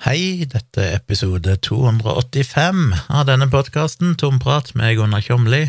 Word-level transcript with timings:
Hei, 0.00 0.46
dette 0.48 0.80
er 0.80 0.94
episode 0.96 1.58
285 1.60 2.78
av 3.12 3.26
denne 3.28 3.50
podkasten, 3.52 4.14
Tomprat 4.16 4.70
med 4.72 4.94
Gunnar 4.96 5.20
Kjomli. 5.20 5.66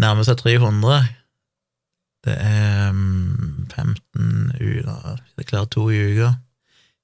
Nærmer 0.00 0.24
seg 0.24 0.38
300. 0.40 1.02
Det 2.24 2.32
er 2.32 2.94
mm, 2.96 3.66
15 3.74 4.56
uker 4.56 5.20
Det 5.20 5.44
er 5.44 5.50
klart 5.52 5.74
to 5.76 5.84
uker. 5.90 6.38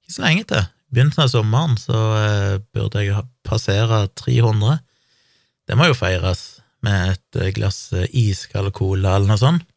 Ikke 0.01 0.15
så 0.15 0.25
lenge 0.25 0.47
til. 0.49 0.65
Begynnelsen 0.89 1.27
av 1.27 1.31
sommeren 1.35 1.77
så 1.77 2.01
eh, 2.17 2.57
burde 2.73 3.05
jeg 3.05 3.27
passere 3.45 4.01
300. 4.17 4.81
Det 5.69 5.77
må 5.77 5.91
jo 5.91 6.01
feires 6.01 6.63
med 6.81 7.13
et 7.13 7.43
eh, 7.43 7.53
glass 7.53 7.83
eh, 7.93 8.09
iskald 8.09 8.73
cola 8.73 9.19
eller 9.19 9.35
noe 9.35 9.43
sånt. 9.45 9.69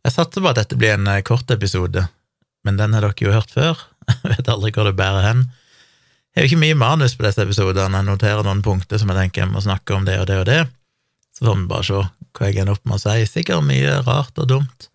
Jeg 0.00 0.16
satser 0.16 0.40
på 0.40 0.48
at 0.48 0.64
dette 0.64 0.80
blir 0.80 0.96
en 0.96 1.12
kort 1.28 1.52
episode, 1.52 2.08
men 2.64 2.80
den 2.80 2.96
har 2.96 3.04
dere 3.04 3.28
jo 3.28 3.36
hørt 3.36 3.52
før. 3.52 3.90
Vet 4.30 4.50
aldri 4.50 4.72
hvor 4.74 4.88
det 4.88 4.96
bærer 4.98 5.26
hen. 5.26 5.44
Jeg 6.32 6.40
har 6.40 6.46
jo 6.46 6.50
ikke 6.50 6.62
mye 6.62 6.78
manus 6.80 7.14
på 7.16 7.26
disse 7.26 7.44
episodene, 7.44 8.00
jeg 8.00 8.08
noterer 8.08 8.46
noen 8.46 8.62
punkter 8.64 9.00
som 9.00 9.10
jeg 9.12 9.18
tenker 9.18 9.44
jeg 9.44 9.52
må 9.52 9.60
snakke 9.60 9.96
om 9.96 10.06
det 10.08 10.16
og 10.22 10.28
det 10.30 10.38
og 10.40 10.46
det, 10.48 10.60
så 11.36 11.44
får 11.44 11.58
vi 11.58 11.66
bare 11.68 11.88
se 11.88 11.98
hva 12.32 12.48
jeg 12.48 12.62
ender 12.62 12.78
opp 12.78 12.86
med 12.88 12.96
å 12.96 13.02
si. 13.02 13.26
Sikkert 13.28 13.66
mye 13.68 13.98
rart 14.06 14.40
og 14.40 14.48
dumt, 14.48 14.88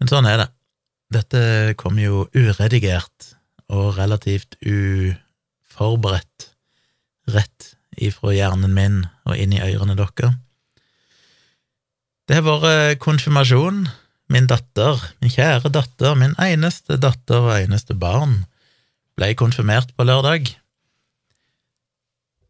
men 0.00 0.10
sånn 0.10 0.26
er 0.26 0.42
det. 0.42 0.48
Dette 1.10 1.42
kommer 1.78 2.02
jo 2.02 2.24
uredigert 2.34 3.32
og 3.70 3.94
relativt 3.98 4.56
uforberedt 4.66 6.50
rett 7.30 7.72
ifra 8.00 8.34
hjernen 8.34 8.74
min 8.74 9.02
og 9.28 9.38
inn 9.38 9.54
i 9.54 9.62
ørene 9.62 9.96
deres. 9.98 10.34
Det 12.26 12.38
har 12.38 12.46
vært 12.46 13.00
konfirmasjon 13.02 13.84
Min 14.30 14.46
datter, 14.46 15.00
min 15.18 15.32
kjære 15.32 15.72
datter, 15.74 16.14
min 16.18 16.36
eneste 16.38 17.00
datter 17.02 17.48
og 17.48 17.56
eneste 17.56 17.96
barn, 17.98 18.44
ble 19.18 19.32
konfirmert 19.34 19.90
på 19.96 20.06
lørdag. 20.06 20.52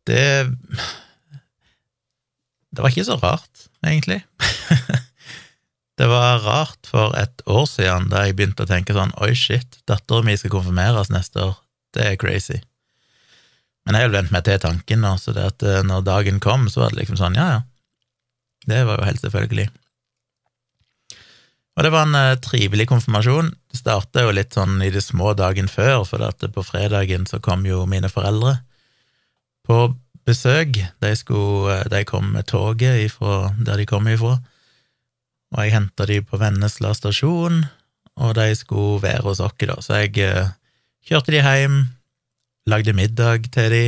Det 0.07 0.25
Det 2.71 2.85
var 2.85 2.93
ikke 2.93 3.05
så 3.09 3.17
rart, 3.19 3.65
egentlig. 3.83 4.21
det 5.99 6.07
var 6.07 6.45
rart 6.45 6.87
for 6.87 7.17
et 7.19 7.43
år 7.47 7.65
siden, 7.67 8.07
da 8.13 8.23
jeg 8.27 8.37
begynte 8.39 8.63
å 8.63 8.71
tenke 8.71 8.95
sånn 8.95 9.11
oi, 9.19 9.33
shit, 9.35 9.81
dattera 9.91 10.23
mi 10.23 10.37
skal 10.39 10.53
konfirmeres 10.55 11.11
neste 11.11 11.43
år. 11.49 11.57
Det 11.91 12.05
er 12.07 12.21
crazy. 12.21 12.61
Men 13.85 13.97
jeg 13.99 14.07
har 14.07 14.15
vent 14.15 14.31
meg 14.31 14.45
til 14.47 14.61
tanken 14.63 15.03
så 15.19 15.35
det 15.35 15.49
at 15.49 15.63
eh, 15.67 15.83
når 15.83 16.07
dagen 16.07 16.39
kom, 16.39 16.69
så 16.71 16.85
var 16.85 16.93
det 16.93 17.01
liksom 17.01 17.19
sånn, 17.19 17.35
ja, 17.35 17.49
ja. 17.57 17.61
Det 18.69 18.85
var 18.87 19.01
jo 19.01 19.09
helt 19.09 19.25
selvfølgelig. 19.25 19.67
Og 21.81 21.87
det 21.87 21.95
var 21.95 22.05
en 22.05 22.13
uh, 22.13 22.37
trivelig 22.45 22.85
konfirmasjon. 22.91 23.47
Det 23.73 23.79
starta 23.79 24.27
jo 24.27 24.35
litt 24.37 24.53
sånn 24.53 24.83
i 24.85 24.91
det 24.93 25.01
små 25.01 25.31
dagen 25.33 25.65
før, 25.65 26.03
for 26.05 26.21
at 26.27 26.45
på 26.53 26.65
fredagen 26.67 27.25
så 27.25 27.41
kom 27.41 27.65
jo 27.65 27.87
mine 27.89 28.11
foreldre 28.13 28.59
på 29.65 29.79
besøk. 30.29 30.77
De, 31.01 31.15
skulle, 31.17 31.79
uh, 31.81 31.87
de 31.89 32.03
kom 32.05 32.35
med 32.35 32.51
toget 32.53 33.07
ifra 33.07 33.55
der 33.65 33.81
de 33.81 33.89
kom 33.89 34.13
ifra, 34.13 34.35
og 35.57 35.65
jeg 35.65 35.73
henta 35.79 36.05
de 36.05 36.21
på 36.21 36.43
Vennesla 36.45 36.93
stasjon, 36.93 37.65
og 38.21 38.37
de 38.37 38.51
skulle 38.61 39.01
være 39.07 39.25
hos 39.31 39.41
oss, 39.41 39.57
da. 39.65 39.81
Så 39.81 40.03
jeg 40.03 40.21
uh, 40.21 40.53
kjørte 41.09 41.33
de 41.33 41.41
hjem, 41.41 41.83
lagde 42.69 42.93
middag 42.93 43.49
til 43.57 43.73
de, 43.73 43.85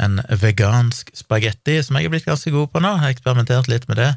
en 0.00 0.16
vegansk 0.40 1.12
spagetti, 1.12 1.76
som 1.84 2.00
jeg 2.00 2.08
er 2.08 2.16
blitt 2.16 2.32
ganske 2.32 2.56
god 2.56 2.72
på 2.72 2.80
nå, 2.80 2.96
jeg 2.96 3.04
har 3.04 3.18
eksperimentert 3.18 3.68
litt 3.68 3.84
med 3.92 4.00
det 4.00 4.14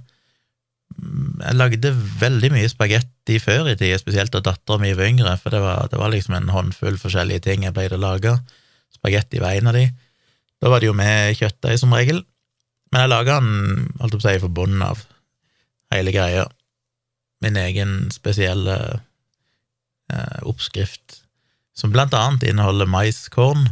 jeg 0.96 1.58
lagde 1.58 1.92
veldig 2.22 2.52
mye 2.54 2.70
spagetti 2.72 3.38
før 3.42 3.72
i 3.72 3.76
tida, 3.78 3.98
spesielt 4.00 4.34
da 4.34 4.42
dattera 4.44 4.80
mi 4.82 4.94
var 4.98 5.10
yngre, 5.10 5.34
for 5.42 5.54
det 5.54 5.62
var, 5.64 5.90
det 5.92 6.00
var, 6.00 6.12
liksom 6.14 6.38
en 6.38 6.52
håndfull 6.54 6.98
forskjellige 7.02 7.46
ting 7.48 7.66
jeg 7.66 7.76
pleide 7.76 8.00
å 8.00 8.02
lage. 8.02 8.36
Spagetti 8.96 9.42
var 9.44 9.58
en 9.58 9.72
av 9.72 9.78
de. 9.78 9.90
Da 10.64 10.72
var 10.72 10.82
det 10.82 10.90
jo 10.90 10.98
med 10.98 11.36
kjøttdeig, 11.38 11.80
som 11.82 11.94
regel. 11.94 12.24
Men 12.94 13.06
jeg 13.06 13.12
laga 13.12 13.40
den, 13.44 13.90
holdt 14.00 14.16
på 14.16 14.22
å 14.22 14.26
si, 14.28 14.38
for 14.44 14.56
bunnen 14.56 14.86
av 14.86 15.04
hele 15.94 16.14
greia. 16.16 16.46
Min 17.44 17.60
egen 17.60 17.98
spesielle 18.14 18.78
eh, 18.96 20.40
oppskrift, 20.48 21.20
som 21.76 21.92
blant 21.92 22.16
annet 22.16 22.48
inneholder 22.48 22.88
maiskorn 22.88 23.68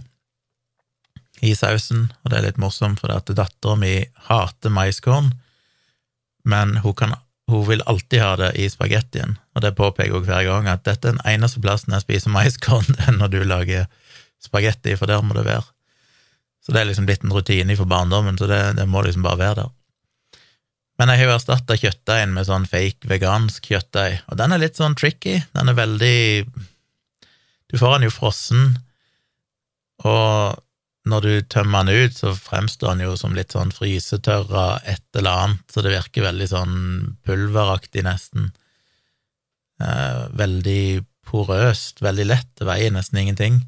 i 1.43 1.53
sausen, 1.55 2.09
og 2.23 2.31
det 2.31 2.39
er 2.39 2.49
litt 2.49 2.59
morsomt, 2.61 2.99
for 2.99 3.13
at 3.15 3.31
dattera 3.31 3.79
mi 3.79 3.95
hater 4.27 4.73
maiskorn 4.73 5.31
men 6.43 6.77
hun, 6.83 6.95
kan, 6.97 7.13
hun, 7.51 7.65
vil 7.67 7.83
alltid 7.89 8.23
ha 8.23 8.33
det 8.39 8.51
i 8.59 8.69
spagettien, 8.71 9.37
og 9.55 9.63
det 9.65 9.75
påpeker 9.77 10.15
hun 10.15 10.25
hver 10.27 10.47
gang, 10.47 10.67
at 10.71 10.83
dette 10.87 11.09
er 11.09 11.17
den 11.17 11.23
eneste 11.35 11.61
plassen 11.63 11.95
jeg 11.95 12.05
spiser 12.05 12.33
maiskorn, 12.33 12.89
det 12.99 13.15
når 13.19 13.31
du 13.33 13.39
lager 13.47 13.87
spagetti, 14.43 14.97
for 14.99 15.11
der 15.11 15.23
må 15.23 15.37
det 15.37 15.47
være. 15.47 15.65
Så 16.63 16.71
det 16.71 16.81
er 16.81 16.89
liksom 16.89 17.07
blitt 17.07 17.23
en 17.25 17.33
rutine 17.35 17.75
for 17.75 17.89
barndommen, 17.89 18.37
så 18.39 18.47
det, 18.47 18.61
det 18.79 18.87
må 18.87 19.03
liksom 19.03 19.25
bare 19.25 19.41
være 19.41 19.63
der. 19.63 19.71
Men 21.01 21.09
jeg 21.09 21.23
har 21.23 21.31
jo 21.31 21.35
erstatta 21.35 21.75
kjøttdeigen 21.79 22.35
med 22.35 22.47
sånn 22.47 22.67
fake 22.69 23.09
vegansk 23.09 23.65
kjøttdeig, 23.71 24.21
og 24.29 24.37
den 24.39 24.53
er 24.53 24.61
litt 24.61 24.77
sånn 24.79 24.95
tricky. 24.99 25.39
Den 25.55 25.71
er 25.71 25.79
veldig 25.79 26.17
Du 27.73 27.79
får 27.81 27.95
den 27.97 28.05
jo 28.05 28.13
frossen, 28.13 28.75
og 30.05 30.59
når 31.09 31.25
du 31.25 31.31
tømmer 31.51 31.83
den 31.83 32.05
ut, 32.05 32.15
så 32.15 32.31
fremstår 32.37 32.93
den 32.93 33.07
jo 33.09 33.15
som 33.19 33.35
litt 33.35 33.51
sånn 33.55 33.73
frysetørra 33.75 34.79
et 34.87 35.03
eller 35.19 35.45
annet, 35.45 35.63
så 35.71 35.83
det 35.83 35.91
virker 35.91 36.29
veldig 36.29 36.47
sånn 36.47 36.77
pulveraktig, 37.27 38.05
nesten. 38.07 38.51
Eh, 39.83 40.23
veldig 40.39 41.03
porøst, 41.27 41.99
veldig 42.03 42.27
lett, 42.29 42.49
det 42.59 42.67
veier 42.69 42.93
nesten 42.95 43.19
ingenting, 43.19 43.59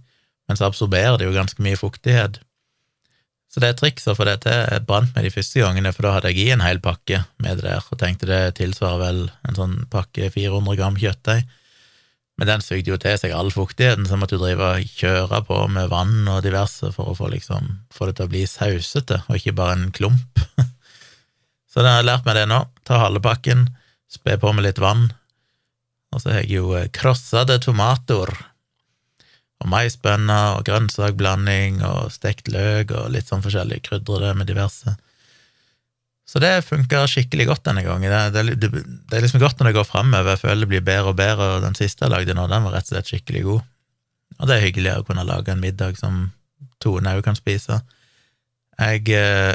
men 0.48 0.60
så 0.60 0.70
absorberer 0.70 1.20
det 1.20 1.28
jo 1.28 1.36
ganske 1.36 1.64
mye 1.66 1.80
fuktighet. 1.80 2.40
Så 3.52 3.62
det 3.64 3.72
er 3.72 3.78
triks 3.80 4.08
å 4.12 4.16
få 4.18 4.26
det 4.28 4.42
til. 4.44 4.56
Jeg 4.68 4.84
brant 4.88 5.14
meg 5.16 5.28
de 5.28 5.32
første 5.32 5.62
gangene, 5.62 5.92
for 5.96 6.04
da 6.04 6.18
hadde 6.18 6.32
jeg 6.34 6.44
i 6.44 6.54
en 6.56 6.64
hel 6.64 6.82
pakke 6.84 7.22
med 7.40 7.62
det 7.62 7.70
der, 7.70 7.84
og 7.88 8.00
tenkte 8.02 8.28
det 8.28 8.58
tilsvarer 8.60 9.00
vel 9.00 9.22
en 9.48 9.60
sånn 9.60 9.78
pakke 9.92 10.28
400 10.34 10.76
gram 10.80 10.98
kjøttdeig. 11.00 11.48
Men 12.36 12.50
den 12.50 12.64
sugde 12.64 12.92
jo 12.92 12.98
til 13.00 13.16
seg 13.20 13.32
all 13.32 13.52
fuktigheten, 13.54 14.08
så 14.10 14.18
måtte 14.20 14.36
du 14.36 14.44
drive 14.44 14.72
og 14.76 14.96
kjøre 15.00 15.40
på 15.48 15.60
med 15.72 15.92
vann 15.92 16.26
og 16.28 16.42
diverse 16.44 16.90
for 16.96 17.12
å 17.12 17.16
få, 17.16 17.30
liksom, 17.32 17.70
få 17.96 18.10
det 18.10 18.18
til 18.18 18.28
å 18.28 18.34
bli 18.34 18.42
sausete, 18.50 19.22
og 19.30 19.40
ikke 19.40 19.56
bare 19.56 19.78
en 19.78 19.94
klump. 19.96 20.42
så 21.72 21.80
da 21.80 21.94
har 21.94 22.02
jeg 22.02 22.10
lært 22.10 22.28
meg 22.28 22.40
det 22.42 22.50
nå. 22.52 22.60
Ta 22.84 23.00
halve 23.06 23.24
pakken, 23.24 23.70
spe 24.12 24.36
på 24.42 24.52
med 24.52 24.68
litt 24.68 24.84
vann, 24.84 25.08
og 26.12 26.22
så 26.22 26.34
har 26.34 26.44
jeg 26.44 26.58
jo 26.58 26.76
eh, 26.76 26.92
krossede 26.96 27.58
tomater 27.64 28.32
og 29.64 29.72
maisbønner 29.72 30.58
og 30.58 30.68
grønnsakblanding 30.68 31.82
og 31.88 32.12
stekt 32.14 32.52
løk 32.52 32.92
og 32.96 33.14
litt 33.16 33.32
sånn 33.32 33.44
forskjellig 33.44 33.82
krydrede 33.88 34.34
med 34.36 34.52
diverse. 34.52 34.98
Så 36.26 36.42
det 36.42 36.66
funker 36.66 37.06
skikkelig 37.10 37.46
godt 37.52 37.68
denne 37.68 37.84
gangen. 37.86 38.10
Det, 38.34 38.44
det, 38.58 38.70
det, 38.72 39.14
er 39.14 39.22
liksom 39.22 39.44
godt 39.44 39.60
når 39.60 39.70
det 39.70 39.76
går 39.78 39.88
framover. 39.88 40.32
Jeg 40.34 40.42
føler 40.42 40.64
det 40.64 40.72
blir 40.72 40.88
bedre 40.88 41.14
og 41.14 41.20
bedre, 41.20 41.50
og 41.56 41.66
den 41.66 41.78
siste 41.78 42.08
jeg 42.08 42.14
lagde 42.16 42.34
nå, 42.34 42.48
den 42.50 42.66
var 42.66 42.74
rett 42.74 42.90
og 42.90 42.96
slett 42.96 43.12
skikkelig 43.12 43.44
god. 43.46 43.68
Og 44.40 44.50
det 44.50 44.56
er 44.56 44.66
hyggelig 44.66 44.96
å 44.96 45.06
kunne 45.06 45.28
lage 45.28 45.54
en 45.54 45.62
middag 45.62 46.00
som 46.02 46.26
Tone 46.82 47.14
òg 47.16 47.22
kan 47.26 47.38
spise. 47.38 47.80
Jeg 48.82 49.06
eh, 49.16 49.54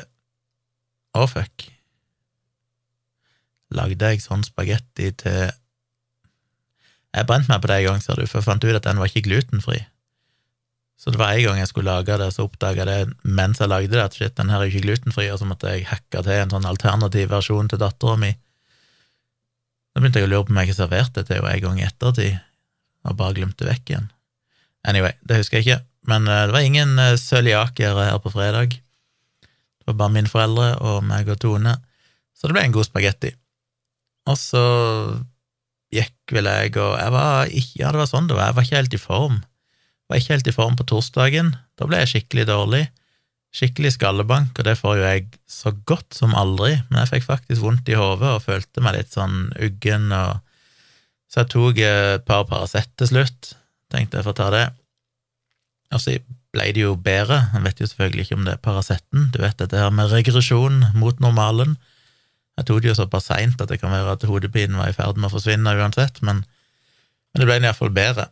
Å, 1.11 1.27
fuck. 1.27 1.67
Lagde 3.75 4.13
jeg 4.13 4.23
sånn 4.23 4.47
spagetti 4.47 5.11
til 5.19 5.51
Jeg 7.11 7.27
brente 7.27 7.51
meg 7.51 7.63
på 7.63 7.71
det 7.71 7.81
en 7.81 7.89
gang, 7.89 8.03
ser 8.05 8.23
du, 8.23 8.29
for 8.31 8.39
jeg 8.39 8.47
fant 8.47 8.65
ut 8.65 8.77
at 8.79 8.87
den 8.87 9.03
var 9.03 9.11
ikke 9.11 9.27
glutenfri. 9.27 9.83
Så 11.01 11.09
det 11.09 11.17
var 11.17 11.33
en 11.33 11.47
gang 11.47 11.59
jeg 11.63 11.71
skulle 11.71 11.89
lage 11.89 12.17
det, 12.21 12.29
så 12.35 12.45
oppdaga 12.45 12.85
jeg 12.85 12.89
det 12.91 13.15
mens 13.25 13.61
jeg 13.63 13.71
lagde 13.73 13.95
det, 13.95 14.03
at 14.05 14.17
shit, 14.19 14.35
den 14.37 14.51
her 14.53 14.61
er 14.61 14.69
ikke 14.69 14.85
glutenfri, 14.85 15.31
og 15.33 15.39
så 15.41 15.49
måtte 15.49 15.73
jeg 15.73 15.87
hacke 15.89 16.21
til 16.27 16.37
en 16.37 16.53
sånn 16.53 16.69
alternativ 16.69 17.31
versjon 17.33 17.71
til 17.73 17.81
dattera 17.81 18.19
mi. 18.21 18.35
Da 19.91 20.03
begynte 20.03 20.21
jeg 20.21 20.29
å 20.29 20.33
lure 20.35 20.45
på 20.45 20.53
om 20.53 20.61
jeg 20.61 20.77
serverte 20.77 21.25
til 21.25 21.41
henne 21.41 21.55
en 21.57 21.65
gang 21.65 21.81
i 21.81 21.87
ettertid, 21.89 22.37
og 23.09 23.17
bare 23.17 23.39
glemte 23.39 23.65
vekk 23.65 23.95
igjen. 23.95 24.13
Anyway, 24.93 25.17
det 25.25 25.41
husker 25.41 25.59
jeg 25.59 25.67
ikke, 25.67 25.81
men 26.13 26.29
uh, 26.29 26.45
det 26.51 26.57
var 26.57 26.69
ingen 26.69 26.93
cøliakere 27.17 28.07
her 28.11 28.21
på 28.21 28.37
fredag. 28.37 28.77
Det 28.77 29.89
var 29.89 29.97
bare 30.05 30.17
mine 30.19 30.29
foreldre 30.29 30.75
og 30.85 31.01
meg 31.09 31.33
og 31.33 31.41
Tone, 31.41 31.79
så 32.37 32.49
det 32.49 32.59
ble 32.59 32.69
en 32.69 32.77
god 32.77 32.93
spagetti. 32.93 33.33
Og 34.29 34.37
så 34.37 34.65
gikk 35.97 36.37
vel 36.37 36.45
jeg, 36.45 36.77
og 36.77 36.99
jeg 37.01 37.13
var 37.17 37.49
ikke 37.49 37.81
Ja, 37.81 37.89
det 37.89 38.05
var 38.05 38.11
sånn 38.13 38.29
det 38.29 38.37
var, 38.37 38.51
jeg 38.51 38.59
var 38.59 38.69
ikke 38.69 38.83
helt 38.83 39.01
i 39.01 39.01
form. 39.01 39.41
Var 40.11 40.19
ikke 40.19 40.35
helt 40.35 40.49
i 40.51 40.55
form 40.57 40.75
på 40.75 40.89
torsdagen. 40.91 41.53
Da 41.79 41.87
ble 41.87 42.01
jeg 42.03 42.11
skikkelig 42.11 42.49
dårlig. 42.51 42.89
Skikkelig 43.55 43.93
skallebank, 43.95 44.59
og 44.59 44.67
det 44.67 44.77
får 44.79 44.99
jo 44.99 45.07
jeg 45.07 45.25
så 45.51 45.73
godt 45.87 46.15
som 46.15 46.37
aldri, 46.39 46.77
men 46.91 47.01
jeg 47.01 47.11
fikk 47.17 47.25
faktisk 47.29 47.63
vondt 47.65 47.89
i 47.91 47.97
hodet 47.99 48.29
og 48.37 48.45
følte 48.45 48.83
meg 48.83 48.95
litt 48.95 49.15
sånn 49.15 49.49
uggen, 49.59 50.13
og 50.15 50.39
så 51.31 51.45
jeg 51.45 51.51
tok 51.51 51.81
et 51.87 52.27
par 52.27 52.45
Paracet 52.51 52.91
til 52.99 53.11
slutt. 53.11 53.53
Tenkte 53.91 54.19
jeg 54.19 54.27
får 54.27 54.37
ta 54.39 54.49
det. 54.55 54.65
Og 55.95 56.03
så 56.03 56.17
ble 56.55 56.67
det 56.75 56.83
jo 56.83 56.97
bedre. 56.99 57.39
Jeg 57.55 57.65
vet 57.67 57.83
jo 57.83 57.89
selvfølgelig 57.91 58.27
ikke 58.27 58.39
om 58.39 58.47
det 58.47 58.57
er 58.57 58.65
Paraceten. 58.65 59.29
Du 59.35 59.39
vet 59.43 59.59
dette 59.59 59.79
her 59.79 59.95
med 59.95 60.11
regresjon 60.11 60.83
mot 60.99 61.23
normalen. 61.23 61.77
Jeg 62.59 62.67
tok 62.67 62.83
det 62.83 62.91
jo 62.91 62.99
såpass 62.99 63.31
seint 63.31 63.63
at 63.63 63.71
det 63.71 63.79
kan 63.83 63.95
være 63.95 64.17
at 64.17 64.27
hodepinen 64.27 64.79
var 64.79 64.91
i 64.91 64.97
ferd 64.97 65.19
med 65.19 65.31
å 65.31 65.35
forsvinne 65.37 65.75
uansett, 65.79 66.19
men, 66.27 66.43
men 67.31 67.43
det 67.43 67.47
ble 67.47 67.61
iallfall 67.63 67.95
bedre. 67.95 68.27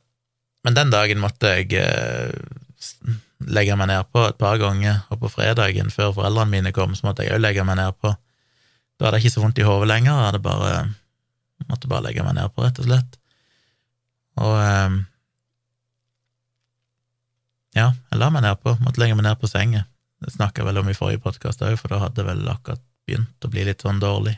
Men 0.69 0.77
den 0.77 0.91
dagen 0.93 1.23
måtte 1.23 1.49
jeg 1.49 1.71
eh, 1.81 2.29
legge 3.49 3.77
meg 3.81 3.89
nedpå 3.89 4.27
et 4.29 4.37
par 4.37 4.59
ganger, 4.61 4.99
og 5.09 5.23
på 5.23 5.31
fredagen, 5.33 5.89
før 5.89 6.11
foreldrene 6.13 6.53
mine 6.53 6.73
kom, 6.77 6.93
så 6.93 7.07
måtte 7.07 7.25
jeg 7.25 7.39
òg 7.39 7.41
legge 7.41 7.65
meg 7.65 7.79
nedpå. 7.79 8.11
Da 9.01 9.07
hadde 9.07 9.17
jeg 9.17 9.25
ikke 9.25 9.33
så 9.39 9.45
vondt 9.47 9.61
i 9.63 9.65
hodet 9.65 9.89
lenger, 9.89 10.13
jeg 10.13 10.27
hadde 10.27 10.43
bare, 10.45 10.75
måtte 11.71 11.89
bare 11.89 12.05
legge 12.11 12.27
meg 12.27 12.37
nedpå, 12.37 12.67
rett 12.67 12.83
og 12.83 12.89
slett. 12.91 13.17
Og 14.45 14.59
eh, 14.61 14.99
ja, 17.81 17.89
jeg 17.89 18.21
la 18.21 18.29
meg 18.37 18.45
nedpå, 18.45 18.77
måtte 18.85 19.01
legge 19.01 19.17
meg 19.17 19.25
ned 19.25 19.41
på 19.41 19.49
senga. 19.49 19.87
Det 20.21 20.37
snakka 20.37 20.61
jeg 20.61 20.69
vel 20.69 20.83
om 20.83 20.93
i 20.93 20.99
forrige 21.01 21.25
podkast 21.25 21.65
òg, 21.65 21.79
for 21.81 21.97
da 21.97 22.05
hadde 22.05 22.21
jeg 22.21 22.29
vel 22.29 22.45
akkurat 22.53 22.85
begynt 23.09 23.49
å 23.49 23.55
bli 23.57 23.65
litt 23.71 23.89
sånn 23.89 24.05
dårlig 24.05 24.37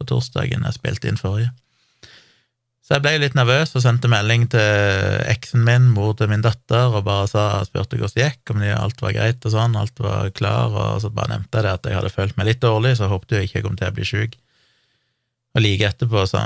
på 0.00 0.08
torsdagen 0.08 0.64
jeg 0.64 0.80
spilte 0.80 1.12
inn 1.12 1.20
forrige. 1.20 1.52
Så 2.88 2.96
jeg 2.96 3.04
ble 3.04 3.10
litt 3.20 3.34
nervøs 3.36 3.74
og 3.76 3.82
sendte 3.84 4.08
melding 4.08 4.46
til 4.48 5.18
eksen 5.28 5.60
min, 5.60 5.90
mor 5.92 6.14
til 6.16 6.30
min 6.30 6.40
datter, 6.40 6.88
og 6.88 7.02
bare 7.04 7.26
sa, 7.28 7.42
spurte 7.68 7.98
hvordan 8.00 8.14
det 8.16 8.24
gikk, 8.24 8.54
om 8.54 8.62
alt 8.64 9.02
var 9.04 9.12
greit 9.12 9.44
og 9.44 9.52
sånn, 9.52 9.76
alt 9.76 10.00
var 10.00 10.30
klar, 10.32 10.72
og 10.72 11.02
så 11.04 11.10
bare 11.12 11.34
nevnte 11.34 11.60
jeg 11.60 11.66
det 11.66 11.74
at 11.74 11.88
jeg 11.90 11.98
hadde 11.98 12.12
følt 12.14 12.38
meg 12.40 12.48
litt 12.48 12.62
dårlig, 12.64 12.94
så 12.96 13.10
håpte 13.12 13.36
jeg 13.36 13.50
ikke 13.50 13.58
jeg 13.58 13.66
kom 13.66 13.76
til 13.76 13.90
å 13.90 13.96
bli 13.98 14.08
sjuk. 14.08 14.38
Og 15.52 15.64
like 15.66 15.84
etterpå 15.84 16.24
så, 16.32 16.40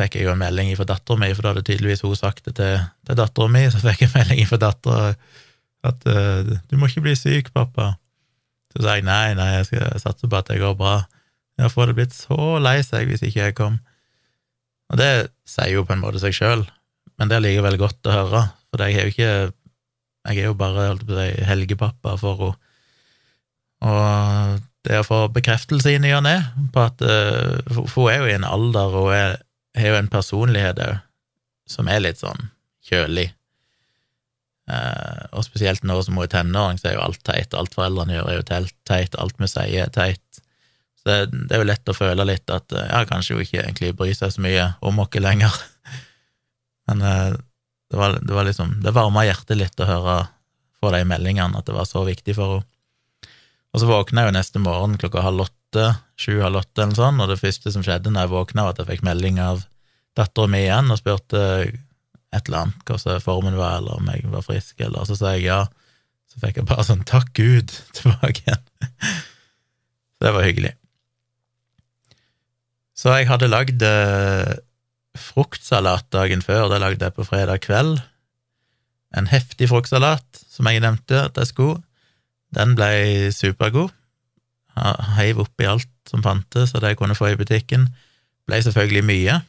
fikk 0.00 0.16
jeg 0.16 0.30
jo 0.30 0.32
en 0.32 0.40
melding 0.40 0.72
fra 0.80 0.88
dattera 0.88 1.20
mi, 1.20 1.30
for 1.36 1.44
da 1.44 1.52
hadde 1.52 1.66
tydeligvis 1.68 2.06
hun 2.08 2.16
sagt 2.16 2.48
det 2.48 2.56
til, 2.56 2.88
til 3.04 3.20
dattera 3.20 3.52
mi, 3.52 3.66
så 3.68 3.84
fikk 3.84 4.06
jeg 4.06 4.14
en 4.14 4.16
melding 4.22 4.48
fra 4.48 4.62
dattera 4.64 5.14
at 5.92 6.08
uh, 6.08 6.56
'du 6.70 6.76
må 6.78 6.88
ikke 6.88 7.04
bli 7.04 7.16
syk, 7.18 7.52
pappa'. 7.52 7.92
Så 8.72 8.80
sa 8.80 8.96
jeg 8.96 9.04
nei, 9.04 9.34
nei, 9.36 9.58
jeg 9.58 9.68
skal 9.68 10.00
satse 10.00 10.24
på 10.24 10.40
at 10.40 10.48
det 10.48 10.62
går 10.62 10.76
bra. 10.78 11.02
Jeg 11.60 11.68
det 11.76 11.94
blitt 11.98 12.14
så 12.16 12.56
lei 12.62 12.78
seg 12.80 13.10
hvis 13.10 13.28
ikke 13.28 13.50
jeg 13.50 13.54
kom. 13.58 13.82
Og 14.92 15.00
det 15.00 15.10
sier 15.48 15.72
jo 15.72 15.86
på 15.88 15.96
en 15.96 16.02
måte 16.02 16.20
seg 16.22 16.36
sjøl, 16.36 16.66
men 17.18 17.30
det 17.30 17.38
er 17.38 17.44
likevel 17.46 17.78
godt 17.80 18.08
å 18.08 18.16
høre, 18.16 18.42
for 18.70 18.84
jeg 18.84 18.98
er 18.98 19.08
jo 19.08 19.14
ikke 19.14 19.32
Jeg 20.22 20.38
er 20.38 20.44
jo 20.46 20.54
bare 20.54 20.92
helgepappa 21.48 22.12
for 22.20 22.38
henne. 22.38 22.58
Og 23.82 24.60
det 24.86 25.00
å 25.00 25.06
få 25.06 25.16
bekreftelse 25.34 25.90
i 25.90 25.98
ny 25.98 26.12
og 26.14 26.22
ne 26.22 26.36
på 26.70 26.84
at 26.84 27.02
For 27.74 27.88
hun 27.96 28.10
er 28.12 28.20
jo 28.20 28.28
i 28.30 28.36
en 28.36 28.46
alder, 28.46 28.94
og 28.94 29.08
hun 29.10 29.80
har 29.80 29.88
jo 29.88 29.98
en 29.98 30.12
personlighet 30.12 30.78
òg 30.78 31.00
som 31.72 31.88
er 31.90 32.02
litt 32.04 32.20
sånn 32.22 32.50
kjølig. 32.86 33.30
Uh, 34.70 35.26
og 35.34 35.44
spesielt 35.46 35.82
nå 35.86 35.96
som 36.04 36.18
hun 36.18 36.26
er 36.26 36.32
tenåring, 36.32 36.78
så 36.78 36.90
er 36.90 36.96
jo 36.98 37.04
alt 37.06 37.22
teit. 37.26 37.54
Alt 37.58 37.74
foreldrene 37.76 38.16
gjør, 38.16 38.30
er 38.30 38.38
jo 38.38 38.44
teit. 38.88 39.18
Alt 39.18 39.40
vi 39.40 39.50
sier, 39.50 39.86
er 39.86 39.94
teit. 39.94 40.41
Så 41.02 41.10
det, 41.26 41.38
er 41.50 41.62
jo 41.62 41.66
lett 41.66 41.90
å 41.90 41.96
føle 41.96 42.26
litt 42.28 42.50
at 42.54 42.74
ja, 42.78 43.00
kanskje 43.10 43.34
hun 43.34 43.42
ikke 43.42 43.62
egentlig 43.64 43.94
bryr 43.98 44.14
seg 44.14 44.34
så 44.34 44.42
mye 44.44 44.68
om 44.86 45.00
oss 45.02 45.18
lenger. 45.18 45.56
Men 46.90 47.02
uh, 47.02 47.32
det, 47.90 47.98
var, 47.98 48.14
det 48.22 48.34
var 48.34 48.46
liksom 48.46 48.76
Det 48.84 48.94
varma 48.94 49.26
hjertet 49.26 49.58
litt 49.58 49.82
å 49.82 49.88
høre 49.88 50.20
få 50.82 50.90
de 50.94 51.02
meldingene, 51.06 51.58
at 51.58 51.66
det 51.66 51.74
var 51.76 51.86
så 51.86 52.04
viktig 52.06 52.36
for 52.38 52.58
henne. 52.58 52.68
Og 53.72 53.80
så 53.80 53.88
våkna 53.88 54.20
jeg 54.20 54.28
jo 54.28 54.36
neste 54.36 54.60
morgen 54.60 54.98
klokka 55.00 55.22
halv 55.24 55.46
åtte, 55.46 55.84
sju-halv 56.20 56.58
åtte 56.60 56.82
eller 56.84 56.98
sånn, 56.98 57.22
og 57.24 57.30
det 57.30 57.38
første 57.40 57.72
som 57.72 57.84
skjedde 57.84 58.10
når 58.12 58.26
jeg 58.26 58.32
våkna, 58.34 58.66
var 58.66 58.74
at 58.74 58.82
jeg 58.82 58.88
fikk 58.90 59.06
melding 59.06 59.38
av 59.40 59.62
dattera 60.18 60.50
mi 60.52 60.60
igjen 60.66 60.92
og 60.92 61.00
spurte 61.00 61.40
et 62.32 62.50
eller 62.50 62.66
annet, 62.66 62.82
hva 62.84 63.16
formen 63.24 63.56
var, 63.56 63.78
eller 63.78 63.96
om 63.96 64.10
jeg 64.12 64.28
var 64.32 64.44
frisk, 64.44 64.76
eller 64.84 65.08
så 65.08 65.16
sa 65.16 65.32
jeg 65.36 65.46
ja. 65.46 65.62
Så 66.32 66.40
fikk 66.40 66.60
jeg 66.60 66.68
bare 66.68 66.84
sånn 66.88 67.04
'takk 67.04 67.32
Gud' 67.36 67.72
tilbake 67.96 68.44
igjen. 68.44 68.62
Så 68.92 70.20
det 70.26 70.36
var 70.36 70.46
hyggelig. 70.48 70.74
Så 73.02 73.10
jeg 73.16 73.26
hadde 73.26 73.50
lagd 73.50 73.82
eh, 73.82 74.52
fruktsalat 75.18 76.06
dagen 76.14 76.42
før, 76.44 76.68
det 76.70 76.78
lagde 76.78 77.08
jeg 77.08 77.16
på 77.16 77.26
fredag 77.26 77.64
kveld. 77.64 77.96
En 79.18 79.26
heftig 79.26 79.66
fruktsalat, 79.72 80.44
som 80.48 80.68
jeg 80.70 80.84
nevnte 80.84 81.24
at 81.26 81.40
jeg 81.40 81.50
skulle. 81.50 81.80
Den 82.54 82.76
ble 82.78 83.32
supergod. 83.34 83.90
Heiv 85.18 85.42
oppi 85.42 85.66
alt 85.68 85.90
som 86.08 86.22
fantes, 86.24 86.72
og 86.72 86.84
det 86.84 86.92
jeg 86.92 87.00
kunne 87.00 87.18
få 87.18 87.32
i 87.32 87.40
butikken. 87.40 87.88
Ble 88.46 88.62
selvfølgelig 88.62 89.02
mye. 89.08 89.40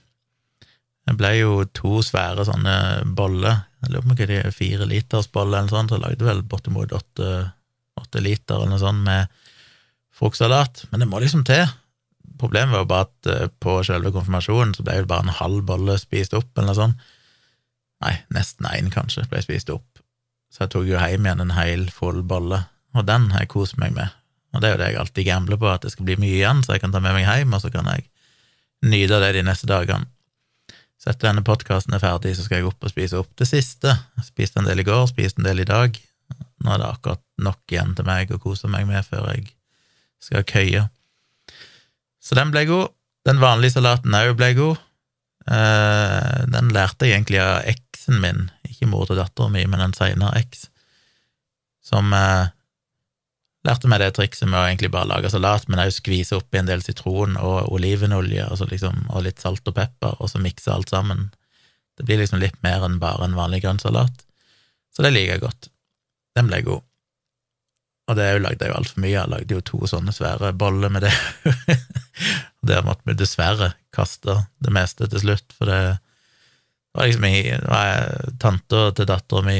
Det 1.05 1.15
ble 1.19 1.31
jo 1.37 1.61
to 1.77 2.01
svære 2.05 2.47
sånne 2.47 2.75
boller, 3.15 3.61
jeg 3.83 3.91
lurer 3.91 4.05
på 4.05 4.13
om 4.13 4.17
det 4.17 4.35
er 4.39 4.53
fire 4.55 4.85
liters 4.87 5.27
boller 5.27 5.59
eller 5.59 5.67
noe 5.67 5.75
sånt, 5.75 5.91
så 5.91 5.97
jeg 5.97 6.05
lagde 6.05 6.27
vel 6.27 6.43
bortimot 6.47 6.93
åtte, 6.95 7.31
åtte 7.99 8.21
liter 8.23 8.55
eller 8.55 8.71
noe 8.71 8.79
sånt 8.79 9.03
med 9.03 9.33
fruktsalat, 10.15 10.85
men 10.89 11.03
det 11.03 11.09
må 11.11 11.19
liksom 11.19 11.43
til. 11.47 11.67
Problemet 12.43 12.75
var 12.75 12.87
bare 12.89 13.07
at 13.07 13.31
eh, 13.31 13.51
på 13.63 13.77
selve 13.87 14.11
konfirmasjonen 14.11 14.73
så 14.75 14.83
ble 14.83 14.97
det 14.99 15.07
bare 15.07 15.23
en 15.23 15.37
halv 15.37 15.61
bolle 15.69 15.95
spist 16.01 16.33
opp, 16.35 16.49
eller 16.57 16.73
noe 16.73 16.79
sånt. 16.79 17.05
Nei, 18.03 18.17
nesten 18.35 18.67
én, 18.67 18.89
kanskje, 18.91 19.23
ble 19.31 19.39
spist 19.45 19.71
opp. 19.71 20.01
Så 20.51 20.65
jeg 20.65 20.73
tok 20.73 20.89
jo 20.89 20.99
hjem 20.99 21.23
igjen 21.23 21.43
en 21.45 21.53
hel 21.55 21.85
full 21.93 22.19
bolle, 22.27 22.65
og 22.91 23.05
den 23.07 23.29
har 23.31 23.45
jeg 23.45 23.53
kost 23.53 23.77
meg 23.79 23.95
med. 23.95 24.11
Og 24.51 24.59
det 24.59 24.69
er 24.69 24.75
jo 24.75 24.81
det 24.81 24.89
jeg 24.91 24.99
alltid 25.01 25.27
gambler 25.29 25.61
på, 25.61 25.69
at 25.71 25.85
det 25.85 25.93
skal 25.93 26.09
bli 26.09 26.17
mye 26.19 26.35
igjen, 26.35 26.59
så 26.65 26.75
jeg 26.75 26.83
kan 26.83 26.91
ta 26.91 26.99
med 27.01 27.15
meg 27.15 27.23
hjem, 27.23 27.55
og 27.55 27.63
så 27.63 27.71
kan 27.73 27.87
jeg 27.89 28.03
nyte 28.91 29.21
det 29.23 29.31
de 29.37 29.45
neste 29.47 29.69
dagene. 29.71 30.09
Så 30.99 31.13
etter 31.13 31.29
denne 31.29 31.43
podkasten 31.47 31.95
er 31.95 32.03
ferdig, 32.03 32.35
så 32.35 32.43
skal 32.45 32.59
jeg 32.59 32.67
opp 32.69 32.83
og 32.83 32.91
spise 32.91 33.17
opp 33.19 33.31
det 33.39 33.47
siste. 33.47 33.95
Jeg 34.19 34.27
spiste 34.27 34.59
en 34.59 34.67
del 34.67 34.83
i 34.83 34.87
går, 34.87 35.07
spiste 35.09 35.39
en 35.39 35.47
del 35.47 35.63
i 35.63 35.67
dag. 35.67 35.95
Nå 36.63 36.75
er 36.75 36.83
det 36.83 36.91
akkurat 36.91 37.23
nok 37.43 37.71
igjen 37.71 37.95
til 37.95 38.07
meg 38.07 38.35
å 38.35 38.39
kose 38.43 38.69
meg 38.71 38.85
med 38.87 39.07
før 39.07 39.31
jeg 39.31 39.47
skal 40.23 40.45
køye. 40.47 40.85
Så 42.23 42.37
den 42.39 42.53
ble 42.53 42.65
god. 42.69 42.93
Den 43.27 43.39
vanlige 43.43 43.77
salaten 43.77 44.15
òg 44.15 44.33
ble 44.39 44.51
god. 44.57 44.81
Eh, 45.43 46.43
den 46.51 46.71
lærte 46.75 47.07
jeg 47.07 47.17
egentlig 47.17 47.41
av 47.43 47.67
eksen 47.67 48.19
min, 48.23 48.45
ikke 48.67 48.87
mor 48.87 49.07
til 49.07 49.19
dattera 49.19 49.51
mi, 49.51 49.65
men 49.67 49.83
en 49.83 49.95
seinere 49.95 50.39
eks, 50.39 50.69
som 51.83 52.13
eh, 52.15 52.51
lærte 53.67 53.91
meg 53.91 53.99
det 54.03 54.13
trikset 54.15 54.47
med 54.47 54.59
å 54.59 54.65
egentlig 54.69 54.91
bare 54.93 55.09
lage 55.11 55.31
salat, 55.33 55.67
men 55.67 55.83
òg 55.83 55.91
skvise 55.95 56.39
oppi 56.39 56.61
en 56.61 56.69
del 56.69 56.83
sitron 56.83 57.35
og 57.39 57.73
olivenolje 57.75 58.47
og, 58.51 58.63
liksom, 58.71 59.05
og, 59.09 59.23
litt 59.27 59.43
salt 59.43 59.67
og 59.67 59.75
pepper, 59.79 60.15
og 60.19 60.31
så 60.31 60.39
mikse 60.43 60.71
alt 60.71 60.95
sammen. 60.95 61.29
Det 61.99 62.07
blir 62.07 62.23
liksom 62.23 62.39
litt 62.41 62.59
mer 62.65 62.87
enn 62.87 62.99
bare 63.03 63.27
en 63.27 63.37
vanlig 63.37 63.63
grønnsalat. 63.65 64.23
Så 64.95 65.03
det 65.03 65.13
liker 65.13 65.35
jeg 65.35 65.43
godt. 65.43 65.69
Den 66.37 66.49
ble 66.49 66.63
god. 66.65 66.87
Og 68.11 68.17
det 68.19 68.25
lagde 68.43 68.65
jeg 68.65 68.73
jo 68.73 68.79
altfor 68.79 69.03
mye. 69.03 69.15
Jeg 69.15 69.31
lagde 69.31 69.55
jo 69.55 69.63
to 69.63 69.79
sånne 69.87 70.11
svære 70.15 70.51
boller 70.59 70.91
med 70.91 71.05
det. 71.05 71.13
der 72.67 72.83
måtte 72.85 73.07
vi 73.07 73.15
dessverre 73.19 73.73
kaste 73.95 74.35
det 74.63 74.73
meste 74.73 75.07
til 75.11 75.23
slutt, 75.23 75.55
for 75.55 75.69
det 75.69 75.79
var 76.93 77.09
liksom 77.09 77.25
var 77.67 78.35
Tanta 78.41 78.89
til 78.95 79.09
dattera 79.09 79.45
mi 79.45 79.57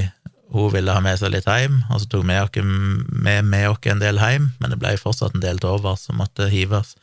hun 0.54 0.70
ville 0.70 0.94
ha 0.94 1.02
med 1.02 1.18
seg 1.18 1.32
litt 1.34 1.48
hjem, 1.50 1.80
og 1.90 2.02
så 2.02 2.10
tok 2.12 2.28
vi 2.30 2.36
oss 2.38 2.58
med, 2.62 3.48
med 3.50 3.72
oss 3.72 3.88
en 3.90 4.02
del 4.04 4.20
hjem, 4.22 4.52
men 4.62 4.70
det 4.70 4.78
ble 4.78 4.92
fortsatt 5.02 5.34
en 5.34 5.42
del 5.42 5.58
til 5.58 5.72
overs 5.74 6.06
som 6.06 6.20
måtte 6.22 6.46
hives, 6.52 6.94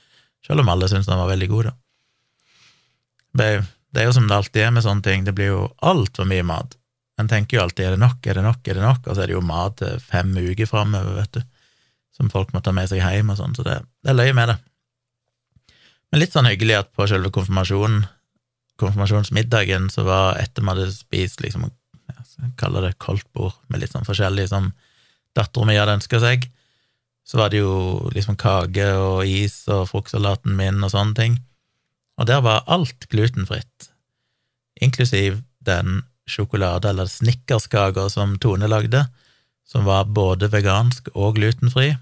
selv 0.46 0.62
om 0.62 0.70
alle 0.70 0.86
syntes 0.88 1.10
den 1.10 1.18
var 1.18 1.32
veldig 1.32 1.48
god, 1.50 1.70
da. 1.70 1.72
Det, 3.40 3.48
det 3.90 4.02
er 4.02 4.06
jo 4.06 4.14
som 4.14 4.28
det 4.30 4.36
alltid 4.36 4.62
er 4.62 4.70
med 4.76 4.86
sånne 4.86 5.02
ting, 5.02 5.26
det 5.26 5.34
blir 5.34 5.50
jo 5.50 5.64
altfor 5.82 6.30
mye 6.30 6.46
mat. 6.46 6.78
En 7.20 7.28
tenker 7.28 7.58
jo 7.58 7.64
alltid 7.64 7.86
er 7.86 7.96
det 7.96 8.02
nok, 8.02 8.24
er 8.24 8.38
det 8.38 8.44
nok, 8.46 8.60
er 8.64 8.78
det 8.78 8.84
nok, 8.84 9.06
og 9.06 9.16
så 9.16 9.22
er 9.22 9.30
det 9.30 9.36
jo 9.36 9.44
mat 9.44 9.76
til 9.80 10.00
fem 10.00 10.32
uker 10.36 10.68
framover, 10.70 11.18
vet 11.20 11.36
du, 11.36 11.42
som 12.16 12.30
folk 12.32 12.54
må 12.54 12.62
ta 12.64 12.72
med 12.76 12.88
seg 12.90 13.02
hjem 13.02 13.32
og 13.32 13.38
sånn, 13.40 13.56
så 13.56 13.66
det, 13.66 13.76
det 14.04 14.12
er 14.12 14.18
løye 14.18 14.36
med 14.36 14.54
det. 14.54 14.56
Men 16.10 16.24
litt 16.24 16.34
sånn 16.34 16.48
hyggelig 16.48 16.78
at 16.78 16.94
på 16.96 17.06
selve 17.10 17.30
konfirmasjonen, 17.34 18.06
konfirmasjonsmiddagen, 18.80 19.90
så 19.92 20.06
var 20.08 20.40
etter 20.40 20.64
vi 20.64 20.72
hadde 20.72 20.88
spist 20.94 21.44
liksom 21.44 21.68
kaller 22.60 22.88
det 22.88 22.98
koldtbord, 23.02 23.54
med 23.68 23.82
litt 23.82 23.92
sånn 23.94 24.06
forskjellig 24.06 24.48
som 24.50 24.70
dattera 25.36 25.68
mi 25.68 25.76
hadde 25.78 25.98
ønska 25.98 26.20
seg. 26.22 26.46
Så 27.26 27.38
var 27.38 27.52
det 27.52 27.60
jo 27.60 28.10
liksom 28.14 28.38
kake 28.40 28.86
og 28.98 29.28
is 29.28 29.62
og 29.70 29.86
fruktsalaten 29.92 30.56
min 30.58 30.80
og 30.82 30.92
sånne 30.94 31.16
ting. 31.18 31.36
Og 32.20 32.26
der 32.28 32.42
var 32.44 32.66
alt 32.68 33.06
glutenfritt, 33.12 33.90
inklusiv 34.80 35.40
den 35.64 36.02
sjokolade- 36.28 36.90
eller 36.90 37.08
snickerskaker, 37.10 38.08
som 38.12 38.38
Tone 38.38 38.68
lagde, 38.68 39.06
som 39.66 39.84
var 39.84 40.10
både 40.10 40.50
vegansk 40.50 41.08
og 41.14 41.36
glutenfri. 41.38 41.92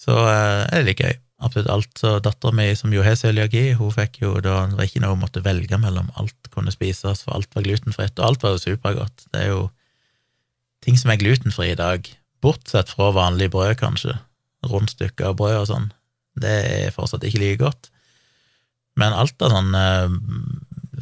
Så 0.00 0.12
eh, 0.12 0.66
er 0.68 0.82
det 0.82 0.88
litt 0.90 1.04
gøy 1.04 1.14
absolutt 1.42 1.70
alt. 1.70 1.92
Så 1.98 2.18
dattera 2.24 2.54
mi, 2.56 2.68
som 2.76 2.92
jo 2.94 3.04
har 3.04 3.16
cøliaki, 3.18 3.70
hun 3.78 3.92
fikk 3.94 4.20
jo 4.22 4.36
da 4.40 4.66
Det 4.70 4.78
var 4.78 4.88
ikke 4.88 5.02
noe 5.04 5.16
hun 5.16 5.24
måtte 5.24 5.44
velge 5.44 5.80
mellom. 5.80 6.12
Alt 6.20 6.50
kunne 6.54 6.72
spises, 6.74 7.24
for 7.24 7.36
alt 7.36 7.52
var 7.56 7.66
glutenfritt, 7.66 8.16
og 8.18 8.28
alt 8.28 8.46
var 8.46 8.56
jo 8.56 8.62
supergodt. 8.62 9.26
Det 9.32 9.42
er 9.42 9.52
jo 9.52 9.66
ting 10.84 10.98
som 11.00 11.10
er 11.10 11.20
glutenfri 11.20 11.72
i 11.72 11.78
dag, 11.78 12.08
bortsett 12.44 12.92
fra 12.92 13.10
vanlig 13.16 13.50
brød, 13.50 13.76
kanskje, 13.80 14.16
rundstykker 14.66 15.32
og 15.32 15.38
brød 15.40 15.60
og 15.60 15.68
sånn, 15.70 15.92
det 16.40 16.56
er 16.68 16.94
fortsatt 16.94 17.24
ikke 17.24 17.40
like 17.42 17.60
godt. 17.64 17.90
Men 18.96 19.16
alt 19.16 19.40
av 19.44 19.52
sånn 19.52 19.72
uh, 19.76 20.12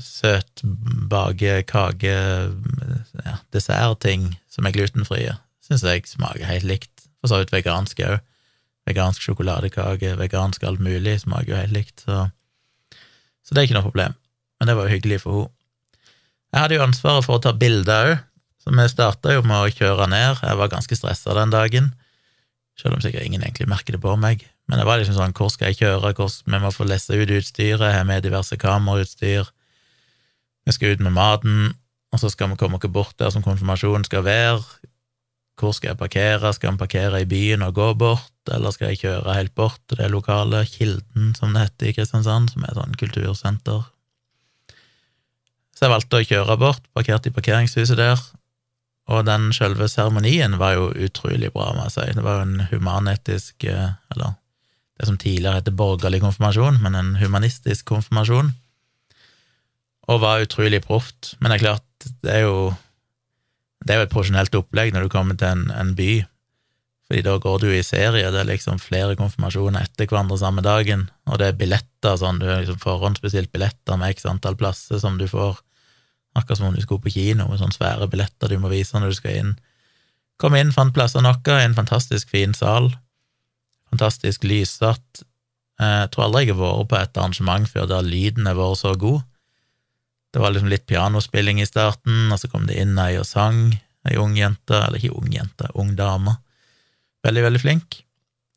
søt 0.03 0.63
bake, 1.11 1.63
kake, 1.71 2.15
ja, 3.25 3.39
dessertting 3.55 4.33
som 4.53 4.67
er 4.67 4.75
glutenfrie, 4.77 5.37
syns 5.65 5.85
jeg 5.87 6.07
smaker 6.11 6.47
helt 6.49 6.69
likt. 6.69 6.93
For 7.21 7.33
så 7.33 7.41
vidt 7.41 7.55
vegansk 7.55 8.03
òg 8.05 8.21
vegansk 8.89 9.25
sjokoladekake, 9.25 10.15
vegansk 10.21 10.65
alt 10.69 10.83
mulig, 10.85 11.19
smaker 11.23 11.55
jo 11.55 11.61
helt 11.61 11.77
likt, 11.77 12.05
så, 12.05 12.29
så 13.45 13.55
det 13.55 13.63
er 13.63 13.69
ikke 13.69 13.79
noe 13.79 13.89
problem. 13.89 14.17
Men 14.59 14.71
det 14.71 14.79
var 14.79 14.89
jo 14.89 14.97
hyggelig 14.97 15.21
for 15.25 15.45
henne. 15.45 15.51
Jeg 16.55 16.63
hadde 16.63 16.77
jo 16.77 16.85
ansvaret 16.85 17.25
for 17.27 17.35
å 17.35 17.43
ta 17.43 17.51
bilder 17.59 18.13
òg, 18.13 18.19
så 18.63 18.71
vi 18.71 18.85
starta 18.87 19.33
jo 19.35 19.41
med 19.43 19.59
å 19.59 19.73
kjøre 19.75 20.05
ned. 20.07 20.39
Jeg 20.39 20.59
var 20.61 20.71
ganske 20.71 20.97
stressa 20.97 21.35
den 21.35 21.51
dagen, 21.51 21.89
selv 22.79 22.95
om 22.95 23.03
sikkert 23.03 23.27
ingen 23.27 23.43
egentlig 23.43 23.67
merker 23.73 23.97
det 23.97 24.01
på 24.05 24.15
meg. 24.23 24.45
Men 24.71 24.79
det 24.79 24.85
var 24.87 25.01
liksom 25.01 25.17
sånn, 25.19 25.35
hvor 25.35 25.51
skal 25.51 25.73
jeg 25.73 25.81
kjøre, 25.83 26.13
hvor, 26.15 26.31
vi 26.31 26.61
må 26.63 26.71
få 26.73 26.87
lesse 26.87 27.19
ut 27.19 27.33
utstyret, 27.35 27.83
har 27.83 28.07
med 28.07 28.23
diverse 28.23 28.55
kamerautstyr, 28.61 29.51
vi 30.65 30.75
skal 30.75 30.95
ut 30.95 31.05
med 31.05 31.15
maten, 31.17 31.73
og 32.15 32.21
så 32.23 32.31
skal 32.31 32.53
vi 32.53 32.59
komme 32.61 32.79
oss 32.79 32.93
bort 32.93 33.17
der 33.19 33.33
som 33.35 33.45
konfirmasjonen 33.45 34.07
skal 34.07 34.25
være. 34.27 34.63
Hvor 35.61 35.75
skal 35.75 35.93
jeg 35.93 35.99
parkere, 36.01 36.53
skal 36.55 36.75
vi 36.75 36.83
parkere 36.83 37.23
i 37.23 37.29
byen 37.31 37.63
og 37.63 37.75
gå 37.77 37.89
bort, 37.99 38.33
eller 38.51 38.75
skal 38.75 38.91
jeg 38.91 39.05
kjøre 39.05 39.37
helt 39.37 39.55
bort 39.55 39.81
til 39.89 40.01
det 40.01 40.11
lokale, 40.11 40.65
Kilden, 40.67 41.35
som 41.39 41.55
det 41.55 41.69
heter 41.69 41.91
i 41.91 41.97
Kristiansand, 41.97 42.51
som 42.51 42.65
er 42.65 42.73
et 42.73 42.81
sånn 42.81 42.97
kultursenter. 42.99 43.85
Så 45.75 45.87
jeg 45.87 45.95
valgte 45.95 46.23
å 46.23 46.27
kjøre 46.27 46.59
bort, 46.59 46.83
parkerte 46.95 47.31
i 47.31 47.35
parkeringshuset 47.35 47.99
der, 47.99 48.21
og 49.11 49.27
den 49.29 49.51
selve 49.53 49.87
seremonien 49.91 50.57
var 50.59 50.79
jo 50.79 50.89
utrolig 51.07 51.51
bra, 51.53 51.73
må 51.77 51.87
jeg 51.87 51.97
si. 51.97 52.07
Det 52.17 52.25
var 52.25 52.41
jo 52.41 52.49
en 52.49 52.67
humanetisk, 52.71 53.67
eh, 53.69 53.97
eller 54.15 54.37
det 54.99 55.09
som 55.11 55.19
tidligere 55.19 55.61
het 55.61 55.75
borgerlig 55.77 56.23
konfirmasjon, 56.23 56.79
men 56.83 56.95
en 56.95 57.17
humanistisk 57.21 57.85
konfirmasjon, 57.91 58.55
og 60.11 60.21
var 60.23 60.45
utrolig 60.45 60.83
proft. 60.85 61.35
Men 61.41 61.51
det 61.51 61.59
er 61.59 61.65
klart, 61.65 62.09
det 62.25 62.33
er 62.33 62.47
jo 62.47 62.57
det 63.85 63.93
er 63.93 64.01
jo 64.01 64.07
et 64.07 64.13
profesjonelt 64.13 64.57
opplegg 64.57 64.95
når 64.95 65.05
du 65.05 65.13
kommer 65.13 65.37
til 65.37 65.51
en, 65.51 65.67
en 65.77 65.93
by, 65.97 66.25
fordi 67.05 67.21
da 67.27 67.35
går 67.37 67.59
du 67.61 67.67
i 67.69 67.83
serie, 67.85 68.31
det 68.33 68.41
er 68.41 68.49
liksom 68.49 68.81
flere 68.81 69.17
konfirmasjoner 69.19 69.85
etter 69.85 70.09
hverandre 70.09 70.39
samme 70.41 70.65
dagen, 70.65 71.05
og 71.29 71.39
det 71.41 71.51
er 71.51 71.59
billetter, 71.61 72.17
sånn, 72.21 72.41
du 72.41 72.49
liksom 72.49 72.81
forhåndsbestilt 72.81 73.53
billetter 73.53 74.01
med 74.01 74.17
x 74.17 74.25
antall 74.31 74.57
plasser 74.57 75.03
som 75.03 75.19
du 75.21 75.27
får, 75.29 75.61
akkurat 76.35 76.63
som 76.63 76.71
om 76.71 76.77
du 76.77 76.81
skulle 76.83 77.05
på 77.05 77.13
kino, 77.13 77.51
med 77.51 77.61
sånne 77.61 77.77
svære 77.77 78.09
billetter 78.11 78.51
du 78.51 78.57
må 78.63 78.73
vise 78.73 78.97
når 78.97 79.13
du 79.13 79.19
skal 79.21 79.37
inn. 79.43 79.53
Kom 80.41 80.57
inn, 80.57 80.73
fant 80.75 80.97
plasser 80.97 81.23
nok, 81.23 81.45
i 81.53 81.61
en 81.67 81.77
fantastisk 81.77 82.33
fin 82.33 82.57
sal, 82.57 82.89
fantastisk 83.93 84.49
lyssatt. 84.49 85.23
Eh, 85.79 86.01
jeg 86.07 86.11
tror 86.15 86.31
aldri 86.31 86.47
jeg 86.47 86.57
har 86.57 86.65
vært 86.65 86.91
på 86.91 87.01
et 87.03 87.21
arrangement 87.21 87.69
før 87.71 87.93
der 87.93 88.09
lyden 88.09 88.49
har 88.49 88.57
vært 88.59 88.81
så 88.81 88.97
god. 88.97 89.21
Det 90.35 90.43
var 90.43 90.51
liksom 90.51 90.73
litt 90.73 90.89
pianospilling 90.91 91.61
i 91.63 91.69
starten, 91.69 92.33
og 92.35 92.41
så 92.43 92.51
kom 92.51 92.67
det 92.67 92.75
inn 92.83 92.99
ei 92.99 93.15
og 93.21 93.27
sang, 93.29 93.69
ei 94.03 94.17
ung 94.19 94.35
jente, 94.35 94.75
eller 94.75 94.99
ikke 94.99 95.15
ung 95.15 95.31
jente, 95.31 95.69
ung 95.79 95.93
dame. 95.95 96.35
Veldig, 97.23 97.45
veldig 97.47 97.63
flink. 97.63 98.01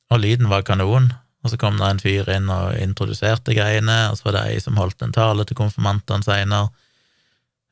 Og 0.10 0.24
lyden 0.24 0.50
var 0.50 0.66
kanon. 0.66 1.12
Og 1.46 1.52
så 1.54 1.60
kom 1.62 1.78
det 1.78 1.86
en 1.88 2.02
fyr 2.02 2.28
inn 2.34 2.50
og 2.52 2.74
introduserte 2.82 3.54
greiene, 3.56 4.10
og 4.10 4.18
så 4.18 4.28
var 4.28 4.40
det 4.40 4.46
ei 4.50 4.64
som 4.64 4.80
holdt 4.82 5.06
en 5.06 5.14
tale 5.16 5.46
til 5.46 5.60
konfirmantene 5.60 6.26
seinere, 6.26 6.72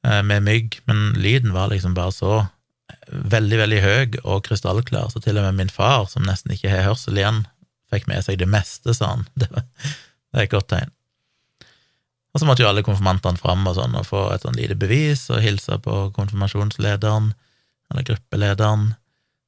eh, 0.05 0.21
med 0.21 0.45
mygg, 0.45 0.77
men 0.85 1.17
lyden 1.17 1.51
var 1.55 1.73
liksom 1.73 1.97
bare 1.97 2.13
så 2.13 2.35
veldig, 3.09 3.57
veldig 3.57 3.81
høy 3.81 4.19
og 4.23 4.45
krystallklar, 4.45 5.09
så 5.11 5.21
til 5.23 5.41
og 5.41 5.49
med 5.49 5.59
min 5.63 5.73
far, 5.73 6.05
som 6.11 6.23
nesten 6.29 6.53
ikke 6.53 6.71
har 6.71 6.85
hørsel 6.91 7.17
igjen, 7.17 7.43
fikk 7.91 8.07
med 8.07 8.23
seg 8.25 8.37
det 8.39 8.49
meste, 8.49 8.93
sa 8.93 9.15
han. 9.15 9.25
Det, 9.41 9.49
det 9.49 10.43
er 10.43 10.47
et 10.47 10.51
godt 10.51 10.69
tegn. 10.71 10.93
Og 12.35 12.41
så 12.41 12.47
måtte 12.49 12.65
jo 12.65 12.67
alle 12.67 12.83
konfirmantene 12.83 13.39
fram 13.39 13.63
og 13.63 13.77
sånn 13.77 13.95
og 13.95 14.09
få 14.09 14.25
et 14.33 14.43
sånn 14.43 14.57
lite 14.59 14.75
bevis 14.75 15.29
og 15.31 15.39
hilse 15.39 15.77
på 15.79 16.09
konfirmasjonslederen, 16.17 17.29
eller 17.91 18.07
gruppelederen. 18.09 18.89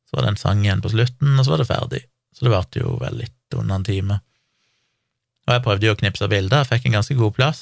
Så 0.08 0.16
var 0.16 0.24
det 0.24 0.32
en 0.32 0.40
sang 0.40 0.62
igjen 0.64 0.84
på 0.84 0.94
slutten, 0.94 1.34
og 1.36 1.44
så 1.44 1.52
var 1.52 1.62
det 1.62 1.68
ferdig. 1.68 2.02
Så 2.32 2.48
det 2.48 2.54
varte 2.54 2.80
jo 2.80 2.96
vel 3.02 3.20
litt 3.26 3.58
under 3.58 3.76
en 3.76 3.88
time. 3.88 4.22
Og 5.48 5.56
jeg 5.56 5.64
prøvde 5.66 5.90
jo 5.90 5.96
å 5.98 6.00
knipse 6.00 6.32
bilder, 6.32 6.68
fikk 6.68 6.88
en 6.88 6.96
ganske 6.96 7.18
god 7.20 7.36
plass, 7.36 7.62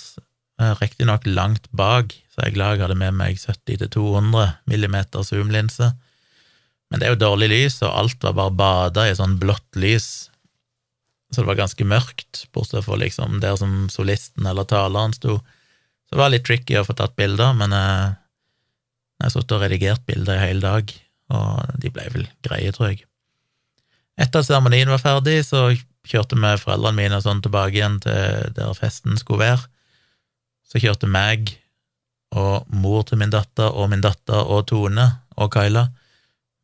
eh, 0.61 0.75
riktignok 0.77 1.25
langt 1.25 1.65
bak, 1.73 2.13
så 2.29 2.43
jeg 2.43 2.51
er 2.51 2.55
glad 2.59 2.75
jeg 2.75 2.85
hadde 2.85 3.01
med 3.01 3.17
meg 3.17 3.41
70-200 3.41 4.55
millimeter 4.69 5.25
zoomlinse. 5.25 5.89
Men 6.91 7.01
det 7.01 7.07
er 7.07 7.15
jo 7.15 7.23
dårlig 7.25 7.49
lys, 7.49 7.81
og 7.81 7.97
alt 7.97 8.25
var 8.25 8.37
bare 8.37 8.57
bada 8.61 9.09
i 9.09 9.17
sånn 9.17 9.39
blått 9.41 9.79
lys, 9.79 10.29
så 11.35 11.43
det 11.43 11.49
var 11.49 11.59
ganske 11.59 11.87
mørkt, 11.87 12.45
bortsett 12.55 12.85
fra 12.85 12.95
liksom 12.99 13.41
der 13.43 13.57
som 13.59 13.89
solisten 13.91 14.47
eller 14.47 14.67
taleren 14.69 15.15
sto. 15.15 15.41
Så 16.07 16.15
det 16.15 16.21
var 16.21 16.31
litt 16.31 16.45
tricky 16.47 16.77
å 16.79 16.85
få 16.87 16.95
tatt 16.95 17.17
bilder, 17.19 17.51
men 17.59 17.75
jeg, 17.75 18.13
jeg 19.19 19.25
har 19.25 19.33
sittet 19.33 19.57
og 19.57 19.65
redigert 19.65 20.05
bilder 20.07 20.37
i 20.37 20.45
hele 20.45 20.63
dag, 20.63 20.93
og 21.35 21.81
de 21.81 21.91
ble 21.91 22.05
vel 22.13 22.29
greie, 22.45 22.71
tror 22.71 22.93
jeg. 22.93 23.03
Etter 24.15 24.39
at 24.39 24.47
seremonien 24.47 24.91
var 24.93 25.03
ferdig, 25.03 25.41
så 25.43 25.67
kjørte 26.07 26.37
vi 26.39 26.53
foreldrene 26.61 27.01
mine 27.01 27.19
sånn 27.23 27.41
tilbake 27.43 27.75
igjen 27.75 27.99
til 28.03 28.53
der 28.55 28.77
festen 28.77 29.19
skulle 29.19 29.43
være. 29.43 29.67
Så 30.65 30.79
kjørte 30.79 31.09
meg 31.11 31.51
og 32.35 32.69
mor 32.71 33.03
til 33.07 33.19
min 33.19 33.33
datter 33.33 33.75
og 33.75 33.89
min 33.91 34.03
datter 34.03 34.39
og 34.39 34.65
Tone 34.71 35.05
og 35.39 35.53
Kyla 35.53 35.85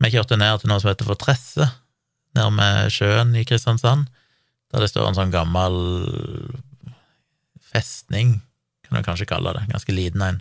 Vi 0.01 0.09
kjørte 0.11 0.39
ned 0.39 0.61
til 0.61 0.71
noe 0.71 0.81
som 0.81 0.89
heter 0.89 1.07
Fortresse, 1.07 1.67
nærme 2.35 2.87
sjøen 2.91 3.35
i 3.37 3.43
Kristiansand 3.47 4.07
der 4.71 4.83
det 4.83 4.91
står 4.91 5.09
en 5.09 5.17
sånn 5.17 5.33
gammel 5.33 5.77
festning, 7.71 8.39
kan 8.85 8.99
du 8.99 9.05
kanskje 9.05 9.29
kalle 9.29 9.53
det, 9.55 9.67
ganske 9.71 9.95
liten 9.95 10.23
en, 10.25 10.39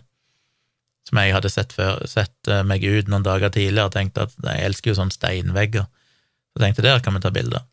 som 1.07 1.19
jeg 1.19 1.33
hadde 1.35 1.51
sett, 1.51 1.73
før, 1.75 2.03
sett 2.07 2.51
eh, 2.51 2.63
meg 2.67 2.83
ut 2.85 3.09
noen 3.09 3.25
dager 3.25 3.51
tidligere 3.51 3.89
og 3.89 3.95
tenkte 3.95 4.27
at 4.27 4.35
jeg 4.37 4.67
elsker 4.67 4.91
jo 4.91 4.99
sånne 4.99 5.15
steinvegger, 5.15 5.87
så 5.87 6.59
jeg 6.59 6.65
tenkte 6.67 6.85
der 6.85 7.03
kan 7.03 7.15
vi 7.15 7.23
ta 7.23 7.31
bilder. 7.33 7.65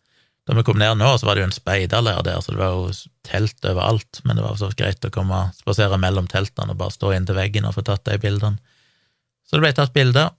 Da 0.48 0.54
vi 0.56 0.64
kom 0.64 0.78
ned 0.80 0.96
nå, 0.96 1.10
så 1.20 1.26
var 1.28 1.36
det 1.36 1.42
jo 1.42 1.48
en 1.50 1.52
speiderleir 1.52 2.22
der, 2.24 2.40
så 2.40 2.54
det 2.54 2.60
var 2.62 2.72
jo 2.72 2.86
telt 3.26 3.66
overalt, 3.68 4.22
men 4.24 4.38
det 4.38 4.46
var 4.46 4.56
så 4.56 4.70
greit 4.72 5.04
å 5.04 5.12
komme 5.12 5.42
spasere 5.58 5.98
mellom 6.00 6.30
teltene 6.30 6.72
og 6.72 6.80
bare 6.80 6.94
stå 6.94 7.12
inntil 7.12 7.36
veggen 7.36 7.68
og 7.68 7.74
få 7.76 7.84
tatt 7.84 8.06
de 8.08 8.16
bildene. 8.22 8.56
Så 9.44 9.58
det 9.58 9.66
ble 9.66 9.74
tatt 9.76 9.92
bilder. 9.92 10.32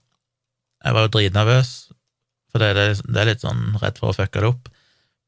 Jeg 0.82 0.96
var 0.96 1.06
jo 1.06 1.12
dritnervøs, 1.14 1.70
for 2.50 2.62
det, 2.62 2.90
det 3.06 3.22
er 3.22 3.30
litt 3.30 3.44
sånn 3.44 3.76
redd 3.78 4.02
for 4.02 4.10
å 4.10 4.16
fucke 4.16 4.42
det 4.42 4.50
opp. 4.50 4.66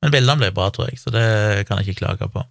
Men 0.02 0.12
bildene 0.14 0.42
ble 0.42 0.50
bra, 0.54 0.68
tror 0.74 0.90
jeg, 0.90 0.98
så 0.98 1.12
det 1.14 1.24
kan 1.68 1.78
jeg 1.78 1.92
ikke 1.92 2.02
klage 2.02 2.28
på. 2.34 2.42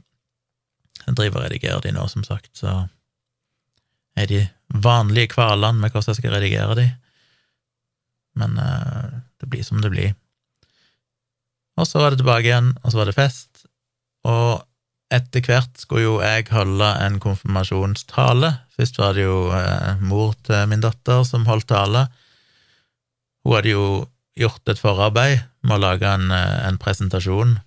Jeg 1.01 1.17
driver 1.17 1.41
og 1.41 1.46
redigerer 1.50 1.84
de 1.84 1.93
nå, 1.96 2.08
som 2.12 2.24
sagt, 2.24 2.51
så 2.58 2.86
er 4.15 4.27
de 4.29 4.41
vanlige 4.72 5.34
kvalene 5.34 5.81
med 5.81 5.91
hvordan 5.91 6.13
jeg 6.13 6.22
skal 6.22 6.36
redigere 6.36 6.77
de, 6.79 6.88
men 8.39 8.55
uh, 8.60 9.20
det 9.41 9.50
blir 9.51 9.65
som 9.67 9.81
det 9.84 9.91
blir. 9.91 10.13
Og 11.79 11.88
så 11.88 12.00
var 12.00 12.13
det 12.13 12.22
tilbake 12.22 12.48
igjen, 12.48 12.72
og 12.84 12.91
så 12.91 13.01
var 13.01 13.10
det 13.10 13.17
fest, 13.17 13.65
og 14.27 14.63
etter 15.12 15.43
hvert 15.43 15.79
skulle 15.79 16.05
jo 16.05 16.13
jeg 16.24 16.48
holde 16.53 16.88
en 17.03 17.17
konfirmasjonstale. 17.20 18.53
Først 18.77 19.00
var 19.01 19.17
det 19.17 19.25
jo 19.25 19.50
uh, 19.51 20.00
mor 20.00 20.38
til 20.48 20.70
min 20.72 20.84
datter 20.84 21.25
som 21.27 21.48
holdt 21.50 21.67
tale. 21.74 22.05
Hun 23.43 23.58
hadde 23.58 23.74
jo 23.74 23.86
gjort 24.39 24.71
et 24.71 24.79
forarbeid 24.79 25.41
med 25.65 25.77
å 25.77 25.81
lage 25.81 26.07
en, 26.07 26.31
eh, 26.31 26.67
en 26.67 26.79
presentasjon 26.81 27.57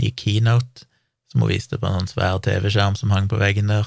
i 0.00 0.12
keynote 0.16 0.86
som 1.30 1.42
hun 1.44 1.52
viste 1.52 1.78
på 1.78 1.86
en 1.86 2.00
sånn 2.00 2.10
svær 2.10 2.40
TV-skjerm 2.42 2.96
som 2.98 3.12
hang 3.14 3.28
på 3.30 3.38
veggen 3.38 3.70
der, 3.70 3.86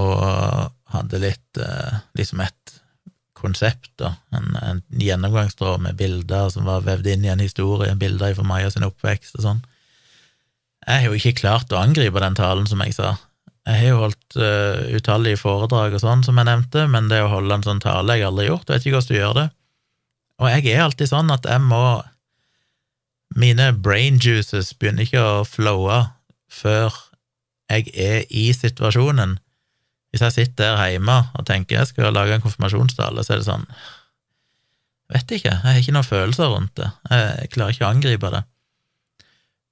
og 0.00 0.70
hadde 0.94 1.20
litt 1.20 1.60
eh, 1.60 1.98
liksom 2.16 2.40
et 2.44 2.76
konsept, 3.40 3.90
da, 4.00 4.14
en, 4.36 4.52
en 4.60 4.82
gjennomgangstråd 5.00 5.80
med 5.84 5.96
bilder 6.00 6.50
som 6.52 6.68
var 6.68 6.84
vevd 6.84 7.08
inn 7.08 7.24
i 7.24 7.32
en 7.32 7.42
historie, 7.42 7.92
bilder 7.96 8.36
fra 8.36 8.46
Maja 8.46 8.70
sin 8.72 8.86
oppvekst 8.86 9.38
og 9.38 9.46
sånn. 9.46 9.62
Jeg 10.86 11.04
har 11.04 11.08
jo 11.08 11.16
ikke 11.18 11.40
klart 11.40 11.72
å 11.72 11.80
angripe 11.80 12.20
den 12.20 12.36
talen, 12.36 12.68
som 12.68 12.80
jeg 12.84 12.96
sa. 12.96 13.14
Jeg 13.68 13.80
har 13.80 13.90
jo 13.90 14.02
holdt 14.02 14.36
uh, 14.40 14.96
utallige 14.96 15.40
foredrag 15.40 15.96
og 15.96 16.02
sånn, 16.02 16.24
som 16.24 16.38
jeg 16.40 16.48
nevnte, 16.48 16.86
men 16.88 17.10
det 17.12 17.20
å 17.24 17.30
holde 17.32 17.58
en 17.58 17.66
sånn 17.66 17.82
tale 17.84 18.16
jeg 18.16 18.28
aldri 18.28 18.46
har 18.46 18.54
gjort, 18.54 18.72
vet 18.72 18.86
ikke 18.86 18.96
hvordan 18.96 19.12
du 19.12 19.18
gjør 19.18 19.36
det. 19.36 19.46
Og 20.40 20.48
jeg 20.48 20.72
er 20.72 20.86
alltid 20.86 21.10
sånn 21.10 21.30
at 21.34 21.48
jeg 21.48 21.62
må 21.64 22.00
Mine 23.38 23.68
brain 23.78 24.16
juices 24.18 24.72
begynner 24.74 25.06
ikke 25.06 25.20
å 25.22 25.44
flowe 25.46 26.00
før 26.50 26.96
jeg 27.70 27.92
er 27.94 28.24
i 28.26 28.48
situasjonen. 28.50 29.36
Hvis 30.10 30.24
jeg 30.26 30.34
sitter 30.34 30.74
der 30.74 30.96
hjemme 30.96 31.20
og 31.38 31.46
tenker 31.46 31.78
jeg 31.78 31.92
skal 31.92 32.10
lage 32.10 32.34
en 32.34 32.42
konfirmasjonstale, 32.42 33.22
så 33.22 33.36
er 33.36 33.42
det 33.42 33.46
sånn 33.46 33.68
Vet 35.10 35.32
ikke, 35.34 35.50
jeg 35.50 35.62
har 35.62 35.78
ikke 35.78 35.94
noen 35.94 36.06
følelser 36.06 36.50
rundt 36.52 36.74
det. 36.78 36.86
Jeg 37.10 37.50
klarer 37.54 37.74
ikke 37.74 37.86
å 37.86 37.94
angripe 37.94 38.28
det. 38.30 38.42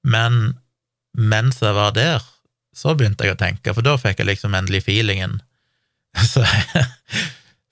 Men 0.03 0.39
mens 1.15 1.61
jeg 1.63 1.75
var 1.77 1.93
der, 1.95 2.25
så 2.75 2.91
begynte 2.95 3.27
jeg 3.27 3.37
å 3.37 3.39
tenke, 3.39 3.71
for 3.75 3.85
da 3.85 3.93
fikk 3.99 4.19
jeg 4.19 4.27
liksom 4.27 4.55
endelig 4.55 4.83
feelingen. 4.87 5.37
Så 6.31 6.43
jeg, 6.43 6.83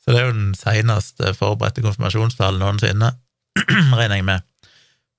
så 0.07 0.13
det 0.15 0.19
er 0.21 0.29
jo 0.29 0.35
den 0.37 0.53
seneste 0.55 1.33
forberedte 1.35 1.81
konfirmasjonstalen 1.83 2.61
noensinne, 2.63 3.09
regner 3.99 4.15
jeg 4.15 4.23
med. 4.23 4.45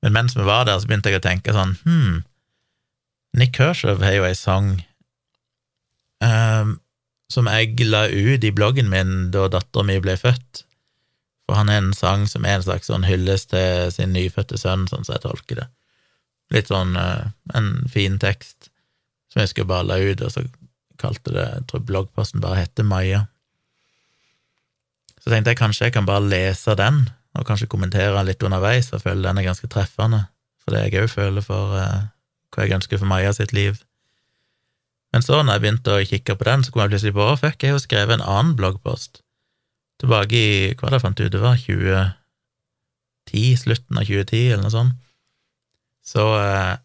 Men 0.00 0.14
mens 0.14 0.32
vi 0.32 0.46
var 0.48 0.64
der, 0.64 0.78
så 0.80 0.88
begynte 0.88 1.12
jeg 1.12 1.20
å 1.20 1.26
tenke 1.26 1.52
sånn 1.52 1.74
Hm, 1.82 2.22
Nick 3.36 3.52
Kershaw 3.58 4.00
har 4.00 4.14
jo 4.16 4.24
ei 4.24 4.36
sang 4.38 4.70
um, 6.24 6.78
som 7.28 7.50
jeg 7.52 7.76
la 7.84 8.06
ut 8.08 8.46
i 8.48 8.54
bloggen 8.54 8.88
min 8.88 9.28
da 9.34 9.44
dattera 9.52 9.84
mi 9.84 9.98
ble 10.00 10.16
født. 10.16 10.64
For 11.44 11.60
han 11.60 11.68
er 11.68 11.82
en 11.82 11.92
sang 11.92 12.24
som 12.30 12.48
er 12.48 12.56
en 12.56 12.64
slags 12.64 12.88
sånn 12.88 13.04
hyllest 13.04 13.52
til 13.52 13.92
sin 13.92 14.16
nyfødte 14.16 14.56
sønn, 14.56 14.88
sånn 14.88 15.04
som 15.04 15.18
jeg 15.18 15.26
tolker 15.26 15.60
det. 15.60 15.68
Litt 16.56 16.72
sånn 16.72 16.96
uh, 16.96 17.28
en 17.52 17.74
fin 17.92 18.16
tekst 18.20 18.70
som 19.28 19.42
jeg 19.42 19.52
skulle 19.52 19.68
bare 19.68 19.90
la 19.90 20.00
ut, 20.00 20.24
og 20.24 20.32
så 20.32 20.48
kalte 20.98 21.34
det 21.34 21.44
Jeg 21.44 21.66
tror 21.68 21.84
bloggposten 21.86 22.40
bare 22.40 22.64
heter 22.64 22.88
Maja. 22.88 23.26
Så 25.28 25.34
tenkte 25.34 25.52
jeg 25.52 25.58
kanskje 25.60 25.84
jeg 25.84 25.92
kan 25.92 26.06
bare 26.08 26.24
lese 26.24 26.72
den, 26.80 27.02
og 27.36 27.44
kanskje 27.44 27.66
kommentere 27.68 28.22
litt 28.24 28.40
underveis, 28.48 28.86
og 28.96 29.02
føle 29.02 29.26
den 29.26 29.36
er 29.36 29.44
ganske 29.44 29.68
treffende, 29.68 30.22
for 30.64 30.72
det 30.72 30.86
jeg 30.86 31.02
òg 31.02 31.10
føler 31.12 31.44
for 31.44 31.74
uh, 31.76 32.06
hva 32.56 32.64
jeg 32.64 32.72
ønsker 32.78 32.96
for 32.96 33.10
Maja 33.10 33.34
sitt 33.36 33.52
liv. 33.52 33.76
Men 35.12 35.20
så, 35.20 35.42
når 35.42 35.58
jeg 35.58 35.64
begynte 35.66 35.92
å 35.98 36.06
kikke 36.14 36.32
på 36.32 36.48
den, 36.48 36.64
så 36.64 36.72
kom 36.72 36.80
jeg 36.86 36.94
plutselig 36.94 37.12
på 37.20 37.28
å 37.28 37.36
fuck, 37.36 37.60
jeg 37.60 37.74
har 37.74 37.76
jo 37.76 37.84
skrevet 37.84 38.16
en 38.16 38.24
annen 38.24 38.56
bloggpost 38.56 39.20
tilbake 40.00 40.32
i 40.32 40.72
hva 40.80 40.88
det 40.88 40.96
jeg 40.96 41.04
fant 41.04 41.20
ut 41.20 41.36
det 41.36 41.44
var, 41.44 41.60
2010, 41.60 43.46
slutten 43.66 44.00
av 44.00 44.08
2010, 44.08 44.44
eller 44.48 44.64
noe 44.64 44.76
sånt. 44.78 45.08
Så 46.08 46.24
uh, 46.40 46.80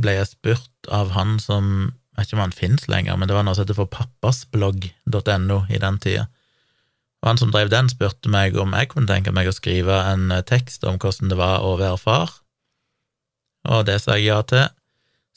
ble 0.00 0.16
jeg 0.16 0.32
spurt 0.32 0.88
av 0.88 1.12
han 1.12 1.36
som 1.44 1.92
Jeg 2.12 2.20
vet 2.22 2.28
ikke 2.30 2.36
om 2.40 2.46
han 2.46 2.56
finnes 2.56 2.88
lenger, 2.88 3.20
men 3.20 3.28
det 3.28 3.36
var 3.36 3.44
noe 3.44 3.56
som 3.56 3.64
heter 3.66 3.76
for 3.76 3.88
pappasblogg.no 3.92 5.66
i 5.68 5.78
den 5.80 6.00
tida. 6.00 6.30
Og 7.22 7.30
han 7.30 7.38
som 7.38 7.52
drev 7.54 7.70
den, 7.70 7.90
spurte 7.90 8.30
meg 8.32 8.56
om 8.58 8.74
jeg 8.74 8.90
kunne 8.90 9.10
tenke 9.10 9.34
meg 9.34 9.48
å 9.48 9.54
skrive 9.54 10.00
en 10.10 10.30
eh, 10.34 10.44
tekst 10.46 10.84
om 10.88 10.98
hvordan 10.98 11.30
det 11.30 11.38
var 11.38 11.62
å 11.62 11.76
være 11.80 12.00
far, 12.02 12.38
og 13.70 13.84
det 13.86 14.00
sa 14.02 14.16
jeg 14.18 14.32
ja 14.32 14.40
til. 14.46 14.64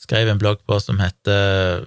Skrev 0.01 0.31
en 0.31 0.39
blogg 0.41 0.63
på 0.65 0.79
som 0.81 0.97
heter 0.99 1.85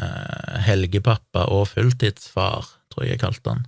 eh, 0.00 0.54
Helgepappa 0.66 1.46
og 1.52 1.68
fulltidsfar, 1.74 2.70
tror 2.92 3.04
jeg 3.04 3.14
jeg 3.14 3.22
kalte 3.22 3.52
den. 3.52 3.66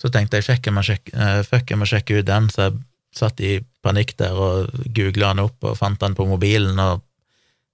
Så 0.00 0.10
tenkte 0.12 0.40
jeg 0.40 0.48
sjekke, 0.48 0.74
eh, 1.16 1.40
fuck, 1.46 1.70
jeg 1.70 1.80
må 1.80 1.88
sjekke 1.88 2.20
ut 2.20 2.28
den, 2.28 2.50
så 2.52 2.68
jeg 2.68 2.78
satt 3.14 3.40
i 3.40 3.56
panikk 3.84 4.16
der 4.18 4.36
og 4.36 4.72
googla 4.94 5.32
den 5.32 5.44
opp 5.46 5.64
og 5.64 5.78
fant 5.78 6.00
den 6.02 6.16
på 6.18 6.26
mobilen 6.26 6.80
og 6.82 7.04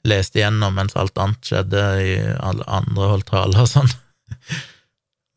leste 0.06 0.40
igjennom 0.40 0.76
mens 0.76 0.96
alt 0.96 1.16
annet 1.20 1.44
skjedde 1.44 1.84
i 2.04 2.12
alle 2.40 2.64
andre 2.68 3.08
holdt 3.14 3.28
tale 3.32 3.64
og 3.64 3.68
sånn. 3.68 3.90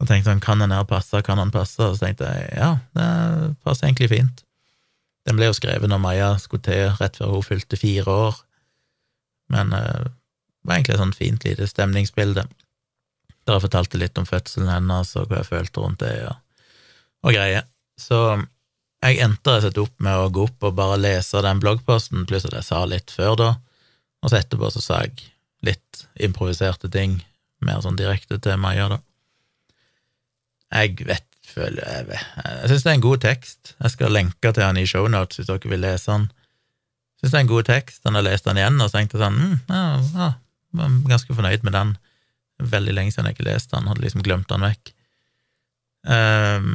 Og 0.03 0.09
tenkte 0.09 0.33
sånn, 0.33 0.43
kan 0.43 0.59
den 0.59 0.73
her 0.75 0.83
passe, 0.83 1.21
kan 1.23 1.39
den 1.39 1.51
passe? 1.53 1.79
Og 1.85 1.95
så 1.95 2.09
tenkte 2.09 2.27
jeg 2.27 2.57
ja, 2.59 2.73
det 2.97 3.05
passer 3.63 3.87
egentlig 3.87 4.09
fint. 4.11 4.41
Den 5.23 5.37
ble 5.39 5.47
jo 5.47 5.55
skrevet 5.55 5.87
når 5.87 6.01
Maja 6.03 6.33
skulle 6.43 6.65
til 6.65 6.89
rett 6.99 7.15
før 7.15 7.37
hun 7.37 7.45
fylte 7.45 7.79
fire 7.79 8.15
år, 8.27 8.41
men 9.55 9.71
uh, 9.71 10.03
det 10.03 10.67
var 10.67 10.75
egentlig 10.75 10.95
et 10.97 11.03
sånt 11.03 11.19
fint 11.19 11.45
lite 11.47 11.67
stemningsbilde, 11.69 12.43
der 13.47 13.55
jeg 13.55 13.63
fortalte 13.63 14.01
litt 14.01 14.19
om 14.19 14.27
fødselen 14.27 14.71
hennes 14.71 15.13
og 15.19 15.29
hva 15.29 15.39
jeg 15.39 15.49
følte 15.53 15.85
rundt 15.85 16.03
det, 16.03 16.11
og, 16.27 16.67
og 17.23 17.37
greier. 17.37 17.69
Så 17.99 18.19
jeg 19.03 19.23
endte 19.23 19.55
rett 19.63 19.79
opp 19.79 19.95
med 20.03 20.19
å 20.19 20.27
gå 20.35 20.49
opp 20.49 20.67
og 20.67 20.75
bare 20.75 20.99
lese 20.99 21.43
den 21.47 21.63
bloggposten, 21.63 22.27
pluss 22.27 22.49
at 22.49 22.57
jeg 22.59 22.67
sa 22.67 22.83
litt 22.89 23.15
før 23.15 23.39
da, 23.39 23.49
og 24.23 24.31
så 24.31 24.41
etterpå 24.41 24.71
så 24.75 24.83
sa 24.83 25.01
jeg 25.05 25.29
litt 25.63 26.03
improviserte 26.19 26.91
ting, 26.91 27.21
mer 27.63 27.79
sånn 27.83 27.99
direkte 27.99 28.41
til 28.43 28.59
Maja, 28.59 28.91
da. 28.97 28.99
Jeg 30.73 31.07
vet 31.07 31.29
føler 31.53 31.83
Jeg, 31.85 32.07
vet. 32.07 32.29
jeg 32.43 32.71
syns 32.71 32.85
det 32.85 32.91
er 32.91 32.97
en 32.97 33.05
god 33.07 33.21
tekst. 33.23 33.73
Jeg 33.77 33.93
skal 33.93 34.15
lenke 34.15 34.53
til 34.53 34.65
han 34.65 34.79
i 34.79 34.87
shownotes 34.89 35.39
hvis 35.39 35.49
dere 35.49 35.69
vil 35.69 35.83
lese 35.83 36.11
han. 36.11 36.29
Jeg 36.31 37.27
syns 37.27 37.35
det 37.35 37.39
er 37.39 37.45
en 37.45 37.51
god 37.51 37.67
tekst. 37.69 38.01
Han 38.07 38.17
har 38.17 38.25
lest 38.25 38.47
den 38.47 38.61
igjen 38.61 38.79
og 38.81 38.89
så 38.89 38.99
tenkte 38.99 39.21
sånn 39.21 39.37
mm, 39.37 39.59
ja, 39.69 39.83
ja, 40.15 40.31
var 40.79 40.95
ganske 41.11 41.37
fornøyd 41.37 41.67
med 41.67 41.77
den. 41.77 41.93
Veldig 42.73 42.95
lenge 42.95 43.13
siden 43.13 43.29
jeg 43.29 43.37
ikke 43.37 43.49
leste 43.49 43.75
den, 43.75 43.89
hadde 43.91 44.05
liksom 44.05 44.25
glemt 44.25 44.49
den 44.49 44.65
vekk. 44.65 44.93
Um, 46.03 46.73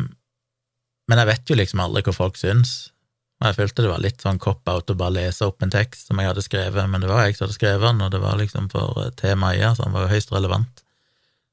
men 1.09 1.21
jeg 1.21 1.29
vet 1.31 1.51
jo 1.51 1.57
liksom 1.57 1.83
aldri 1.83 2.05
hva 2.07 2.15
folk 2.17 2.39
syns. 2.41 2.93
Og 3.39 3.51
jeg 3.51 3.59
følte 3.61 3.85
det 3.85 3.93
var 3.93 4.03
litt 4.03 4.25
sånn 4.25 4.41
cop-out 4.43 4.91
å 4.91 4.99
bare 4.99 5.15
lese 5.15 5.47
opp 5.47 5.63
en 5.63 5.73
tekst 5.73 6.09
som 6.09 6.19
jeg 6.19 6.27
hadde 6.27 6.43
skrevet, 6.43 6.91
men 6.91 7.05
det 7.05 7.11
var 7.11 7.23
jeg 7.25 7.37
som 7.37 7.47
hadde 7.47 7.55
skrevet 7.55 7.87
den, 7.87 8.03
og 8.03 8.11
det 8.11 8.21
var 8.23 8.39
liksom 8.41 8.67
for 8.73 9.13
temaet, 9.21 9.79
så 9.79 9.87
den 9.87 9.95
var 9.95 10.07
jo 10.07 10.13
høyst 10.13 10.33
relevant. 10.35 10.83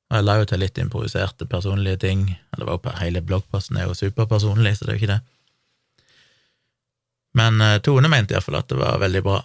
Og 0.10 0.18
jeg 0.20 0.26
la 0.26 0.36
jo 0.38 0.46
til 0.50 0.62
litt 0.62 0.78
improviserte 0.78 1.48
personlige 1.50 1.98
ting. 2.06 2.28
Det 2.56 2.66
var 2.68 2.78
jo 2.78 2.94
Hele 3.00 3.24
bloggposten 3.26 3.78
er 3.78 3.88
jo 3.88 3.98
superpersonlig, 3.98 4.76
så 4.78 4.86
det 4.86 4.94
er 4.94 4.98
jo 4.98 5.02
ikke 5.02 5.14
det. 5.16 5.22
Men 7.36 7.60
uh, 7.62 7.78
Tone 7.84 8.08
mente 8.12 8.36
iallfall 8.36 8.62
at 8.62 8.70
det 8.72 8.78
var 8.80 9.02
veldig 9.02 9.24
bra, 9.26 9.42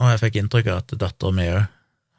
og 0.00 0.12
jeg 0.14 0.22
fikk 0.22 0.38
inntrykk 0.40 0.70
av 0.72 0.78
at 0.80 0.94
dattera 1.02 1.36
mi 1.36 1.48
òg 1.52 1.64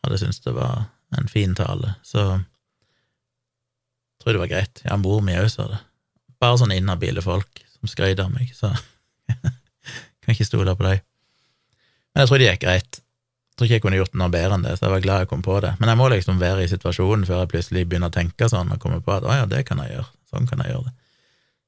hadde 0.01 0.17
syntes 0.21 0.43
det 0.45 0.53
var 0.53 0.83
en 1.17 1.29
fin 1.29 1.53
tale, 1.57 1.95
så 2.05 2.21
jeg 2.37 4.23
tror 4.23 4.35
det 4.35 4.41
var 4.43 4.51
greit. 4.51 4.81
Ja, 4.85 4.97
mor 5.01 5.23
mi 5.25 5.33
òg 5.37 5.49
sa 5.49 5.65
det. 5.71 5.79
Bare 6.41 6.59
sånne 6.61 6.77
inhabile 6.77 7.23
folk 7.25 7.63
som 7.73 7.89
skrøt 7.89 8.21
av 8.21 8.29
meg, 8.33 8.53
så 8.53 8.69
kan 10.21 10.35
ikke 10.35 10.45
stole 10.45 10.75
på 10.77 10.85
dem. 10.85 11.01
Men 12.11 12.21
jeg 12.21 12.29
tror 12.29 12.41
det 12.41 12.49
gikk 12.51 12.65
greit 12.67 13.01
tror 13.61 13.69
ikke 13.69 13.77
jeg 13.77 13.83
kunne 13.83 13.99
gjort 13.99 14.15
noe 14.17 14.33
bedre 14.33 14.57
enn 14.57 14.65
det, 14.65 14.73
så 14.79 14.87
jeg 14.87 14.95
var 14.95 15.03
glad 15.03 15.21
jeg 15.21 15.29
kom 15.29 15.43
på 15.45 15.59
det. 15.61 15.75
Men 15.77 15.91
jeg 15.91 15.99
må 15.99 16.07
liksom 16.09 16.41
være 16.41 16.65
i 16.65 16.71
situasjonen 16.71 17.27
før 17.29 17.43
jeg 17.43 17.51
plutselig 17.51 17.85
begynner 17.85 18.09
å 18.09 18.15
tenke 18.15 18.49
sånn 18.49 18.73
og 18.73 18.81
komme 18.81 18.97
på 19.05 19.13
at 19.13 19.27
å 19.27 19.37
ja, 19.37 19.45
det 19.49 19.61
kan 19.67 19.83
jeg 19.83 19.93
gjøre, 19.93 20.09
sånn 20.33 20.49
kan 20.49 20.63
jeg 20.63 20.73
gjøre 20.73 20.89
det. 20.89 20.95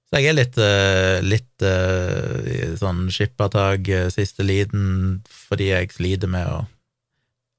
Så 0.09 0.21
jeg 0.21 0.29
er 0.31 0.37
litt, 0.37 0.57
uh, 0.57 1.17
litt 1.25 1.65
uh, 1.65 2.73
sånn 2.81 3.05
skippertak, 3.13 3.87
uh, 3.93 4.09
siste 4.13 4.45
liten, 4.45 5.21
fordi 5.29 5.69
jeg 5.69 5.93
sliter 5.93 6.33
med 6.33 6.49
å 6.49 6.59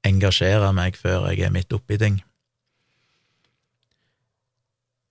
engasjere 0.07 0.69
meg 0.75 0.99
før 0.99 1.31
jeg 1.31 1.47
er 1.47 1.55
midt 1.55 1.71
oppi 1.75 1.99
ting. 2.01 2.19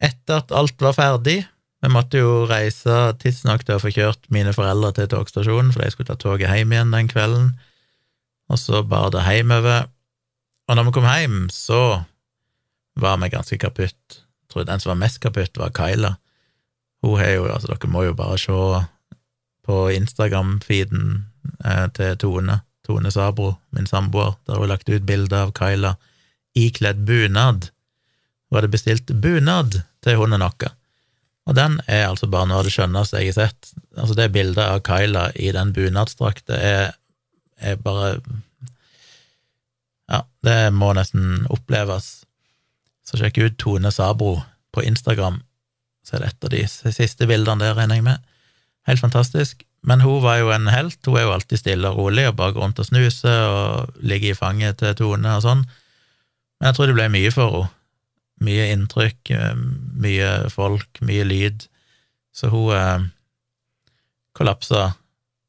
Etter 0.05 0.43
at 0.43 0.53
alt 0.53 0.77
var 0.85 0.97
ferdig, 0.97 1.41
vi 1.85 1.93
måtte 1.93 2.21
jo 2.21 2.43
reise 2.49 3.15
tidsnok 3.21 3.65
til 3.65 3.79
å 3.79 3.83
få 3.83 3.93
kjørt 3.93 4.29
mine 4.33 4.53
foreldre 4.57 4.93
til 4.97 5.09
togstasjonen, 5.17 5.73
for 5.73 5.85
de 5.85 5.93
skulle 5.93 6.13
ta 6.13 6.21
toget 6.21 6.53
hjem 6.53 6.77
igjen 6.77 6.93
den 6.93 7.09
kvelden 7.09 7.55
og 8.51 8.61
så 8.61 8.83
bar 8.87 9.11
det 9.15 9.25
hjemover. 9.25 9.89
Og 10.69 10.77
når 10.77 10.89
vi 10.89 10.95
kom 10.97 11.09
hjem, 11.09 11.39
så 11.53 12.05
var 13.01 13.19
vi 13.21 13.33
ganske 13.33 13.59
kaputt. 13.59 14.21
Jeg 14.21 14.53
tror 14.53 14.69
den 14.69 14.81
som 14.81 14.95
var 14.95 15.03
mest 15.03 15.21
kaputt, 15.21 15.59
var 15.59 15.75
Kyla. 15.77 16.15
Hun 17.05 17.19
har 17.21 17.35
jo, 17.35 17.49
altså 17.53 17.73
Dere 17.73 17.91
må 17.91 18.05
jo 18.07 18.17
bare 18.17 18.39
se 18.41 18.61
på 19.65 19.77
Instagram-feeden 19.97 21.25
eh, 21.65 21.87
til 21.97 22.17
Tone, 22.21 22.61
Tone 22.87 23.13
Sabro, 23.13 23.55
min 23.77 23.89
samboer, 23.89 24.37
der 24.47 24.59
hun 24.59 24.67
har 24.67 24.77
lagt 24.77 24.89
ut 24.89 25.07
bilde 25.09 25.37
av 25.37 25.53
Kyla 25.57 25.97
ikledd 26.55 27.05
bunad. 27.09 27.69
Hun 28.49 28.59
hadde 28.61 28.73
bestilt 28.73 29.13
bunad 29.21 29.81
til 30.05 30.21
hunden 30.21 30.45
vår. 30.45 30.73
Og 31.45 31.57
den 31.59 31.81
er 31.85 32.07
altså 32.09 32.29
bare 32.31 32.49
noe 32.49 32.63
av 32.63 32.69
det 32.69 32.73
skjønneste 32.73 33.21
jeg 33.21 33.35
har 33.35 33.49
sett. 33.49 33.73
Altså, 33.99 34.15
det 34.17 34.31
bildet 34.33 34.65
av 34.65 34.81
Kyla 34.87 35.27
i 35.37 35.51
den 35.53 35.75
bunadsdrakta 35.77 36.57
er 36.57 36.95
er 37.64 37.81
bare 37.81 38.18
Ja, 40.11 40.20
det 40.44 40.72
må 40.77 40.92
nesten 40.92 41.46
oppleves. 41.53 42.24
Så 43.05 43.16
sjekk 43.20 43.40
ut 43.40 43.59
Tone 43.61 43.92
Sabro 43.92 44.37
på 44.74 44.83
Instagram, 44.85 45.40
så 46.05 46.16
er 46.16 46.24
det 46.24 46.29
et 46.29 46.44
av 46.44 46.53
de 46.53 46.92
siste 46.92 47.29
bildene 47.29 47.62
der, 47.62 47.77
regner 47.79 48.00
jeg 48.00 48.05
med. 48.05 48.24
Helt 48.88 49.00
fantastisk. 49.00 49.62
Men 49.85 50.00
hun 50.00 50.22
var 50.24 50.38
jo 50.40 50.50
en 50.53 50.68
helt, 50.72 50.98
hun 51.07 51.18
er 51.20 51.27
jo 51.27 51.33
alltid 51.35 51.61
stille 51.61 51.88
og 51.92 51.98
rolig 52.00 52.27
og 52.29 52.37
bare 52.37 52.55
går 52.57 52.64
rundt 52.64 52.81
og 52.81 52.88
snuser 52.88 53.48
og 53.48 53.96
ligger 54.00 54.33
i 54.33 54.38
fanget 54.38 54.81
til 54.81 54.96
Tone 54.96 55.37
og 55.37 55.44
sånn. 55.44 55.64
Men 56.59 56.70
jeg 56.70 56.77
tror 56.77 56.88
det 56.88 56.96
ble 56.96 57.09
mye 57.12 57.33
for 57.35 57.57
henne. 57.57 57.72
Mye 58.44 58.64
inntrykk, 58.74 59.31
eh, 59.31 59.53
mye 60.03 60.31
folk, 60.50 60.98
mye 61.07 61.22
lyd. 61.24 61.68
Så 62.35 62.48
hun 62.50 62.72
eh, 62.74 63.05
kollapsa 64.35 64.88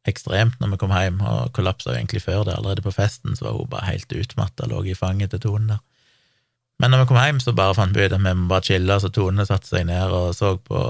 ekstremt 0.09 0.59
når 0.61 0.73
vi 0.73 0.79
kom 0.81 0.93
hjem, 0.93 1.19
og 1.21 1.51
kollapsa 1.55 1.95
egentlig 1.95 2.23
før 2.23 2.45
det. 2.47 2.55
Allerede 2.57 2.85
på 2.85 2.93
festen 2.95 3.35
så 3.35 3.47
var 3.47 3.59
hun 3.59 3.69
bare 3.71 3.89
helt 3.89 4.13
utmatta, 4.13 4.69
lå 4.69 4.83
i 4.85 4.97
fanget 4.97 5.33
til 5.33 5.43
Tone 5.47 5.75
der. 5.75 5.83
Men 6.79 6.91
når 6.91 7.05
vi 7.05 7.07
kom 7.07 7.21
hjem, 7.21 7.39
så 7.39 7.53
bare 7.55 7.75
fant 7.77 7.95
vi 7.95 8.03
ut 8.03 8.11
at 8.11 8.19
vi 8.19 8.33
må 8.35 8.49
bare 8.51 8.67
chille, 8.67 8.97
så 8.99 9.09
Tone 9.13 9.45
satte 9.47 9.69
seg 9.69 9.85
ned 9.87 10.11
og 10.11 10.33
så 10.35 10.57
på 10.59 10.81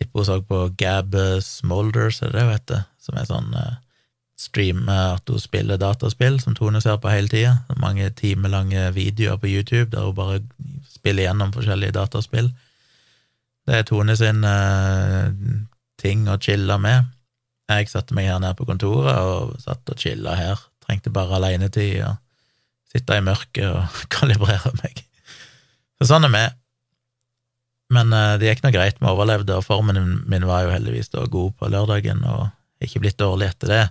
Tipper 0.00 0.22
hun 0.22 0.26
så 0.26 0.38
på 0.40 0.58
Gab 0.80 1.14
Smolders, 1.44 2.22
er 2.22 2.32
det 2.32 2.38
det 2.38 2.44
hun 2.46 2.54
heter, 2.54 2.84
som 3.04 3.18
er 3.20 3.26
sånn 3.28 3.50
streame 4.40 4.94
at 5.14 5.28
hun 5.28 5.40
spiller 5.40 5.76
dataspill, 5.80 6.38
som 6.40 6.56
Tone 6.56 6.80
ser 6.80 6.96
på 7.00 7.12
hele 7.12 7.28
tida. 7.28 7.58
Mange 7.76 8.08
timelange 8.16 8.88
videoer 8.96 9.36
på 9.36 9.50
YouTube 9.50 9.90
der 9.92 10.06
hun 10.08 10.16
bare 10.16 10.40
spiller 10.88 11.26
gjennom 11.26 11.52
forskjellige 11.52 11.96
dataspill. 11.98 12.48
Det 13.68 13.76
er 13.76 13.88
Tone 13.88 14.16
sin 14.16 14.40
uh, 14.44 15.28
ting 16.00 16.24
å 16.28 16.38
chille 16.40 16.78
med. 16.80 17.12
Jeg 17.70 17.90
satte 17.90 18.16
meg 18.16 18.26
her 18.26 18.40
nede 18.42 18.56
på 18.58 18.66
kontoret 18.66 19.14
og 19.14 19.54
satt 19.62 19.92
og 19.92 20.00
chilla 20.00 20.34
her. 20.38 20.62
Trengte 20.82 21.12
bare 21.14 21.38
alenetid 21.38 22.00
og 22.06 22.18
sitte 22.90 23.18
i 23.18 23.22
mørket 23.24 23.68
og 23.68 24.00
kalibrere 24.14 24.72
meg. 24.82 25.04
Så 26.00 26.10
sånn 26.10 26.26
er 26.26 26.34
vi. 26.34 26.46
Men 27.94 28.14
uh, 28.14 28.38
det 28.38 28.48
gikk 28.48 28.64
nå 28.64 28.70
greit, 28.74 29.00
vi 29.02 29.10
overlevde, 29.10 29.56
og 29.58 29.66
formen 29.66 29.98
min 30.30 30.46
var 30.46 30.64
jo 30.64 30.74
heldigvis 30.74 31.10
da 31.12 31.26
god 31.26 31.56
på 31.58 31.70
lørdagen, 31.72 32.22
og 32.22 32.48
ikke 32.86 33.02
blitt 33.02 33.18
dårlig 33.18 33.50
etter 33.50 33.72
det. 33.72 33.82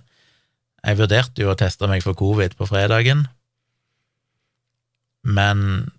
Jeg 0.80 0.96
vurderte 1.02 1.44
jo 1.44 1.50
å 1.52 1.58
teste 1.58 1.88
meg 1.90 2.04
for 2.04 2.16
covid 2.16 2.56
på 2.56 2.68
fredagen, 2.68 3.26
men 5.28 5.90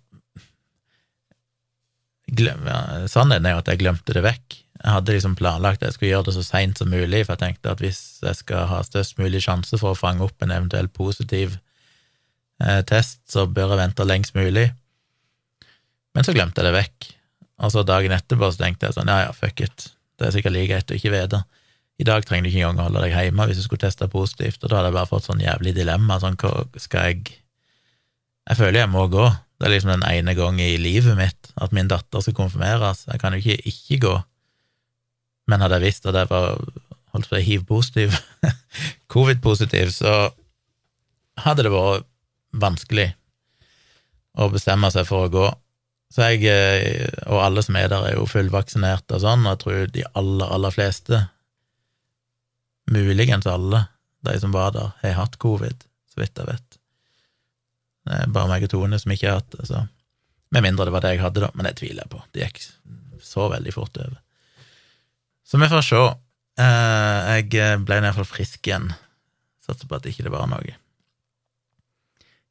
sannheten 3.06 3.46
er 3.46 3.54
jo 3.54 3.60
at 3.62 3.70
jeg 3.70 3.80
glemte 3.84 4.16
det 4.16 4.24
vekk. 4.24 4.58
Jeg 4.82 4.96
hadde 4.96 5.14
liksom 5.14 5.34
planlagt 5.38 5.82
at 5.82 5.90
jeg 5.90 5.96
skulle 5.96 6.10
gjøre 6.10 6.26
det 6.26 6.34
så 6.36 6.42
seint 6.42 6.80
som 6.80 6.90
mulig, 6.90 7.22
for 7.22 7.36
jeg 7.36 7.42
tenkte 7.44 7.70
at 7.70 7.82
hvis 7.82 8.00
jeg 8.24 8.38
skal 8.40 8.66
ha 8.66 8.80
størst 8.82 9.20
mulig 9.20 9.44
sjanse 9.44 9.78
for 9.78 9.94
å 9.94 9.98
fange 9.98 10.24
opp 10.26 10.42
en 10.42 10.54
eventuell 10.54 10.88
positiv 10.90 11.54
eh, 12.62 12.80
test, 12.88 13.20
så 13.30 13.46
bør 13.46 13.76
jeg 13.76 13.82
vente 13.84 14.06
lengst 14.08 14.34
mulig. 14.34 14.72
Men 16.16 16.26
så 16.26 16.34
glemte 16.34 16.60
jeg 16.60 16.68
det 16.68 16.78
vekk, 16.80 17.10
Og 17.62 17.70
så 17.70 17.84
dagen 17.86 18.10
etterpå 18.10 18.48
så 18.50 18.58
tenkte 18.58 18.88
jeg 18.88 18.96
sånn, 18.96 19.10
ja 19.12 19.28
ja, 19.28 19.34
fuck 19.36 19.60
it, 19.62 19.92
det 20.18 20.26
er 20.26 20.32
sikkert 20.34 20.56
like 20.56 20.72
greit 20.72 20.90
å 20.90 20.96
ikke 20.96 21.12
vite. 21.14 21.42
I 22.02 22.06
dag 22.08 22.24
trenger 22.26 22.48
du 22.48 22.50
ikke 22.50 22.64
engang 22.64 22.80
å 22.80 22.86
holde 22.88 23.04
deg 23.04 23.14
hjemme 23.14 23.46
hvis 23.46 23.60
du 23.60 23.66
skulle 23.66 23.84
teste 23.84 24.08
positivt, 24.10 24.58
og 24.64 24.72
da 24.72 24.80
hadde 24.80 24.90
jeg 24.90 24.96
bare 24.96 25.10
fått 25.12 25.28
sånn 25.28 25.44
jævlig 25.44 25.76
dilemma, 25.76 26.18
sånn 26.18 26.38
hva 26.40 26.64
skal 26.82 27.12
jeg 27.12 27.38
Jeg 28.50 28.58
føler 28.58 28.80
jeg 28.80 28.90
må 28.90 29.06
gå. 29.06 29.28
Det 29.62 29.68
er 29.68 29.70
liksom 29.70 29.92
den 29.92 30.02
ene 30.02 30.32
gang 30.34 30.56
i 30.58 30.72
livet 30.74 31.14
mitt 31.14 31.52
at 31.54 31.70
min 31.70 31.86
datter 31.86 32.24
skal 32.24 32.34
konfirmeres. 32.34 33.04
Jeg 33.06 33.20
kan 33.22 33.36
jo 33.36 33.38
ikke 33.38 33.68
ikke 33.70 33.98
gå. 34.02 34.14
Men 35.50 35.64
hadde 35.64 35.80
jeg 35.80 35.88
visst 35.88 36.06
at 36.06 36.18
jeg 36.18 36.30
var 36.30 36.54
holdt 37.12 37.28
på 37.28 37.36
å 37.36 37.40
si 37.40 37.46
hiv-positiv, 37.48 38.14
covid-positiv, 39.12 39.92
så 39.94 40.14
hadde 41.42 41.66
det 41.66 41.72
vært 41.72 42.06
vanskelig 42.62 43.10
å 44.40 44.48
bestemme 44.52 44.88
seg 44.92 45.06
for 45.08 45.26
å 45.26 45.32
gå. 45.32 45.46
Så 46.12 46.28
jeg, 46.32 46.44
eh, 46.48 47.08
og 47.28 47.40
alle 47.40 47.64
som 47.64 47.76
er 47.80 47.88
der, 47.92 48.04
er 48.08 48.18
jo 48.18 48.28
fullvaksinerte 48.28 49.16
og 49.16 49.24
sånn, 49.24 49.46
og 49.46 49.54
jeg 49.54 49.62
tror 49.62 49.94
de 49.94 50.04
aller, 50.20 50.52
aller 50.56 50.74
fleste, 50.74 51.22
muligens 52.92 53.48
alle, 53.48 53.86
de 54.26 54.36
som 54.40 54.52
var 54.54 54.74
der, 54.76 54.92
har 55.02 55.18
hatt 55.18 55.38
covid, 55.42 55.84
så 56.12 56.20
vidt 56.20 56.38
jeg 56.38 56.48
vet. 56.48 56.78
Det 58.02 58.18
er 58.18 58.34
bare 58.34 58.50
meg 58.50 58.66
og 58.66 58.72
Tone 58.72 58.98
som 58.98 59.12
ikke 59.14 59.30
har 59.30 59.40
hatt 59.40 59.56
det, 59.56 59.66
så 59.70 59.86
Med 60.52 60.66
mindre 60.66 60.84
det 60.84 60.92
var 60.92 61.00
det 61.00 61.14
jeg 61.14 61.22
hadde, 61.22 61.40
da, 61.40 61.48
men 61.56 61.64
det 61.64 61.78
tviler 61.78 62.02
jeg 62.02 62.10
på. 62.12 62.18
Det 62.28 62.42
gikk 62.42 62.58
så 63.24 63.46
veldig 63.48 63.72
fort 63.72 63.96
over. 63.96 64.18
Så 65.52 65.58
vi 65.60 65.68
får 65.68 65.82
se. 65.84 65.98
Eh, 66.64 67.30
jeg 67.52 67.82
ble 67.84 67.98
i 67.98 68.04
hvert 68.06 68.16
fall 68.16 68.24
frisk 68.24 68.68
igjen. 68.70 68.86
Satser 69.60 69.84
på 69.84 69.98
at 69.98 70.06
ikke 70.08 70.24
det 70.24 70.32
var 70.32 70.46
noe. 70.48 70.78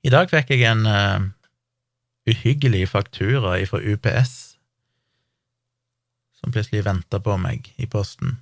I 0.05 0.11
dag 0.13 0.29
fikk 0.29 0.53
jeg 0.53 0.67
en 0.69 0.85
uh, 0.85 1.25
uhyggelig 2.29 2.83
faktura 2.91 3.55
fra 3.69 3.81
UPS, 3.81 4.35
som 6.37 6.53
plutselig 6.53 6.85
venta 6.85 7.17
på 7.17 7.39
meg 7.41 7.71
i 7.81 7.89
posten, 7.89 8.37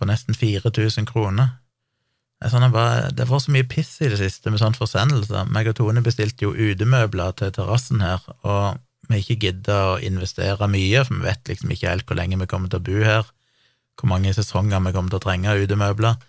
på 0.00 0.08
nesten 0.08 0.36
4000 0.36 1.08
kroner. 1.12 1.58
Sånn, 2.48 2.68
bare, 2.72 3.12
det 3.12 3.28
var 3.28 3.44
så 3.44 3.52
mye 3.52 3.68
piss 3.68 3.98
i 4.00 4.08
det 4.08 4.20
siste 4.20 4.48
med 4.48 4.64
sånne 4.64 4.80
forsendelser. 4.80 5.48
Meg 5.52 5.68
og 5.72 5.76
Tone 5.76 6.04
bestilte 6.04 6.48
jo 6.48 6.56
utemøbler 6.56 7.36
til 7.36 7.52
terrassen 7.52 8.00
her, 8.04 8.24
og 8.48 8.80
vi 9.12 9.20
ikke 9.20 9.42
gidda 9.44 9.80
å 9.94 9.98
investere 10.04 10.72
mye, 10.72 11.04
for 11.04 11.20
vi 11.20 11.28
vet 11.28 11.52
liksom 11.52 11.76
ikke 11.76 11.92
helt 11.92 12.08
hvor 12.08 12.20
lenge 12.20 12.40
vi 12.40 12.48
kommer 12.48 12.72
til 12.72 12.80
å 12.80 12.88
bo 12.88 13.00
her, 13.04 13.34
hvor 13.98 14.10
mange 14.12 14.34
sesonger 14.34 14.82
vi 14.84 14.94
kommer 14.94 15.12
til 15.12 15.20
å 15.20 15.24
trenge 15.24 15.56
utemøbler, 15.64 16.20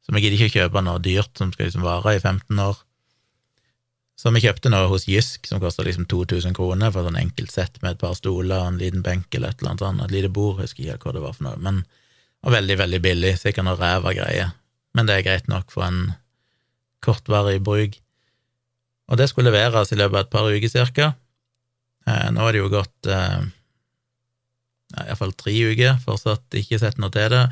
så 0.00 0.14
vi 0.14 0.22
gidder 0.22 0.38
ikke 0.38 0.50
å 0.50 0.62
kjøpe 0.62 0.84
noe 0.86 1.02
dyrt 1.02 1.36
som 1.38 1.50
skal 1.52 1.68
liksom 1.68 1.84
vare 1.84 2.16
i 2.16 2.22
15 2.22 2.62
år. 2.64 2.78
Så 4.20 4.32
vi 4.34 4.42
kjøpte 4.44 4.72
noe 4.72 4.88
hos 4.90 5.06
Jysk 5.08 5.48
som 5.48 5.62
kosta 5.62 5.84
liksom 5.86 6.04
2000 6.10 6.56
kroner 6.56 6.92
for 6.92 7.06
sånn 7.06 7.16
enkelt 7.16 7.52
sett 7.54 7.78
med 7.80 7.94
et 7.94 8.02
par 8.02 8.12
stoler, 8.18 8.66
en 8.66 8.80
liten 8.80 9.04
benk 9.04 9.32
eller 9.32 9.52
et 9.52 9.62
eller 9.62 9.72
annet 9.72 9.84
sånt, 9.84 10.04
et 10.04 10.12
lite 10.12 10.32
bord, 10.36 10.58
husker 10.60 10.84
ikke 10.84 11.08
hva 11.08 11.14
det 11.16 11.22
var 11.24 11.36
for 11.36 11.48
noe, 11.48 11.60
men 11.64 11.82
var 12.44 12.56
veldig, 12.58 12.76
veldig 12.82 13.00
billig, 13.04 13.32
sikkert 13.40 13.66
noe 13.68 13.78
ræva 13.80 14.12
greier, 14.16 14.52
men 14.96 15.08
det 15.08 15.16
er 15.16 15.26
greit 15.26 15.48
nok 15.48 15.72
for 15.72 15.86
en 15.86 16.02
kortvarig 17.04 17.62
bruk. 17.64 17.96
Og 19.10 19.18
det 19.18 19.30
skulle 19.30 19.50
leveres 19.50 19.92
i 19.92 19.98
løpet 19.98 20.16
av 20.16 20.26
et 20.26 20.32
par 20.32 20.48
uker 20.52 20.72
cirka. 20.72 21.12
Eh, 22.06 22.28
nå 22.34 22.44
er 22.44 22.54
det 22.54 22.62
jo 22.62 22.70
gått 22.72 23.08
eh, 23.10 23.40
ja, 24.94 25.06
iallfall 25.06 25.34
tre 25.38 25.54
uker, 25.70 25.98
fortsatt 26.04 26.58
ikke 26.60 26.80
sett 26.82 26.98
noe 27.02 27.12
til 27.14 27.30
det. 27.32 27.44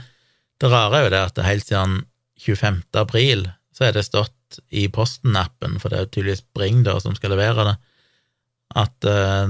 Det 0.59 0.71
rare 0.73 0.99
er 0.99 1.07
jo 1.07 1.13
det 1.15 1.23
at 1.27 1.37
det 1.39 1.47
helt 1.47 1.69
siden 1.69 2.01
25. 2.43 2.83
april 2.99 3.47
så 3.75 3.89
er 3.89 3.95
det 3.95 4.07
stått 4.09 4.59
i 4.75 4.87
Posten-appen, 4.91 5.77
for 5.79 5.93
det 5.93 6.01
er 6.01 6.11
tydeligvis 6.11 6.47
Bring 6.57 6.83
da 6.87 6.97
som 7.03 7.15
skal 7.15 7.35
levere 7.35 7.67
det, 7.69 7.77
at 8.79 9.07
uh, 9.07 9.47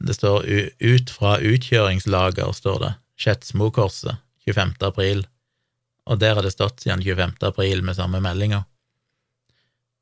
det 0.00 0.16
står 0.16 0.46
ut 0.80 1.12
fra 1.12 1.36
utkjøringslager, 1.44 2.54
står 2.56 2.80
det, 2.84 2.94
Skedsmokorset, 3.20 4.16
25. 4.48 4.78
april, 4.88 5.26
og 6.08 6.22
der 6.22 6.38
har 6.38 6.46
det 6.46 6.54
stått 6.54 6.80
siden 6.80 7.02
25. 7.04 7.36
april 7.50 7.84
med 7.84 7.98
samme 7.98 8.22
meldinga. 8.24 8.64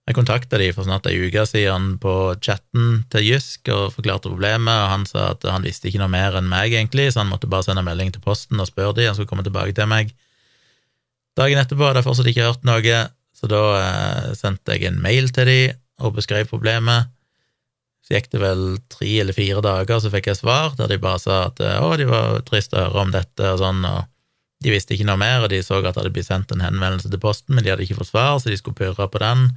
Jeg 0.08 0.16
kontakta 0.16 0.56
de 0.56 0.70
for 0.72 0.86
snart 0.86 1.04
ei 1.10 1.18
uke 1.20 1.42
siden 1.44 1.98
på 2.00 2.12
chatten 2.40 3.02
til 3.12 3.26
Jysk 3.26 3.68
og 3.74 3.90
forklarte 3.92 4.30
problemet, 4.30 4.72
og 4.72 4.92
han 4.94 5.04
sa 5.04 5.34
at 5.34 5.44
han 5.44 5.66
visste 5.66 5.90
ikke 5.90 6.00
noe 6.00 6.08
mer 6.08 6.38
enn 6.38 6.48
meg, 6.48 6.72
egentlig, 6.72 7.10
så 7.12 7.20
han 7.20 7.28
måtte 7.28 7.50
bare 7.50 7.66
sende 7.66 7.84
melding 7.84 8.14
til 8.14 8.24
Posten 8.24 8.56
og 8.56 8.70
spørre 8.70 8.94
de, 8.96 9.04
han 9.04 9.18
skulle 9.18 9.28
komme 9.28 9.44
tilbake 9.44 9.76
til 9.76 9.90
meg. 9.90 10.14
Dagen 11.36 11.60
etterpå 11.60 11.84
hadde 11.84 12.00
jeg 12.00 12.08
fortsatt 12.08 12.32
ikke 12.32 12.48
hørt 12.48 12.64
noe, 12.64 13.02
så 13.36 13.52
da 13.52 13.62
eh, 13.82 14.32
sendte 14.40 14.78
jeg 14.78 14.88
en 14.88 14.98
mail 15.04 15.28
til 15.36 15.52
de 15.52 15.60
og 16.00 16.16
beskrev 16.16 16.48
problemet. 16.48 17.12
Så 18.00 18.16
gikk 18.16 18.32
det 18.32 18.40
vel 18.40 18.66
tre 18.88 19.12
eller 19.20 19.36
fire 19.36 19.60
dager, 19.60 20.00
så 20.00 20.08
fikk 20.16 20.32
jeg 20.32 20.40
svar 20.40 20.72
der 20.80 20.88
de 20.88 21.02
bare 21.04 21.20
sa 21.20 21.42
at 21.50 21.60
å, 21.60 21.92
de 22.00 22.08
var 22.08 22.40
trist 22.48 22.72
å 22.72 22.80
høre 22.86 23.04
om 23.04 23.12
dette 23.12 23.52
og 23.52 23.60
sånn, 23.60 23.84
og 23.84 24.08
de 24.64 24.72
visste 24.72 24.96
ikke 24.96 25.12
noe 25.12 25.20
mer, 25.20 25.44
og 25.44 25.52
de 25.52 25.60
så 25.60 25.82
at 25.82 25.92
det 25.92 26.00
hadde 26.00 26.16
blitt 26.16 26.32
sendt 26.32 26.56
en 26.56 26.64
henvendelse 26.64 27.12
til 27.12 27.20
Posten, 27.20 27.52
men 27.52 27.66
de 27.66 27.76
hadde 27.76 27.84
ikke 27.84 28.00
fått 28.00 28.14
svar, 28.14 28.38
så 28.40 28.48
de 28.48 28.56
skulle 28.56 28.80
purre 28.80 29.12
på 29.12 29.20
den. 29.20 29.50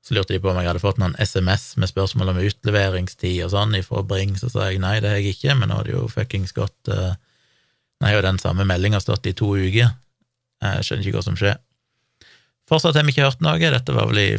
Så 0.00 0.16
lurte 0.16 0.32
de 0.32 0.40
på 0.40 0.48
om 0.48 0.56
jeg 0.56 0.70
hadde 0.70 0.82
fått 0.82 1.00
noen 1.00 1.16
SMS 1.20 1.74
med 1.80 1.90
spørsmål 1.90 2.32
om 2.32 2.40
utleveringstid 2.40 3.42
og 3.44 3.52
sånn 3.52 3.76
ifra 3.76 4.00
Bring, 4.06 4.32
så 4.40 4.48
sa 4.48 4.70
jeg 4.70 4.80
nei, 4.80 4.96
det 5.02 5.10
har 5.12 5.20
jeg 5.20 5.34
ikke, 5.36 5.56
men 5.58 5.68
nå 5.68 5.80
har 5.80 5.88
det 5.88 5.92
jo 5.92 6.06
fuckings 6.08 6.56
gått 6.56 6.92
uh, 6.92 7.12
Nei, 8.00 8.14
og 8.16 8.22
den 8.24 8.38
samme 8.40 8.64
meldinga 8.64 8.96
stått 9.04 9.26
i 9.28 9.34
to 9.36 9.50
uker. 9.60 9.90
Jeg 10.64 10.84
skjønner 10.86 11.04
ikke 11.04 11.18
hva 11.18 11.24
som 11.26 11.34
skjer. 11.36 11.58
Fortsatt 12.70 12.96
har 12.96 13.04
vi 13.04 13.12
ikke 13.12 13.26
hørt 13.26 13.42
noe. 13.44 13.60
Dette 13.60 13.92
var 13.92 14.08
vel 14.08 14.22
i 14.22 14.30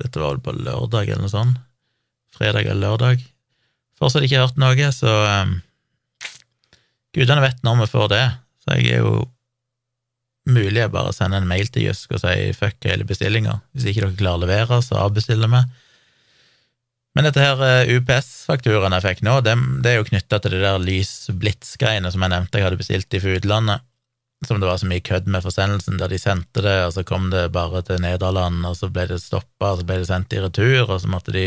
Dette 0.00 0.22
var 0.22 0.30
vel 0.32 0.40
på 0.40 0.54
lørdag 0.56 1.10
eller 1.10 1.26
noe 1.26 1.32
sånt. 1.34 1.58
Fredag 2.32 2.64
eller 2.64 2.80
lørdag. 2.80 3.20
Fortsatt 4.00 4.24
ikke 4.24 4.40
hørt 4.40 4.56
noe, 4.60 4.88
så 4.92 5.12
um, 5.44 5.58
Gudene 7.16 7.44
vet 7.44 7.60
når 7.64 7.82
vi 7.82 7.90
får 7.92 8.10
det, 8.12 8.24
så 8.64 8.76
jeg 8.76 8.96
er 8.96 9.04
jo 9.04 9.12
mulig 10.46 10.78
jeg 10.80 10.92
bare 10.94 11.14
sender 11.14 11.42
en 11.42 11.50
mail 11.50 11.68
til 11.72 11.88
Jysk 11.88 12.14
og 12.16 12.22
sier 12.22 12.54
fuck 12.56 12.86
hele 12.86 13.06
bestillinga. 13.08 13.58
Hvis 13.74 13.90
ikke 13.90 14.04
dere 14.04 14.18
klarer 14.20 14.40
å 14.40 14.44
levere, 14.44 14.80
så 14.84 15.00
avbestiller 15.02 15.50
vi. 15.52 15.64
Men 17.16 17.26
dette 17.26 17.42
her 17.42 17.62
eh, 17.64 17.92
UPS-fakturaen 17.96 18.94
jeg 18.98 19.06
fikk 19.06 19.22
nå, 19.26 19.38
det, 19.44 19.56
det 19.84 19.92
er 19.92 20.00
jo 20.00 20.08
knytta 20.10 20.40
til 20.42 20.56
det 20.56 20.64
der 20.66 20.82
Lys 20.82 21.12
Blitz-greiene 21.32 22.12
som 22.12 22.24
jeg 22.24 22.34
nevnte 22.34 22.60
jeg 22.60 22.68
hadde 22.68 22.80
bestilt 22.82 23.16
i 23.16 23.22
utlandet 23.38 23.84
som 24.44 24.60
det 24.60 24.68
var 24.68 24.76
så 24.78 24.88
mye 24.88 25.04
kødd 25.04 25.28
med 25.32 25.44
forsendelsen, 25.44 25.96
der 26.00 26.10
de 26.12 26.18
sendte 26.20 26.62
det, 26.64 26.76
og 26.86 26.92
så 26.94 27.04
kom 27.08 27.30
det 27.32 27.48
bare 27.54 27.80
til 27.86 28.00
Nederland, 28.04 28.60
og 28.68 28.76
så 28.76 28.90
ble 28.92 29.06
det 29.08 29.22
stoppa, 29.22 29.72
og 29.72 29.80
så 29.80 29.86
ble 29.88 30.00
det 30.02 30.10
sendt 30.10 30.36
i 30.36 30.42
retur, 30.42 30.90
og 30.90 31.00
så 31.00 31.10
måtte 31.10 31.32
de 31.34 31.46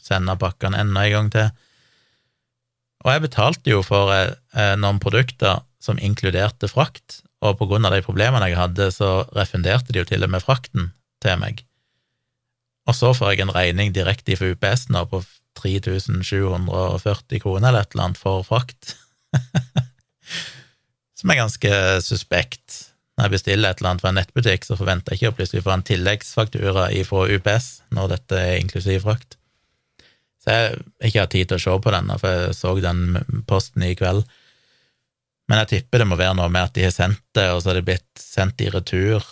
sende 0.00 0.36
pakkene 0.38 0.78
enda 0.80 1.04
en 1.06 1.16
gang 1.16 1.32
til. 1.34 1.50
Og 3.04 3.12
jeg 3.14 3.24
betalte 3.24 3.72
jo 3.72 3.82
for 3.84 4.12
eh, 4.14 4.36
eh, 4.54 4.76
noen 4.78 5.00
produkter 5.02 5.64
som 5.82 5.98
inkluderte 5.98 6.68
frakt, 6.70 7.22
og 7.40 7.56
på 7.58 7.68
grunn 7.70 7.86
av 7.88 7.94
de 7.94 8.04
problemene 8.04 8.50
jeg 8.50 8.60
hadde, 8.60 8.90
så 8.92 9.24
refunderte 9.36 9.92
de 9.92 10.02
jo 10.02 10.08
til 10.08 10.24
og 10.26 10.32
med 10.32 10.44
frakten 10.44 10.90
til 11.24 11.40
meg. 11.40 11.64
Og 12.88 12.96
så 12.96 13.12
får 13.16 13.34
jeg 13.34 13.44
en 13.44 13.54
regning 13.54 13.94
direkte 13.94 14.36
fra 14.36 14.50
UPS 14.52 14.88
nå 14.92 15.04
på 15.10 15.22
3740 15.60 17.42
kroner 17.42 17.70
eller 17.70 17.84
et 17.84 17.94
eller 17.94 18.08
annet 18.08 18.20
for 18.20 18.44
frakt. 18.46 18.94
som 21.20 21.32
er 21.32 21.42
ganske 21.42 21.72
suspekt. 22.04 22.86
Når 23.16 23.28
jeg 23.28 23.34
bestiller 23.34 23.70
et 23.70 23.80
eller 23.80 23.92
annet 23.92 24.04
fra 24.04 24.12
en 24.12 24.18
nettbutikk, 24.20 24.64
så 24.64 24.78
forventer 24.78 25.12
jeg 25.12 25.20
ikke 25.20 25.32
å 25.34 25.36
plutselig 25.36 25.64
få 25.66 25.74
en 25.74 25.84
tilleggsfaktura 25.84 26.86
fra 27.08 27.26
UPS 27.36 27.68
når 27.96 28.14
dette 28.14 28.40
er 28.40 28.60
inklusiv 28.60 29.04
frakt. 29.04 29.36
Så 30.40 30.54
jeg 30.54 30.68
har 30.70 31.10
ikke 31.10 31.24
hatt 31.26 31.34
tid 31.34 31.50
til 31.50 31.58
å 31.58 31.64
se 31.66 31.74
på 31.84 31.92
den, 31.92 32.12
for 32.22 32.32
jeg 32.32 32.54
så 32.56 32.72
den 32.80 33.42
posten 33.48 33.84
i 33.84 33.92
kveld. 33.98 34.24
Men 35.50 35.64
jeg 35.64 35.70
tipper 35.72 36.04
det 36.04 36.06
må 36.06 36.18
være 36.18 36.36
noe 36.38 36.50
med 36.52 36.68
at 36.68 36.76
de 36.76 36.86
har 36.86 36.94
sendt 36.94 37.24
det, 37.34 37.48
og 37.50 37.58
så 37.60 37.72
har 37.72 37.80
det 37.80 37.86
blitt 37.88 38.22
sendt 38.22 38.62
i 38.62 38.70
retur, 38.70 39.24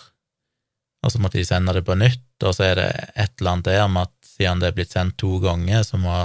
og 0.99 1.13
så 1.13 1.21
måtte 1.23 1.39
de 1.39 1.47
sende 1.47 1.71
det 1.77 1.85
på 1.87 1.95
nytt, 1.95 2.25
og 2.43 2.51
så 2.57 2.65
er 2.67 2.75
det 2.75 2.89
et 3.15 3.31
eller 3.39 3.53
annet 3.55 3.69
der 3.69 3.85
med 3.87 4.09
at 4.09 4.31
siden 4.33 4.59
det 4.59 4.67
er 4.69 4.75
blitt 4.75 4.95
sendt 4.95 5.15
to 5.21 5.37
ganger, 5.43 5.85
så 5.87 5.99
må 5.99 6.17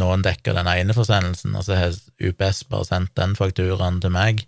noen 0.00 0.24
dekke 0.24 0.54
den 0.56 0.68
ene 0.70 0.96
forsendelsen, 0.96 1.54
og 1.56 1.66
så 1.66 1.76
har 1.76 1.98
UPS 2.24 2.64
bare 2.70 2.88
sendt 2.88 3.12
den 3.20 3.36
fakturaen 3.38 4.00
til 4.02 4.14
meg. 4.16 4.46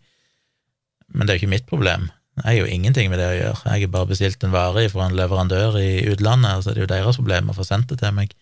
Men 1.12 1.26
det 1.26 1.34
er 1.34 1.38
jo 1.38 1.44
ikke 1.44 1.54
mitt 1.54 1.68
problem. 1.68 2.08
Jeg 2.38 2.48
har 2.48 2.58
jo 2.60 2.72
ingenting 2.72 3.12
med 3.12 3.20
det 3.20 3.28
å 3.28 3.36
gjøre. 3.36 3.62
Jeg 3.68 3.86
har 3.86 3.94
bare 3.94 4.10
bestilt 4.10 4.44
en 4.46 4.54
vare 4.54 4.88
fra 4.92 5.08
en 5.08 5.16
leverandør 5.18 5.78
i 5.80 5.92
utlandet, 6.10 6.56
og 6.56 6.64
så 6.64 6.72
er 6.72 6.78
det 6.78 6.84
jo 6.86 6.90
deres 6.94 7.20
problem 7.20 7.52
å 7.52 7.56
få 7.56 7.66
sendt 7.66 7.92
det 7.92 8.00
til 8.02 8.14
meg. 8.16 8.34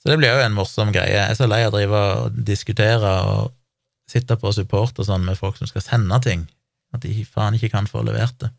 Så 0.00 0.10
det 0.10 0.18
blir 0.20 0.32
jo 0.32 0.44
en 0.44 0.56
morsom 0.56 0.92
greie. 0.94 1.12
Jeg 1.12 1.34
er 1.34 1.36
så 1.36 1.48
lei 1.50 1.60
av 1.66 1.74
å 1.74 1.76
drive 1.76 2.02
og 2.10 2.44
diskutere 2.46 3.14
og 3.28 3.50
sitte 4.10 4.36
på 4.40 4.52
support 4.54 4.98
og 4.98 5.06
sånn 5.06 5.24
med 5.26 5.38
folk 5.38 5.58
som 5.58 5.70
skal 5.70 5.84
sende 5.84 6.18
ting, 6.24 6.48
at 6.94 7.04
de 7.04 7.24
faen 7.24 7.56
ikke 7.56 7.72
kan 7.72 7.88
få 7.90 8.02
levert 8.06 8.36
det. 8.42 8.50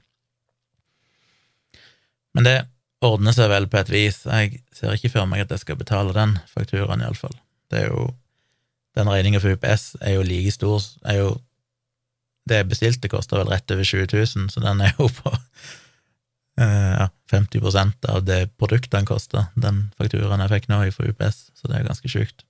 Men 2.35 2.47
det 2.47 2.57
ordner 3.03 3.35
seg 3.35 3.49
vel 3.51 3.67
på 3.69 3.79
et 3.81 3.91
vis. 3.91 4.23
Jeg 4.25 4.61
ser 4.75 4.95
ikke 4.95 5.11
for 5.15 5.29
meg 5.29 5.43
at 5.43 5.53
jeg 5.53 5.63
skal 5.63 5.79
betale 5.79 6.15
den 6.15 6.37
fakturaen, 6.51 7.03
iallfall. 7.03 7.37
Det 7.71 7.85
er 7.85 7.93
jo 7.93 8.11
Den 8.91 9.07
regninga 9.07 9.39
for 9.39 9.55
UPS 9.55 9.95
er 10.03 10.17
jo 10.17 10.23
like 10.27 10.51
stor, 10.51 10.83
er 11.07 11.15
jo 11.15 11.27
det 12.43 12.57
jeg 12.57 12.67
bestilte, 12.67 13.07
koster 13.07 13.39
vel 13.39 13.47
rett 13.47 13.71
over 13.71 13.87
20 13.87 14.09
000, 14.11 14.49
så 14.51 14.63
den 14.65 14.81
er 14.83 14.91
jo 14.97 15.07
på 15.07 15.31
uh, 15.31 16.91
ja, 16.99 17.07
50% 17.31 18.09
av 18.11 18.25
det 18.27 18.41
produktene 18.59 19.07
kosta, 19.07 19.45
den 19.55 19.85
fakturaen 19.95 20.43
jeg 20.43 20.51
fikk 20.51 20.67
nå 20.67 20.81
fra 20.91 21.07
UPS, 21.07 21.39
så 21.55 21.71
det 21.71 21.79
er 21.79 21.87
ganske 21.87 22.11
sjukt. 22.11 22.43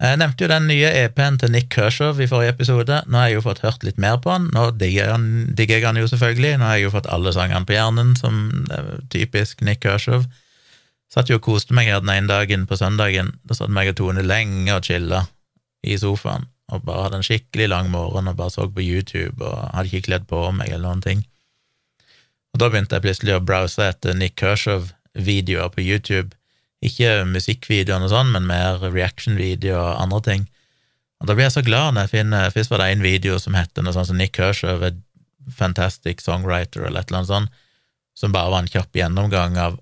Jeg 0.00 0.16
nevnte 0.16 0.46
jo 0.46 0.48
den 0.48 0.64
nye 0.70 0.90
EP-en 1.02 1.36
til 1.36 1.50
Nick 1.52 1.66
Kershaw 1.74 2.16
i 2.24 2.28
forrige 2.28 2.54
episode. 2.54 3.02
Nå 3.04 3.18
har 3.20 3.26
jeg 3.28 3.36
jo 3.36 3.42
fått 3.44 3.60
hørt 3.60 3.82
litt 3.84 3.98
mer 4.00 4.16
på 4.24 4.32
han. 4.32 4.46
Nå 4.54 4.70
digger 4.80 5.10
jeg 5.12 5.84
han 5.84 6.00
jo 6.00 6.06
selvfølgelig. 6.08 6.54
Nå 6.56 6.64
har 6.64 6.78
jeg 6.78 6.86
jo 6.86 6.92
fått 6.94 7.10
alle 7.12 7.34
sangene 7.36 7.68
på 7.68 7.76
hjernen, 7.76 8.14
som 8.16 8.64
typisk 9.12 9.60
Nick 9.66 9.82
Kershaw. 9.84 10.24
Satt 11.12 11.28
jo 11.28 11.36
og 11.36 11.44
koste 11.44 11.76
meg 11.76 11.90
her 11.90 12.00
den 12.00 12.14
ene 12.14 12.32
dagen 12.32 12.64
på 12.70 12.78
søndagen. 12.80 13.34
Da 13.44 13.58
satt 13.58 13.76
meg 13.76 13.92
og 13.92 13.98
Tone 14.00 14.24
lenge 14.24 14.72
og 14.72 14.88
chilla 14.88 15.26
i 15.84 16.00
sofaen 16.00 16.48
og 16.70 16.84
bare 16.86 17.08
hadde 17.08 17.20
en 17.20 17.26
skikkelig 17.26 17.68
lang 17.68 17.88
morgen 17.90 18.30
og 18.30 18.36
bare 18.38 18.54
så 18.54 18.68
på 18.70 18.84
YouTube 18.84 19.42
og 19.42 19.72
hadde 19.74 19.90
ikke 19.90 20.06
kledd 20.06 20.28
på 20.30 20.42
meg 20.54 20.70
eller 20.70 20.86
noen 20.86 21.04
ting. 21.04 21.24
Og 22.54 22.62
da 22.62 22.70
begynte 22.70 22.96
jeg 22.96 23.04
plutselig 23.04 23.36
å 23.36 23.44
browse 23.44 23.84
etter 23.84 24.16
Nick 24.16 24.38
Kershaw-videoer 24.40 25.72
på 25.74 25.84
YouTube 25.84 26.30
ikke 26.84 27.26
musikkvideoene 27.28 28.08
og 28.08 28.12
sånn, 28.12 28.32
men 28.32 28.48
mer 28.48 28.80
reaction-videoer 28.86 29.80
og 29.80 30.02
andre 30.06 30.20
ting. 30.26 30.48
Og 31.20 31.28
da 31.28 31.36
blir 31.36 31.48
jeg 31.48 31.58
så 31.58 31.64
glad 31.64 31.92
når 31.92 32.06
jeg 32.06 32.12
finner 32.14 32.52
Først 32.54 32.72
var 32.72 32.80
det 32.80 32.86
en 32.94 33.04
video 33.04 33.36
som 33.42 33.56
heter 33.58 33.84
noe 33.84 33.92
sånt 33.92 34.08
som 34.08 34.16
Nick 34.16 34.32
Kershaw, 34.38 34.80
a 34.80 35.52
fantastic 35.52 36.24
songwriter, 36.24 36.86
eller 36.86 37.02
et 37.02 37.10
eller 37.10 37.20
annet 37.20 37.32
sånt, 37.32 37.62
som 38.16 38.32
bare 38.32 38.52
var 38.52 38.64
en 38.64 38.72
kjapp 38.72 38.96
gjennomgang 38.96 39.58
av 39.60 39.78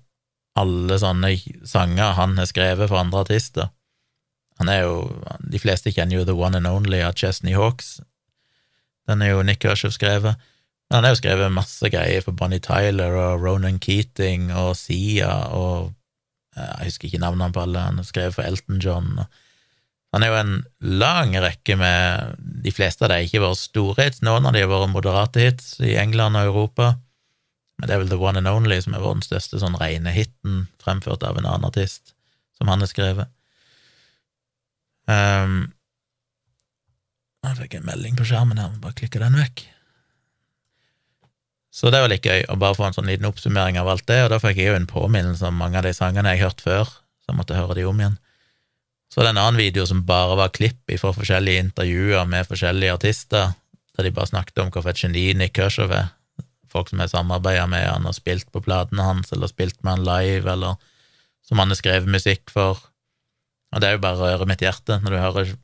alle 0.59 0.97
sånne 0.99 1.33
sanger 1.67 2.17
han 2.17 2.35
har 2.39 2.49
skrevet 2.49 2.89
for 2.89 2.99
andre 2.99 3.23
artister. 3.23 3.69
Han 4.59 4.71
er 4.71 4.83
jo 4.83 4.95
De 5.39 5.59
fleste 5.61 5.91
kjenner 5.95 6.19
jo 6.19 6.25
The 6.27 6.35
One 6.35 6.59
and 6.59 6.67
Only 6.67 6.99
av 7.05 7.15
Chesney 7.15 7.55
Hawks. 7.55 7.99
Den 9.07 9.23
er 9.23 9.33
jo 9.33 9.43
Nick 9.43 9.63
Kershaw 9.63 9.93
skrevet. 9.95 10.35
Men 10.89 10.97
han 10.97 11.05
har 11.05 11.13
jo 11.13 11.21
skrevet 11.21 11.53
masse 11.53 11.89
greier 11.93 12.25
for 12.25 12.35
Bonnie 12.35 12.59
Tyler 12.59 13.15
og 13.15 13.45
Ronan 13.45 13.79
Keating 13.79 14.49
og 14.51 14.75
Sia 14.77 15.31
og 15.55 15.93
jeg 16.59 16.89
husker 16.89 17.09
ikke 17.09 17.21
navnene 17.23 17.53
på 17.55 17.63
alle. 17.63 17.85
Han 17.91 18.05
skrev 18.07 18.35
for 18.35 18.47
Elton 18.47 18.81
John. 18.83 19.19
Han 20.13 20.25
er 20.25 20.31
jo 20.31 20.39
en 20.39 20.53
lang 20.81 21.35
rekke 21.37 21.75
med 21.77 22.39
De 22.65 22.71
fleste 22.73 23.05
av 23.05 23.11
dem 23.13 23.27
ikke 23.27 23.43
vært 23.43 23.61
store 23.61 24.09
noen 24.25 24.47
av 24.49 24.55
dem 24.55 24.65
har 24.65 24.71
vært 24.71 24.93
moderate 24.93 25.43
hits 25.43 25.75
i 25.85 25.95
England 26.01 26.39
og 26.39 26.49
Europa, 26.49 26.93
men 27.79 27.87
det 27.87 27.95
er 27.95 28.01
vel 28.01 28.11
The 28.11 28.19
One 28.19 28.41
and 28.41 28.49
Only 28.51 28.79
som 28.83 28.95
er 28.95 29.03
vår 29.03 29.21
største 29.23 29.61
sånn 29.61 29.77
rene 29.79 30.11
hiten, 30.11 30.65
fremført 30.83 31.23
av 31.23 31.37
en 31.37 31.47
annen 31.47 31.67
artist, 31.69 32.15
som 32.57 32.71
han 32.71 32.83
har 32.83 32.89
skrevet. 32.91 33.29
Um, 35.09 35.69
jeg 37.45 37.61
fikk 37.61 37.77
en 37.79 37.87
melding 37.87 38.17
på 38.19 38.27
skjermen 38.27 38.59
her, 38.59 38.73
bare 38.83 38.97
klikke 38.99 39.21
den 39.21 39.37
vekk. 39.39 39.63
Så 41.69 41.91
det 41.93 42.01
var 42.01 42.09
litt 42.09 42.25
gøy 42.25 42.47
å 42.49 42.57
bare 42.57 42.75
få 42.77 42.87
en 42.87 42.95
sånn 42.95 43.09
liten 43.09 43.27
oppsummering 43.29 43.77
av 43.77 43.89
alt 43.91 44.07
det, 44.09 44.23
og 44.25 44.31
da 44.33 44.39
fikk 44.41 44.57
jeg 44.57 44.71
jo 44.71 44.79
en 44.79 44.89
påminnelse 44.89 45.45
om 45.45 45.59
mange 45.61 45.77
av 45.77 45.85
de 45.85 45.93
sangene 45.93 46.33
jeg 46.33 46.43
hørte 46.47 46.65
før, 46.65 46.89
så 47.21 47.31
jeg 47.31 47.37
måtte 47.37 47.57
høre 47.57 47.77
de 47.77 47.85
om 47.85 48.01
igjen. 48.01 48.17
Så 49.09 49.21
det 49.21 49.29
er 49.29 49.35
en 49.35 49.41
annen 49.41 49.61
video 49.61 49.85
som 49.89 50.01
bare 50.05 50.37
var 50.37 50.53
klipp 50.53 50.93
fra 51.01 51.13
forskjellige 51.13 51.65
intervjuer 51.65 52.25
med 52.29 52.49
forskjellige 52.49 52.95
artister, 52.97 53.53
der 53.97 54.05
de 54.05 54.13
bare 54.15 54.29
snakket 54.31 54.61
om 54.63 54.73
hvorfor 54.73 54.93
et 54.93 55.01
geni 55.01 55.27
Nick 55.37 55.55
Kershaw 55.57 55.93
er, 55.93 56.11
folk 56.69 56.91
som 56.91 57.01
har 57.01 57.09
samarbeida 57.09 57.65
med 57.69 57.85
han 57.85 58.05
og 58.09 58.17
spilt 58.17 58.49
på 58.53 58.61
platene 58.65 59.05
hans, 59.05 59.31
eller 59.33 59.49
spilt 59.49 59.79
med 59.83 59.97
han 59.97 60.05
live, 60.05 60.45
eller 60.49 60.77
som 61.45 61.61
han 61.61 61.73
har 61.73 61.79
skrevet 61.79 62.09
musikk 62.09 62.53
for. 62.53 62.81
Og 63.73 63.81
det 63.81 63.89
er 63.89 63.97
jo 63.97 64.03
bare 64.05 64.17
å 64.17 64.29
røre 64.29 64.49
mitt 64.49 64.61
hjerte 64.65 64.99
når 65.01 65.13
du 65.13 65.21
hører 65.21 65.55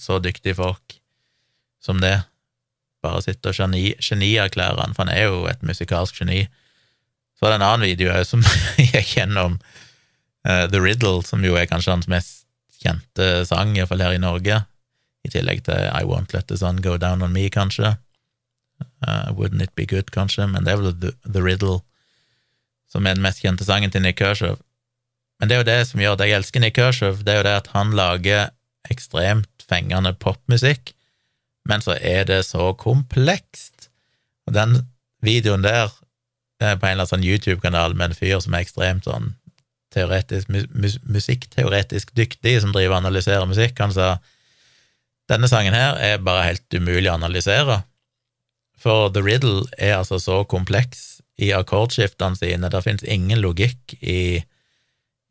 så 0.00 0.18
dyktige 0.24 0.56
folk 0.56 0.96
som 1.82 2.00
det 2.00 2.18
bare 3.02 3.22
sitte 3.24 3.50
og 3.50 3.58
geni, 3.58 3.92
genierklære 4.00 4.80
han, 4.80 4.94
for 4.96 5.06
han 5.06 5.14
er 5.14 5.28
jo 5.28 5.46
et 5.50 5.62
musikalsk 5.66 6.20
geni. 6.22 6.44
Så 7.36 7.46
er 7.46 7.54
det 7.54 7.60
en 7.60 7.68
annen 7.68 7.88
video 7.88 8.12
òg 8.14 8.26
som 8.28 8.44
jeg 8.94 9.08
kjenner 9.10 9.50
om 9.50 9.58
uh, 10.46 10.66
The 10.70 10.80
Riddle, 10.82 11.22
som 11.26 11.44
jo 11.44 11.58
er 11.58 11.68
kanskje 11.70 11.96
hans 11.96 12.10
mest 12.10 12.46
kjente 12.82 13.44
sang, 13.46 13.76
iallfall 13.76 14.02
her 14.02 14.16
i 14.16 14.22
Norge, 14.22 14.62
i 15.22 15.30
tillegg 15.30 15.64
til 15.66 15.90
I 15.90 16.02
Won't 16.06 16.34
Let 16.34 16.48
The 16.50 16.58
Sun 16.58 16.82
Go 16.82 16.96
Down 16.98 17.22
On 17.22 17.34
Me, 17.34 17.46
kanskje. 17.50 17.96
Uh, 19.06 19.30
Wouldn't 19.34 19.62
It 19.62 19.74
Be 19.78 19.86
Good, 19.86 20.10
kanskje, 20.14 20.48
men 20.50 20.66
det 20.66 20.74
er 20.74 20.82
vel 20.82 20.94
The, 20.98 21.14
The 21.26 21.42
Riddle 21.42 21.80
som 22.92 23.06
er 23.06 23.16
den 23.16 23.24
mest 23.24 23.40
kjente 23.40 23.64
sangen 23.64 23.92
til 23.92 24.04
Nick 24.04 24.18
Kershaw. 24.20 24.58
Men 25.40 25.48
det 25.48 25.56
er 25.56 25.62
jo 25.62 25.68
det 25.70 25.78
som 25.88 26.02
gjør 26.02 26.18
at 26.18 26.24
jeg 26.26 26.36
elsker 26.36 26.62
Nick 26.62 26.76
Kershaw, 26.76 27.16
det 27.24 27.32
er 27.32 27.40
jo 27.40 27.46
det 27.48 27.54
at 27.62 27.70
han 27.72 27.94
lager 27.96 28.50
ekstremt 28.92 29.64
fengende 29.64 30.12
popmusikk 30.20 30.92
men 31.68 31.84
så 31.84 31.96
er 32.00 32.26
det 32.28 32.42
så 32.48 32.72
komplekst. 32.78 33.88
Og 34.48 34.56
den 34.56 34.80
videoen 35.22 35.62
der 35.64 35.92
er 36.62 36.76
på 36.78 36.86
en 36.86 36.94
eller 36.94 37.04
annen 37.04 37.10
sånn 37.10 37.26
YouTube-kanal 37.26 37.94
med 37.98 38.10
en 38.10 38.18
fyr 38.18 38.40
som 38.42 38.54
er 38.54 38.64
ekstremt 38.64 39.06
sånn 39.06 39.32
teoretisk, 39.92 40.48
mus 40.48 40.96
musikkteoretisk 41.04 42.14
dyktig, 42.16 42.60
som 42.62 42.72
driver 42.72 42.96
og 42.96 43.02
analyserer 43.02 43.48
musikk, 43.48 43.76
han 43.82 43.92
sa 43.94 44.14
denne 45.30 45.48
sangen 45.50 45.76
her 45.76 45.98
er 46.00 46.22
bare 46.24 46.48
helt 46.48 46.74
umulig 46.74 47.10
å 47.10 47.16
analysere, 47.18 47.82
for 48.82 49.12
The 49.14 49.22
Riddle 49.22 49.68
er 49.78 49.98
altså 50.00 50.18
så 50.18 50.40
kompleks 50.48 51.20
i 51.38 51.52
akkordskiftene 51.54 52.38
sine, 52.38 52.70
det 52.72 52.82
finnes 52.84 53.04
ingen 53.06 53.40
logikk 53.42 53.94
i 54.00 54.42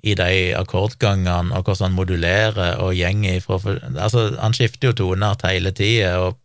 i 0.01 0.15
de 0.17 0.53
akkordgangene, 0.57 1.53
og 1.53 1.67
hvordan 1.67 1.91
han 1.91 1.97
modulerer 1.97 2.79
og 2.81 2.95
gjenger 2.97 3.37
ifra 3.37 3.59
Altså, 3.91 4.31
han 4.39 4.55
skifter 4.57 4.89
jo 4.89 4.97
toneart 4.97 5.45
hele 5.45 5.73
tida, 5.77 6.15
og 6.25 6.39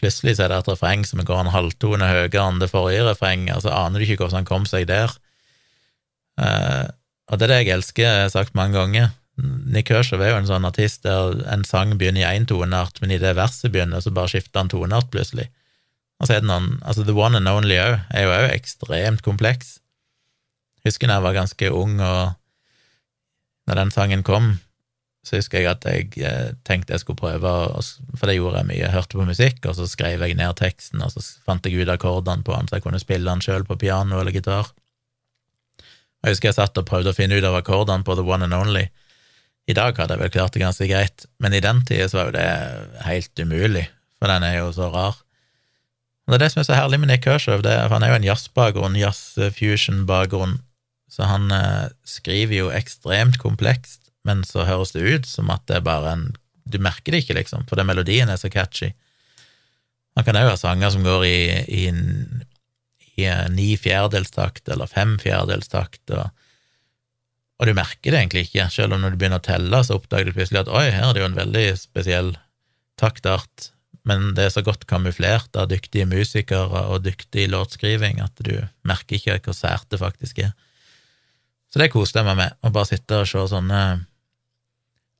plutselig 0.00 0.36
så 0.36 0.46
er 0.46 0.52
det 0.52 0.62
et 0.62 0.72
refreng 0.72 1.04
som 1.08 1.20
går 1.24 1.42
en 1.42 1.52
halvtone 1.52 2.08
høyere 2.08 2.46
enn 2.46 2.60
det 2.60 2.70
forrige 2.72 3.04
refrenget, 3.08 3.54
altså 3.56 3.72
aner 3.72 4.00
du 4.00 4.06
ikke 4.06 4.24
hvordan 4.24 4.42
han 4.42 4.48
kom 4.48 4.64
seg 4.68 4.88
der. 4.88 5.12
Uh, 6.40 6.88
og 7.28 7.38
det 7.38 7.46
er 7.46 7.52
det 7.52 7.60
jeg 7.62 7.76
elsker, 7.76 8.04
jeg 8.04 8.26
har 8.26 8.32
sagt 8.32 8.56
mange 8.56 8.76
ganger. 8.76 9.12
Nick 9.36 9.90
Kershaw 9.90 10.22
er 10.24 10.32
jo 10.32 10.40
en 10.40 10.48
sånn 10.48 10.64
artist 10.68 11.04
der 11.04 11.42
en 11.52 11.64
sang 11.68 11.92
begynner 12.00 12.24
i 12.24 12.38
én 12.38 12.48
toneart, 12.48 13.02
men 13.02 13.12
i 13.12 13.20
det 13.20 13.34
verset 13.36 13.72
begynner, 13.72 14.00
så 14.00 14.12
bare 14.14 14.32
skifter 14.32 14.62
han 14.62 14.72
toneart 14.72 15.10
plutselig. 15.12 15.50
Og 16.16 16.28
så 16.28 16.36
er 16.36 16.44
det 16.44 16.48
noen, 16.48 16.78
altså 16.80 17.04
The 17.04 17.16
One 17.16 17.42
and 17.42 17.50
Only 17.50 17.76
òg 17.76 17.98
er 18.16 18.24
jo 18.24 18.32
òg 18.32 18.54
ekstremt 18.54 19.24
kompleks. 19.26 19.76
Husker 20.86 21.10
da 21.10 21.18
jeg 21.18 21.26
var 21.26 21.36
ganske 21.36 21.72
ung 21.74 21.98
og 22.00 22.36
når 23.66 23.80
den 23.80 23.92
sangen 23.94 24.22
kom, 24.26 24.56
så 25.26 25.40
husker 25.40 25.58
jeg 25.58 25.70
at 25.72 25.86
jeg 25.90 26.12
eh, 26.22 26.52
tenkte 26.66 26.94
jeg 26.94 27.02
skulle 27.02 27.18
prøve, 27.18 27.52
for 28.14 28.30
det 28.30 28.36
gjorde 28.36 28.60
jeg 28.60 28.68
mye, 28.68 28.78
jeg 28.78 28.94
hørte 28.94 29.18
på 29.18 29.26
musikk, 29.26 29.58
og 29.66 29.74
så 29.74 29.88
skrev 29.90 30.22
jeg 30.22 30.36
ned 30.38 30.54
teksten, 30.58 31.02
og 31.02 31.10
så 31.10 31.22
fant 31.46 31.66
jeg 31.66 31.82
ut 31.82 31.90
akkordene 31.90 32.46
på 32.46 32.54
den, 32.54 32.68
så 32.68 32.78
jeg 32.78 32.86
kunne 32.86 33.02
spille 33.02 33.26
den 33.26 33.42
sjøl 33.42 33.66
på 33.66 33.78
piano 33.80 34.20
eller 34.20 34.34
gitar. 34.34 34.70
Jeg 36.22 36.36
husker 36.36 36.50
jeg 36.52 36.58
satt 36.60 36.78
og 36.78 36.86
prøvde 36.86 37.10
å 37.10 37.16
finne 37.16 37.38
ut 37.38 37.46
av 37.46 37.58
akkordene 37.58 38.06
på 38.06 38.14
The 38.18 38.24
One 38.26 38.46
and 38.46 38.54
Only. 38.54 38.86
I 39.66 39.74
dag 39.74 39.98
hadde 39.98 40.14
jeg 40.14 40.22
vel 40.22 40.32
klart 40.36 40.54
det 40.54 40.62
ganske 40.62 40.86
greit, 40.86 41.26
men 41.42 41.54
i 41.54 41.62
den 41.62 41.82
tida 41.86 42.06
så 42.10 42.20
var 42.20 42.30
jo 42.30 42.36
det 42.38 42.46
helt 43.08 43.42
umulig, 43.42 43.86
for 44.20 44.30
den 44.30 44.46
er 44.46 44.60
jo 44.60 44.70
så 44.74 44.92
rar. 44.94 45.18
Og 46.26 46.34
Det 46.34 46.38
er 46.38 46.44
det 46.44 46.52
som 46.54 46.62
er 46.62 46.68
så 46.70 46.78
herlig 46.78 46.98
med 47.02 47.10
Nick 47.10 47.26
Kershaw, 47.26 47.58
for 47.62 47.94
han 47.94 48.02
er 48.02 48.14
jo 48.14 48.18
en 48.20 48.26
jazzbakgrunn, 48.26 48.98
jazz-fusion-bakgrunn, 48.98 50.58
så 51.10 51.28
han 51.30 51.50
eh, 51.54 51.86
skriver 52.06 52.56
jo 52.58 52.72
ekstremt 52.74 53.38
komplekst, 53.42 54.10
men 54.26 54.42
så 54.44 54.66
høres 54.66 54.92
det 54.96 55.06
ut 55.06 55.28
som 55.28 55.52
at 55.54 55.62
det 55.70 55.80
er 55.80 55.86
bare 55.86 56.16
en 56.16 56.26
Du 56.66 56.80
merker 56.82 57.14
det 57.14 57.20
ikke, 57.22 57.36
liksom, 57.38 57.62
for 57.68 57.78
den 57.78 57.86
melodien 57.86 58.26
er 58.26 58.40
så 58.40 58.48
catchy. 58.50 58.88
Han 60.18 60.24
kan 60.26 60.34
òg 60.40 60.48
ha 60.50 60.56
sanger 60.58 60.90
som 60.90 61.04
går 61.06 61.22
i, 61.22 61.38
i, 61.70 61.84
i 63.22 63.28
ni 63.54 63.68
fjerdelstakt 63.78 64.66
eller 64.74 64.90
fem 64.90 65.14
fjerdelstakt, 65.22 66.02
og, 66.10 66.26
og, 67.60 67.68
du 67.68 67.72
merker 67.78 68.10
det 68.10 68.18
egentlig 68.18 68.48
ikke, 68.48 68.66
selv 68.74 68.96
om 68.96 69.04
når 69.04 69.14
du 69.14 69.20
begynner 69.20 69.38
å 69.38 69.46
telle, 69.46 69.84
så 69.86 70.00
oppdager 70.00 70.26
du 70.26 70.34
plutselig 70.40 70.64
at 70.64 70.72
oi, 70.74 70.88
her 70.90 71.06
er 71.06 71.14
det 71.14 71.22
jo 71.22 71.30
en 71.30 71.38
veldig 71.38 71.64
spesiell 71.78 72.34
taktart, 72.98 73.70
men 74.02 74.32
det 74.34 74.48
er 74.48 74.56
så 74.56 74.66
godt 74.66 74.88
kamuflert 74.90 75.54
av 75.54 75.70
dyktige 75.70 76.10
musikere 76.10 76.82
og 76.90 77.06
dyktig 77.06 77.46
låtskriving 77.54 78.18
at 78.26 78.42
du 78.42 78.56
merker 78.82 79.20
ikke 79.20 79.38
hvor 79.46 79.54
sært 79.54 79.86
det 79.94 80.02
faktisk 80.02 80.42
er. 80.48 80.56
Så 81.76 81.82
det 81.82 81.90
koste 81.92 82.22
jeg 82.22 82.24
meg 82.24 82.38
med, 82.38 82.54
å 82.64 82.70
bare 82.72 82.88
sitte 82.88 83.18
og 83.20 83.26
se 83.28 83.40
sånne 83.50 83.78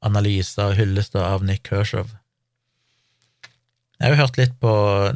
analyser 0.09 0.71
og 0.71 0.79
hyllester 0.79 1.21
av 1.21 1.43
Nick 1.45 1.69
Kershaw. 1.69 2.07
Jeg 4.01 4.07
har 4.07 4.15
jo 4.15 4.21
hørt 4.23 4.39
litt 4.41 4.55
på 4.63 4.71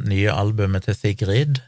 nye 0.04 0.34
albumet 0.36 0.84
til 0.84 0.98
Sigrid, 0.98 1.62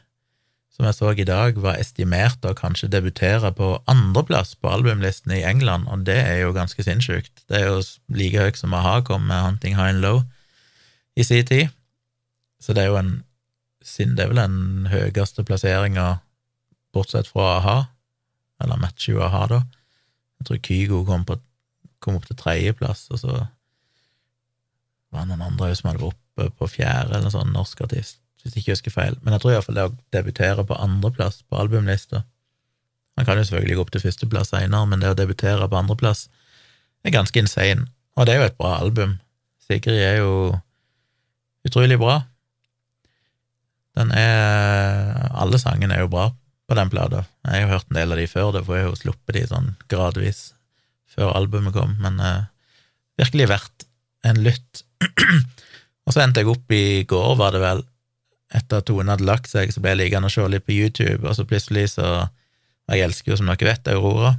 som 0.77 0.85
jeg 0.85 0.93
så 0.99 1.09
i 1.17 1.25
dag 1.25 1.57
var 1.63 1.81
estimert 1.81 2.45
å 2.45 2.53
kanskje 2.53 2.91
debutere 2.93 3.49
på 3.57 3.71
andreplass 3.89 4.53
på 4.61 4.69
albumlisten 4.69 5.33
i 5.33 5.41
England, 5.41 5.89
og 5.89 6.05
det 6.05 6.19
er 6.21 6.43
jo 6.43 6.53
ganske 6.53 6.85
sinnssykt. 6.85 7.41
Det 7.49 7.63
er 7.63 7.71
jo 7.71 7.81
like 8.13 8.45
høyt 8.45 8.61
som 8.61 8.77
a-ha 8.77 8.99
kom 9.09 9.25
med 9.25 9.41
Hunting 9.41 9.73
High 9.79 9.95
and 9.95 10.05
Low 10.05 10.21
i 11.17 11.25
sin 11.25 11.49
tid, 11.49 11.73
så 12.61 12.77
det 12.77 12.85
er 12.85 12.93
jo 12.93 13.01
en 13.01 13.15
det 13.89 14.21
er 14.21 14.29
vel 14.29 14.37
den 14.37 14.85
høyeste 14.93 15.41
plasseringa, 15.49 16.19
bortsett 16.93 17.33
fra 17.33 17.55
a-ha, 17.55 17.77
eller 18.63 18.79
matcher 18.81 19.17
jo 19.17 19.23
a-ha, 19.25 19.45
da. 19.51 19.61
Jeg 20.39 20.47
tror 20.47 20.61
Kygo 20.67 21.03
kom, 21.07 21.25
på, 21.27 21.37
kom 22.03 22.17
opp 22.19 22.27
til 22.27 22.39
tredjeplass, 22.39 23.05
og 23.13 23.21
så 23.21 23.37
var 25.13 25.23
det 25.23 25.29
noen 25.29 25.45
andre 25.45 25.71
som 25.77 25.91
hadde 25.91 26.01
vært 26.01 26.09
oppe 26.11 26.49
på 26.59 26.69
fjerde, 26.73 27.15
eller 27.19 27.31
sånn 27.33 27.53
norsk 27.55 27.85
artist, 27.85 28.19
hvis 28.41 28.55
jeg 28.55 28.63
ikke 28.63 28.75
husker 28.75 28.95
feil. 28.95 29.17
Men 29.21 29.35
jeg 29.35 29.43
tror 29.43 29.53
iallfall 29.53 29.77
det 29.77 29.87
å 29.87 29.95
debutere 30.15 30.65
på 30.67 30.79
andreplass 30.79 31.43
på 31.47 31.59
albumlista 31.59 32.25
Man 33.13 33.27
kan 33.27 33.37
jo 33.37 33.43
selvfølgelig 33.45 33.75
gå 33.77 33.81
opp 33.83 33.91
til 33.93 34.01
førsteplass 34.01 34.49
seinere, 34.49 34.87
men 34.89 35.03
det 35.03 35.11
å 35.11 35.15
debutere 35.17 35.67
på 35.69 35.77
andreplass 35.77 36.23
er 37.05 37.13
ganske 37.13 37.37
insane. 37.37 37.85
Og 38.17 38.25
det 38.25 38.33
er 38.33 38.39
jo 38.39 38.47
et 38.47 38.57
bra 38.57 38.71
album. 38.79 39.19
Sigrid 39.61 39.99
er 40.01 40.15
jo 40.23 40.31
utrolig 41.67 41.99
bra. 42.01 42.23
Den 43.93 44.09
er 44.17 45.29
Alle 45.37 45.61
sangene 45.61 45.93
er 45.93 46.01
jo 46.07 46.09
bra 46.09 46.31
den 46.77 46.91
plata. 46.91 47.23
Jeg 47.47 47.65
har 47.65 47.75
hørt 47.77 47.89
en 47.89 47.99
del 47.99 48.13
av 48.15 48.19
de 48.19 48.27
før, 48.29 48.51
det, 48.55 48.63
for 48.67 48.77
jeg 48.77 48.87
jo 48.87 48.99
sluppet 48.99 49.37
de 49.37 49.45
sånn 49.49 49.71
gradvis 49.91 50.43
før 51.13 51.33
albumet 51.37 51.75
kom, 51.75 51.95
men 52.01 52.19
uh, 52.21 52.45
virkelig 53.21 53.49
verdt 53.51 53.85
en 54.25 54.39
lytt. 54.45 54.83
og 56.05 56.15
så 56.15 56.23
endte 56.23 56.41
jeg 56.41 56.51
opp 56.53 56.73
i 56.73 57.03
går, 57.09 57.35
var 57.39 57.53
det 57.53 57.61
vel, 57.63 57.83
etter 58.53 58.81
at 58.81 58.87
Tone 58.87 59.13
hadde 59.13 59.27
lagt 59.27 59.49
seg, 59.51 59.73
så 59.73 59.81
ble 59.81 59.93
jeg 59.93 60.01
liggende 60.03 60.29
og 60.29 60.33
se 60.33 60.45
litt 60.49 60.65
på 60.65 60.75
YouTube, 60.75 61.21
og 61.25 61.37
så 61.37 61.47
plutselig 61.49 61.93
så 61.97 62.29
Jeg 62.91 62.99
elsker 62.99 63.31
jo, 63.31 63.37
som 63.39 63.47
dere 63.47 63.63
vet, 63.63 63.87
Aurora. 63.93 64.33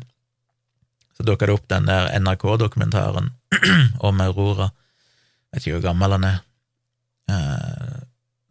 Så 1.17 1.25
dukka 1.25 1.47
det 1.49 1.55
opp 1.55 1.65
den 1.73 1.87
der 1.89 2.11
NRK-dokumentaren 2.21 3.31
om 4.09 4.21
Aurora. 4.21 4.67
Jeg 4.69 5.57
vet 5.57 5.65
ikke 5.65 5.79
hvor 5.79 5.87
gammel 5.87 6.13
den 6.19 6.27
er. 6.29 6.43
Uh, 7.31 8.03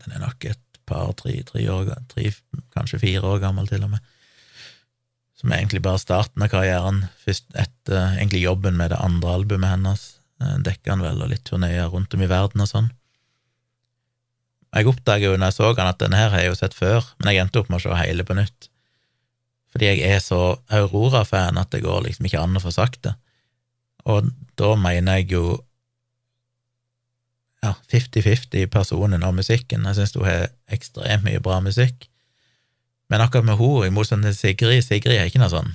den 0.02 0.16
er 0.18 0.24
nok 0.24 0.48
et 0.50 0.63
par, 0.90 1.14
tre, 1.20 1.36
tre 1.48 1.64
år, 1.72 1.94
tre, 2.12 2.32
kanskje 2.76 3.02
fire 3.02 3.36
år 3.36 3.44
gammel 3.44 3.70
til 3.70 3.86
og 3.86 3.94
med. 3.96 4.12
Som 5.40 5.54
egentlig 5.56 5.84
bare 5.84 6.02
starten 6.02 6.44
av 6.46 6.52
karrieren, 6.54 7.06
først 7.26 7.50
etter 7.60 8.18
egentlig 8.18 8.44
jobben 8.46 8.78
med 8.80 8.94
det 8.94 9.02
andre 9.04 9.38
albumet 9.40 9.76
hennes. 9.76 10.10
dekker 10.66 10.92
han 10.92 11.04
vel, 11.06 11.22
og 11.24 11.30
litt 11.32 11.46
turneer 11.48 11.88
rundt 11.88 12.14
om 12.16 12.24
i 12.24 12.28
verden 12.28 12.64
og 12.64 12.68
sånn. 12.68 12.92
Jeg 14.74 14.90
oppdaga 14.90 15.30
jo 15.30 15.38
når 15.38 15.52
jeg 15.52 15.56
så 15.60 15.74
han 15.78 15.90
at 15.90 16.00
denne 16.02 16.18
her 16.18 16.32
har 16.34 16.42
jeg 16.42 16.52
jo 16.52 16.60
sett 16.60 16.76
før, 16.76 17.06
men 17.20 17.30
jeg 17.30 17.44
endte 17.44 17.62
opp 17.62 17.70
med 17.70 17.80
å 17.80 17.84
se 17.86 18.00
hele 18.00 18.26
på 18.26 18.36
nytt. 18.38 18.70
Fordi 19.74 19.90
jeg 19.90 20.16
er 20.16 20.22
så 20.22 20.40
Aurora-fan 20.74 21.60
at 21.62 21.72
det 21.74 21.84
går 21.86 22.08
liksom 22.08 22.28
ikke 22.28 22.42
an 22.42 22.58
å 22.58 22.64
få 22.64 22.74
sagt 22.74 23.04
det. 23.06 23.14
Og 24.10 24.28
da 24.60 24.74
mener 24.78 25.22
jeg 25.22 25.32
jo 25.34 25.44
ja, 27.64 27.74
50-50 27.92 28.68
personen 28.72 29.24
og 29.24 29.38
musikken. 29.38 29.86
Jeg 29.88 30.00
syns 30.00 30.18
hun 30.18 30.28
har 30.28 30.50
ekstremt 30.74 31.26
mye 31.28 31.42
bra 31.44 31.62
musikk. 31.64 32.10
Men 33.12 33.24
akkurat 33.24 33.48
med 33.48 33.60
henne, 33.60 33.88
i 33.88 33.94
motsetning 33.94 34.32
til 34.32 34.40
Sigrid 34.40 34.84
Sigrid 34.84 35.20
er 35.20 35.30
ikke 35.30 35.42
noe 35.44 35.52
sånn 35.52 35.74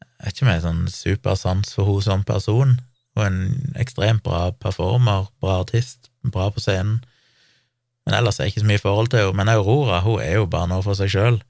Jeg 0.00 0.30
er 0.30 0.34
ikke 0.34 0.46
med 0.46 0.62
sånn 0.62 0.82
supersans 0.88 1.72
for 1.74 1.88
henne 1.90 2.06
som 2.06 2.26
person. 2.26 2.76
Hun 3.16 3.24
er 3.24 3.30
en 3.30 3.78
ekstremt 3.82 4.22
bra 4.24 4.50
performer, 4.62 5.26
bra 5.42 5.60
artist, 5.64 6.10
bra 6.22 6.48
på 6.50 6.62
scenen. 6.62 7.00
Men 8.06 8.16
ellers 8.18 8.38
er 8.38 8.46
jeg 8.46 8.54
ikke 8.54 8.62
så 8.62 8.70
mye 8.70 8.82
forhold 8.82 9.10
til 9.10 9.22
henne. 9.22 9.38
Men 9.38 9.50
Aurora 9.52 10.00
hun 10.06 10.22
er 10.22 10.38
jo 10.38 10.46
bare 10.50 10.70
noe 10.70 10.84
for 10.86 10.98
seg 10.98 11.10
sjøl. 11.12 11.40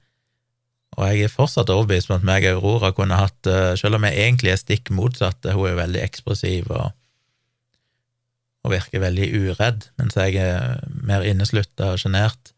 Og 0.97 1.05
jeg 1.09 1.25
er 1.25 1.31
fortsatt 1.31 1.71
overbevist 1.73 2.11
om 2.11 2.19
at 2.19 2.25
meg 2.27 2.45
og 2.49 2.59
Aurora 2.59 2.91
kunne 2.93 3.17
hatt 3.17 3.47
eh, 3.49 3.71
Selv 3.79 3.97
om 3.97 4.03
jeg 4.05 4.19
egentlig 4.27 4.51
er 4.53 4.59
stikk 4.61 4.91
motsatte, 4.93 5.55
hun 5.55 5.65
er 5.65 5.73
jo 5.73 5.79
veldig 5.79 6.03
ekspressiv 6.03 6.69
og, 6.69 6.91
og 8.63 8.71
virker 8.71 9.03
veldig 9.03 9.27
uredd, 9.35 9.87
mens 9.99 10.15
jeg 10.15 10.39
er 10.39 10.79
mer 11.03 11.25
inneslutta 11.27 11.93
og 11.93 11.99
sjenert. 11.99 12.53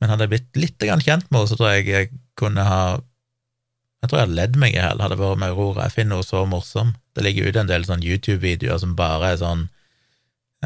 Men 0.00 0.12
hadde 0.12 0.26
jeg 0.26 0.32
blitt 0.34 0.60
litt 0.60 0.84
kjent 0.84 1.30
med 1.30 1.38
henne, 1.38 1.48
så 1.48 1.56
tror 1.56 1.72
jeg 1.72 1.88
jeg 1.88 2.12
kunne 2.38 2.64
ha 2.66 2.82
Jeg 4.02 4.10
tror 4.10 4.18
jeg 4.18 4.26
hadde 4.26 4.40
ledd 4.40 4.56
meg 4.58 4.72
i 4.74 4.80
hjel, 4.80 4.98
hadde 4.98 5.16
vært 5.20 5.38
med 5.38 5.52
Aurora. 5.52 5.84
Jeg 5.86 5.94
finner 5.94 6.18
henne 6.18 6.26
så 6.26 6.40
morsom. 6.50 6.88
Det 7.14 7.22
ligger 7.22 7.46
ute 7.46 7.60
en 7.62 7.68
del 7.70 7.84
sånn 7.86 8.02
YouTube-videoer 8.02 8.80
som 8.82 8.96
bare 8.98 9.28
er 9.30 9.36
sånn 9.38 9.68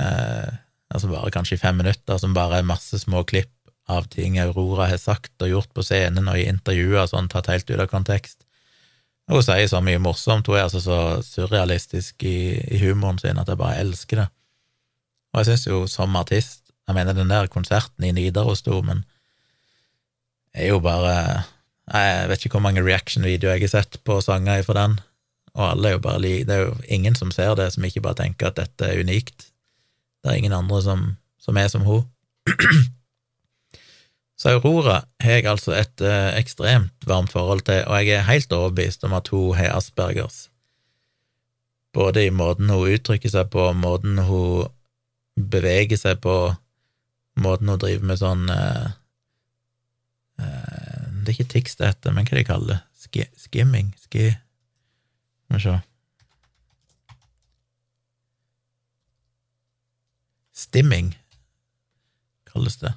eh, 0.00 0.54
altså 0.88 1.10
bare 1.10 1.32
kanskje 1.34 1.58
i 1.58 1.60
fem 1.60 1.76
minutter, 1.76 2.16
som 2.16 2.32
bare 2.32 2.62
er 2.62 2.70
masse 2.70 2.96
små 3.02 3.26
klipp 3.28 3.52
av 3.92 4.08
ting 4.10 4.38
Aurora 4.40 4.88
har 4.90 4.98
sagt 4.98 5.44
og 5.44 5.52
gjort 5.52 5.74
på 5.76 5.84
scenen 5.84 6.30
og 6.32 6.40
i 6.40 6.48
intervjuer 6.48 7.06
sånn, 7.10 7.28
tatt 7.28 7.50
helt 7.52 7.68
ut 7.68 7.78
av 7.78 7.90
kontekst. 7.92 8.45
Hun 9.26 9.42
sier 9.42 9.66
så 9.66 9.80
mye 9.82 9.98
morsomt, 9.98 10.46
hun 10.46 10.56
er 10.58 10.68
altså 10.68 10.80
så 10.82 10.98
surrealistisk 11.26 12.22
i, 12.22 12.54
i 12.70 12.78
humoren 12.84 13.18
sin 13.18 13.40
at 13.42 13.48
jeg 13.50 13.58
bare 13.58 13.80
elsker 13.82 14.22
det. 14.22 14.28
Og 15.34 15.40
jeg 15.42 15.48
syns 15.50 15.66
jo 15.66 15.80
som 15.90 16.14
artist, 16.16 16.62
jeg 16.86 16.94
mener 16.94 17.16
den 17.16 17.32
der 17.32 17.50
konserten 17.50 18.06
i 18.06 18.12
Nidarosdomen 18.14 19.02
er 20.54 20.70
jo 20.70 20.78
bare 20.80 21.42
Jeg 21.92 22.28
vet 22.28 22.44
ikke 22.44 22.56
hvor 22.56 22.62
mange 22.64 22.82
reaction-videoer 22.82 23.52
jeg 23.58 23.68
har 23.68 23.82
sett 23.82 23.98
på 24.04 24.20
sanger 24.20 24.62
fra 24.66 24.74
den, 24.74 24.96
og 25.54 25.70
alle 25.70 25.88
er 25.88 25.92
jo 25.92 26.00
bare. 26.02 26.20
Det 26.20 26.50
er 26.50 26.64
jo 26.64 26.72
ingen 26.88 27.14
som 27.14 27.30
ser 27.30 27.54
det, 27.54 27.68
som 27.72 27.84
ikke 27.86 28.02
bare 28.02 28.18
tenker 28.18 28.48
at 28.48 28.56
dette 28.56 28.84
er 28.84 28.98
unikt. 28.98 29.52
Det 30.24 30.32
er 30.32 30.40
ingen 30.40 30.52
andre 30.52 30.82
som, 30.82 31.04
som 31.38 31.56
er 31.56 31.68
som 31.68 31.86
hun. 31.86 32.02
Så 34.36 34.52
Aurora 34.52 35.00
har 35.24 35.38
jeg 35.38 35.48
altså 35.48 35.72
et 35.78 36.02
eh, 36.04 36.34
ekstremt 36.36 37.06
varmt 37.08 37.32
forhold 37.32 37.64
til, 37.64 37.80
og 37.88 38.04
jeg 38.04 38.18
er 38.18 38.28
helt 38.28 38.52
overbevist 38.52 39.04
om 39.08 39.16
at 39.16 39.28
hun 39.32 39.56
har 39.56 39.72
aspergers. 39.72 40.50
Både 41.96 42.26
i 42.26 42.30
måten 42.30 42.68
hun 42.68 42.92
uttrykker 42.92 43.32
seg 43.32 43.48
på, 43.54 43.70
måten 43.72 44.20
hun 44.28 44.68
beveger 45.36 45.96
seg 45.96 46.20
på, 46.20 46.36
måten 47.40 47.72
hun 47.72 47.80
driver 47.80 48.10
med 48.10 48.20
sånn 48.20 48.44
eh, 48.52 48.86
eh, 50.44 51.08
Det 51.24 51.32
er 51.32 51.34
ikke 51.38 51.52
tics 51.56 51.80
det 51.80 51.94
heter, 51.94 52.12
men 52.12 52.28
hva 52.28 52.36
de 52.36 52.44
kaller 52.48 52.74
det? 52.74 52.80
Ski, 53.06 53.24
skimming? 53.40 53.94
Ski... 54.04 54.28
Må 55.48 55.56
vi 55.56 55.64
se. 55.64 55.78
Stimming, 60.56 61.12
kalles 62.50 62.80
det. 62.82 62.92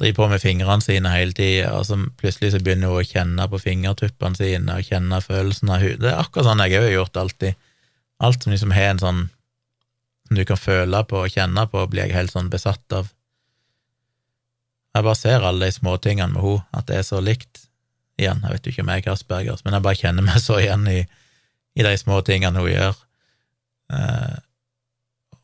Driver 0.00 0.16
på 0.16 0.28
med 0.32 0.40
fingrene 0.40 0.80
sine 0.80 1.10
hele 1.12 1.34
tida, 1.36 1.74
og 1.76 1.84
så 1.84 1.98
plutselig 2.20 2.54
så 2.54 2.60
begynner 2.64 2.88
hun 2.88 3.02
å 3.02 3.04
kjenne 3.04 3.44
på 3.52 3.58
fingertuppene 3.60 4.38
sine 4.38 4.78
og 4.80 4.86
kjenne 4.86 5.18
følelsen 5.20 5.72
av 5.74 5.84
hud. 5.84 5.98
Det 6.00 6.08
er 6.08 6.22
akkurat 6.22 6.48
sånn 6.48 6.62
jeg 6.64 6.78
òg 6.78 6.86
har 6.86 6.94
gjort 6.94 7.20
alltid. 7.20 7.58
Alt 8.24 8.44
som 8.44 8.54
liksom 8.54 8.72
har 8.72 8.94
en 8.94 9.02
sånn 9.02 9.20
som 10.30 10.38
du 10.38 10.44
kan 10.48 10.60
føle 10.60 11.02
på 11.10 11.24
og 11.24 11.34
kjenne 11.34 11.66
på, 11.68 11.82
blir 11.90 12.06
jeg 12.06 12.16
helt 12.16 12.32
sånn 12.32 12.48
besatt 12.52 12.96
av. 12.96 13.10
Jeg 14.94 15.04
bare 15.04 15.18
ser 15.18 15.44
alle 15.44 15.68
de 15.68 15.74
småtingene 15.74 16.32
med 16.32 16.44
henne, 16.44 16.64
at 16.78 16.88
det 16.88 17.00
er 17.00 17.06
så 17.06 17.20
likt. 17.20 17.66
Igjen, 18.20 18.40
jeg 18.44 18.54
vet 18.54 18.66
jo 18.66 18.72
ikke 18.72 18.84
om 18.86 18.92
jeg 18.94 19.04
er 19.04 19.12
aspergers, 19.12 19.64
men 19.66 19.76
jeg 19.76 19.84
bare 19.84 20.00
kjenner 20.00 20.26
meg 20.26 20.40
så 20.40 20.60
igjen 20.62 20.86
i, 20.88 21.00
i 21.76 21.84
de 21.86 21.92
små 22.00 22.22
tingene 22.24 22.62
hun 22.62 22.70
gjør. 22.72 23.04
Eh, 23.96 24.38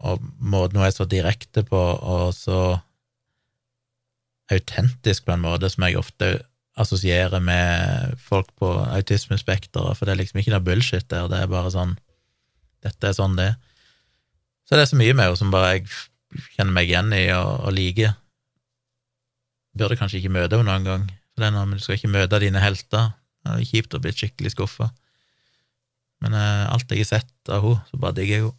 og 0.07 0.25
måten 0.39 0.81
hun 0.81 0.87
er 0.87 0.95
så 0.95 1.07
direkte 1.09 1.65
på, 1.67 1.83
og 1.83 2.33
så 2.37 2.79
autentisk 4.53 5.27
på 5.27 5.35
en 5.35 5.43
måte 5.43 5.71
som 5.73 5.87
jeg 5.87 5.99
ofte 5.99 6.31
assosierer 6.77 7.41
med 7.41 8.19
folk 8.21 8.51
på 8.61 8.69
autismespekteret, 8.85 9.97
for 9.97 10.05
det 10.05 10.15
er 10.15 10.21
liksom 10.21 10.43
ikke 10.43 10.53
noe 10.53 10.65
bullshit 10.65 11.07
der, 11.11 11.31
det 11.33 11.41
er 11.41 11.51
bare 11.53 11.73
sånn 11.73 11.97
Dette 12.85 13.09
er 13.09 13.15
sånn 13.17 13.35
det. 13.35 13.49
Så 14.69 14.77
det 14.77 14.85
er 14.85 14.91
så 14.93 14.99
mye 15.01 15.15
med 15.17 15.27
henne 15.27 15.39
som 15.41 15.51
bare 15.51 15.73
jeg 15.73 15.87
kjenner 16.55 16.75
meg 16.77 16.91
igjen 16.91 17.09
i 17.17 17.25
og, 17.35 17.65
og 17.67 17.73
liker. 17.75 18.13
Burde 19.75 19.97
kanskje 19.99 20.21
ikke 20.21 20.35
møte 20.37 20.61
henne 20.61 20.69
noen 20.69 20.87
gang, 20.87 21.07
for 21.33 21.43
det 21.43 21.49
er 21.49 21.55
noe, 21.57 21.65
men 21.67 21.81
du 21.81 21.83
skal 21.83 21.97
ikke 21.97 22.13
møte 22.13 22.39
dine 22.45 22.63
helter. 22.63 23.09
Det 23.43 23.57
er 23.57 23.71
kjipt 23.73 23.97
å 23.97 24.03
bli 24.05 24.13
skikkelig 24.15 24.53
skuffa. 24.55 24.91
Men 26.23 26.37
eh, 26.37 26.63
alt 26.69 26.93
jeg 26.93 27.03
har 27.03 27.11
sett 27.17 27.51
av 27.51 27.65
henne, 27.65 27.83
så 27.91 28.01
bare 28.05 28.19
digger 28.21 28.37
jeg 28.37 28.47
henne. 28.47 28.59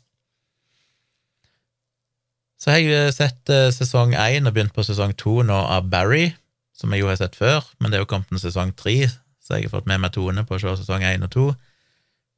Så 2.58 2.74
har 2.74 2.82
jeg 2.82 3.14
sett 3.14 3.54
uh, 3.54 3.70
sesong 3.74 4.16
én 4.18 4.50
og 4.50 4.56
begynt 4.56 4.74
på 4.74 4.86
sesong 4.86 5.14
to 5.20 5.40
nå 5.46 5.58
av 5.58 5.90
Barry, 5.92 6.32
som 6.78 6.94
jeg 6.94 7.04
jo 7.04 7.10
har 7.12 7.20
sett 7.20 7.38
før, 7.38 7.66
men 7.80 7.92
det 7.92 8.00
er 8.00 8.06
jo 8.06 8.10
kommet 8.10 8.34
en 8.34 8.42
sesong 8.42 8.74
tre, 8.78 9.10
så 9.42 9.58
jeg 9.58 9.68
har 9.68 9.78
fått 9.78 9.90
med 9.90 10.02
meg 10.04 10.14
Tone 10.14 10.44
på 10.46 10.58
å 10.58 10.62
se 10.62 10.74
sesong 10.82 11.06
én 11.06 11.26
og 11.26 11.32
to. 11.34 11.52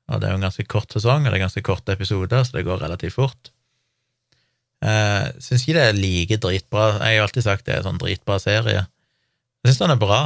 Og 0.10 0.20
det 0.20 0.28
er 0.28 0.34
jo 0.34 0.40
en 0.40 0.46
ganske 0.48 0.66
kort 0.70 0.92
sesong, 0.94 1.24
og 1.24 1.32
det 1.32 1.40
er 1.40 1.46
ganske 1.46 1.64
korte 1.66 1.96
episoder, 1.96 2.44
så 2.46 2.58
det 2.58 2.66
går 2.68 2.84
relativt 2.84 3.16
fort. 3.16 3.52
Uh, 4.80 5.28
syns 5.44 5.66
ikke 5.66 5.76
det 5.76 5.86
er 5.86 5.98
like 5.98 6.40
dritbra. 6.40 6.86
Jeg 7.04 7.20
har 7.20 7.28
alltid 7.28 7.46
sagt 7.46 7.66
det 7.68 7.76
er 7.76 7.82
en 7.82 7.90
sånn 7.90 8.02
dritbra 8.02 8.40
serie. 8.44 8.86
Jeg 9.60 9.72
syns 9.72 9.82
den 9.84 9.96
er 9.96 10.02
bra, 10.02 10.20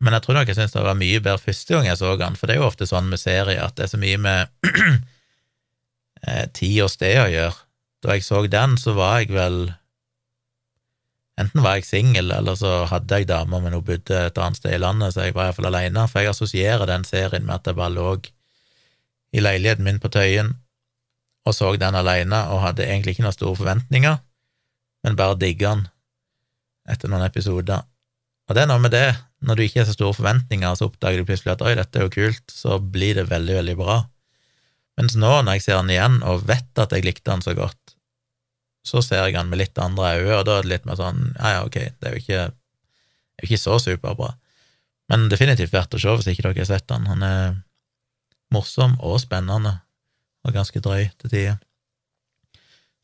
men 0.00 0.16
jeg 0.16 0.24
tror 0.24 0.38
nok 0.38 0.52
jeg 0.52 0.56
syns 0.56 0.76
det 0.76 0.84
var 0.84 1.00
mye 1.00 1.20
bedre 1.24 1.42
første 1.42 1.74
gang 1.74 1.88
jeg 1.88 2.00
så 2.00 2.14
den, 2.20 2.36
for 2.36 2.48
det 2.48 2.56
er 2.56 2.62
jo 2.62 2.68
ofte 2.70 2.88
sånn 2.88 3.10
med 3.12 3.20
serier 3.20 3.60
at 3.64 3.76
det 3.76 3.86
er 3.86 3.92
så 3.92 4.00
mye 4.00 4.20
med 4.20 4.70
eh, 6.28 6.46
tid 6.56 6.78
og 6.86 6.92
sted 6.92 7.20
å 7.20 7.28
gjøre 7.28 7.58
da 8.04 8.16
jeg 8.16 8.24
så 8.24 8.42
den, 8.50 8.78
så 8.80 8.96
var 8.96 9.20
jeg 9.20 9.34
vel 9.36 9.62
Enten 11.40 11.62
var 11.64 11.78
jeg 11.78 11.86
singel, 11.88 12.34
eller 12.36 12.56
så 12.58 12.82
hadde 12.90 13.16
jeg 13.16 13.28
dame, 13.30 13.62
men 13.64 13.72
hun 13.72 13.84
bodde 13.86 14.16
et 14.26 14.38
annet 14.38 14.58
sted 14.58 14.74
i 14.76 14.80
landet, 14.82 15.14
så 15.14 15.24
jeg 15.24 15.32
var 15.32 15.48
iallfall 15.48 15.70
alene, 15.70 16.02
for 16.10 16.20
jeg 16.20 16.34
assosierer 16.34 16.84
den 16.90 17.06
serien 17.08 17.46
med 17.46 17.54
at 17.54 17.70
jeg 17.70 17.78
bare 17.78 17.94
lå 17.94 18.10
i 19.32 19.40
leiligheten 19.40 19.86
min 19.86 20.00
på 20.02 20.10
Tøyen 20.12 20.50
og 21.48 21.56
så 21.56 21.70
den 21.80 21.96
alene, 21.96 22.42
og 22.52 22.62
hadde 22.66 22.84
egentlig 22.84 23.16
ikke 23.16 23.24
noen 23.24 23.36
store 23.36 23.56
forventninger, 23.56 24.18
men 25.06 25.16
bare 25.16 25.38
digga 25.40 25.72
den 25.74 25.86
etter 26.90 27.08
noen 27.08 27.24
episoder. 27.24 27.86
Og 28.48 28.56
det 28.56 28.64
er 28.64 28.70
noe 28.70 28.82
med 28.82 28.92
det, 28.92 29.08
når 29.46 29.56
du 29.56 29.64
ikke 29.64 29.80
har 29.80 29.88
så 29.88 29.96
store 29.96 30.16
forventninger, 30.18 30.74
så 30.76 30.90
oppdager 30.90 31.22
du 31.22 31.28
plutselig 31.28 31.54
at 31.54 31.64
oi, 31.64 31.74
dette 31.78 31.98
er 31.98 32.06
jo 32.06 32.12
kult, 32.12 32.44
så 32.52 32.80
blir 32.82 33.16
det 33.16 33.30
veldig, 33.30 33.56
veldig 33.60 33.76
bra. 33.78 34.00
Mens 35.00 35.16
nå, 35.16 35.30
når 35.42 35.56
jeg 35.56 35.64
ser 35.64 35.80
han 35.80 35.90
igjen 35.92 36.20
og 36.28 36.44
vet 36.48 36.82
at 36.82 36.92
jeg 36.92 37.06
likte 37.06 37.32
han 37.32 37.44
så 37.44 37.54
godt, 37.56 37.94
så 38.86 39.02
ser 39.04 39.26
jeg 39.26 39.36
han 39.36 39.50
med 39.50 39.60
litt 39.60 39.78
andre 39.80 40.14
øyne, 40.18 40.38
og 40.38 40.46
da 40.48 40.58
er 40.58 40.66
det 40.66 40.72
litt 40.74 40.86
mer 40.88 40.98
sånn 41.00 41.22
ja, 41.34 41.56
ja, 41.56 41.64
ok, 41.66 41.78
det 42.00 42.08
er 42.08 42.14
jo 42.14 42.22
ikke, 42.22 42.44
er 43.40 43.48
ikke 43.48 43.60
så 43.60 43.78
superbra. 43.82 44.34
Men 45.10 45.26
definitivt 45.32 45.74
verdt 45.74 45.96
å 45.96 46.00
se 46.00 46.14
hvis 46.20 46.30
ikke 46.30 46.46
dere 46.46 46.62
har 46.62 46.68
sett 46.68 46.92
han. 46.94 47.08
Han 47.10 47.24
er 47.26 47.56
morsom 48.54 48.96
og 49.00 49.18
spennende. 49.22 49.80
og 50.40 50.54
ganske 50.56 50.80
drøy 50.80 51.10
til 51.20 51.30
tider. 51.30 51.56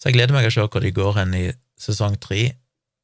Så 0.00 0.08
jeg 0.08 0.16
gleder 0.16 0.32
meg 0.32 0.46
å 0.48 0.52
se 0.54 0.62
hvor 0.64 0.80
de 0.80 0.92
går 0.94 1.18
hen 1.18 1.34
i 1.36 1.44
sesong 1.76 2.16
tre. 2.16 2.54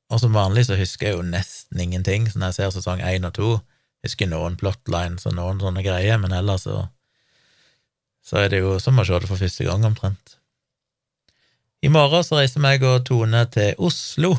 Og 0.09 0.22
som 0.22 0.32
vanlig 0.32 0.64
så 0.68 0.78
husker 0.78 1.09
jeg 1.09 1.18
jo 1.18 1.26
nesten 1.26 1.80
ingenting, 1.80 2.30
så 2.30 2.40
når 2.40 2.53
jeg 2.53 2.57
ser 2.57 2.72
sesong 2.78 3.03
én 3.05 3.28
og 3.28 3.34
to, 3.36 3.51
husker 4.05 4.30
noen 4.30 4.57
plotlines 4.61 5.26
og 5.28 5.36
noen 5.36 5.61
sånne 5.61 5.84
greier, 5.84 6.16
men 6.20 6.32
ellers 6.36 6.64
så 6.64 6.86
så 8.23 8.43
er 8.43 8.53
det 8.53 8.62
jo 8.62 8.77
som 8.83 9.01
å 9.01 9.07
se 9.07 9.18
det 9.18 9.29
for 9.31 9.41
første 9.41 9.66
gang, 9.66 9.85
omtrent. 9.87 10.37
I 11.83 11.91
morgen 11.91 12.23
så 12.23 12.39
reiser 12.39 12.62
meg 12.62 12.85
og 12.87 13.03
Tone 13.09 13.43
til 13.51 13.75
Oslo. 13.83 14.37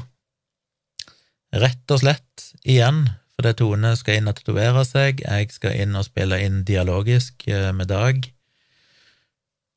Rett 1.53 1.91
og 1.91 1.99
slett 1.99 2.45
igjen, 2.63 3.03
fordi 3.35 3.51
Tone 3.59 3.91
skal 3.99 4.21
inn 4.21 4.31
og 4.31 4.37
tatovere 4.39 4.85
seg, 4.87 5.19
jeg 5.25 5.51
skal 5.51 5.75
inn 5.83 5.99
og 5.99 6.07
spille 6.07 6.39
inn 6.45 6.63
dialogisk 6.63 7.43
eh, 7.51 7.73
med 7.75 7.91
Dag. 7.91 8.23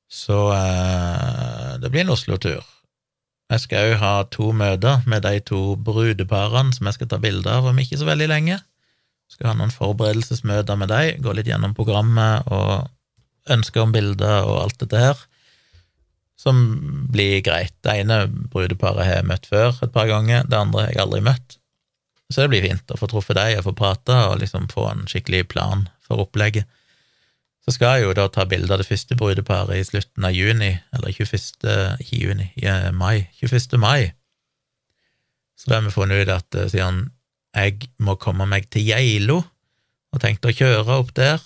Så 0.07 0.39
eh, 0.55 1.75
det 1.83 1.91
blir 1.91 2.07
en 2.07 2.15
Oslo-tur. 2.15 2.63
Jeg 3.51 3.63
skal 3.63 3.91
òg 3.91 4.01
ha 4.03 4.15
to 4.31 4.53
møter 4.55 5.03
med 5.07 5.23
de 5.27 5.39
to 5.47 5.77
brudeparene 5.79 6.75
som 6.75 6.89
jeg 6.89 6.97
skal 6.97 7.11
ta 7.11 7.19
bilde 7.23 7.51
av 7.51 7.69
om 7.71 7.79
ikke 7.79 7.99
så 7.99 8.07
veldig 8.09 8.31
lenge. 8.31 8.59
Skal 9.31 9.51
ha 9.51 9.59
noen 9.59 9.75
forberedelsesmøter 9.75 10.79
med 10.79 10.91
dem, 10.91 11.23
gå 11.23 11.35
litt 11.35 11.51
gjennom 11.51 11.75
programmet 11.75 12.47
og 12.47 12.87
ønsker 13.53 13.85
om 13.85 13.95
bilder 13.95 14.47
og 14.47 14.63
alt 14.65 14.81
dette 14.83 15.01
her, 15.01 15.21
som 16.37 16.63
blir 17.13 17.41
greit. 17.45 17.75
Det 17.85 17.95
ene 18.03 18.27
brudeparet 18.53 19.07
har 19.07 19.21
jeg 19.21 19.29
møtt 19.31 19.47
før 19.51 19.79
et 19.83 19.95
par 19.95 20.11
ganger, 20.11 20.45
det 20.49 20.59
andre 20.59 20.87
har 20.87 20.93
jeg 20.93 21.05
aldri 21.07 21.23
møtt. 21.27 21.59
Så 22.31 22.43
det 22.43 22.51
blir 22.53 22.65
fint 22.67 22.91
å 22.91 22.99
få 22.99 23.09
truffet 23.11 23.39
dem 23.39 23.61
og 23.61 23.69
få 23.69 23.77
prate 23.79 24.17
og 24.31 24.41
liksom 24.43 24.67
få 24.73 24.89
en 24.91 25.07
skikkelig 25.11 25.47
plan 25.53 25.87
for 26.03 26.25
opplegget. 26.25 26.67
Så 27.67 27.75
skal 27.75 27.97
jeg 27.97 28.07
jo 28.07 28.15
da 28.15 28.29
ta 28.31 28.45
bilde 28.47 28.71
av 28.71 28.79
det 28.79 28.87
første 28.87 29.17
brudeparet 29.19 29.75
i 29.75 29.87
slutten 29.87 30.27
av 30.27 30.35
juni, 30.35 30.77
eller 30.95 31.11
21. 31.11 31.99
ikke 32.03 32.21
juni, 32.21 32.47
mai, 32.95 33.27
21. 33.43 33.75
mai. 33.83 34.13
Så 35.59 35.71
da 35.71 35.81
har 35.81 35.87
vi 35.89 35.95
funnet 35.95 36.23
ut 36.23 36.31
at 36.31 36.59
eh, 36.59 36.69
siden 36.71 37.09
jeg 37.57 37.89
må 37.99 38.15
komme 38.21 38.47
meg 38.47 38.69
til 38.71 38.87
Geilo, 38.87 39.41
og 40.15 40.23
tenkte 40.23 40.53
å 40.53 40.55
kjøre 40.55 40.99
opp 41.01 41.11
der, 41.17 41.43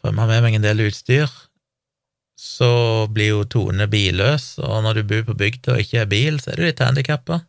for 0.00 0.10
jeg 0.10 0.18
har 0.18 0.30
med 0.30 0.44
meg 0.46 0.56
en 0.56 0.64
del 0.64 0.82
utstyr, 0.88 1.28
så 2.40 3.06
blir 3.12 3.34
jo 3.34 3.44
Tone 3.52 3.84
billøs, 3.92 4.54
og 4.64 4.80
når 4.84 5.00
du 5.00 5.08
bor 5.10 5.26
på 5.28 5.36
bygda 5.42 5.74
og 5.74 5.82
ikke 5.82 6.00
er 6.00 6.08
bil, 6.08 6.40
så 6.40 6.52
er 6.52 6.60
du 6.60 6.64
litt 6.64 6.80
handikappa. 6.80 7.42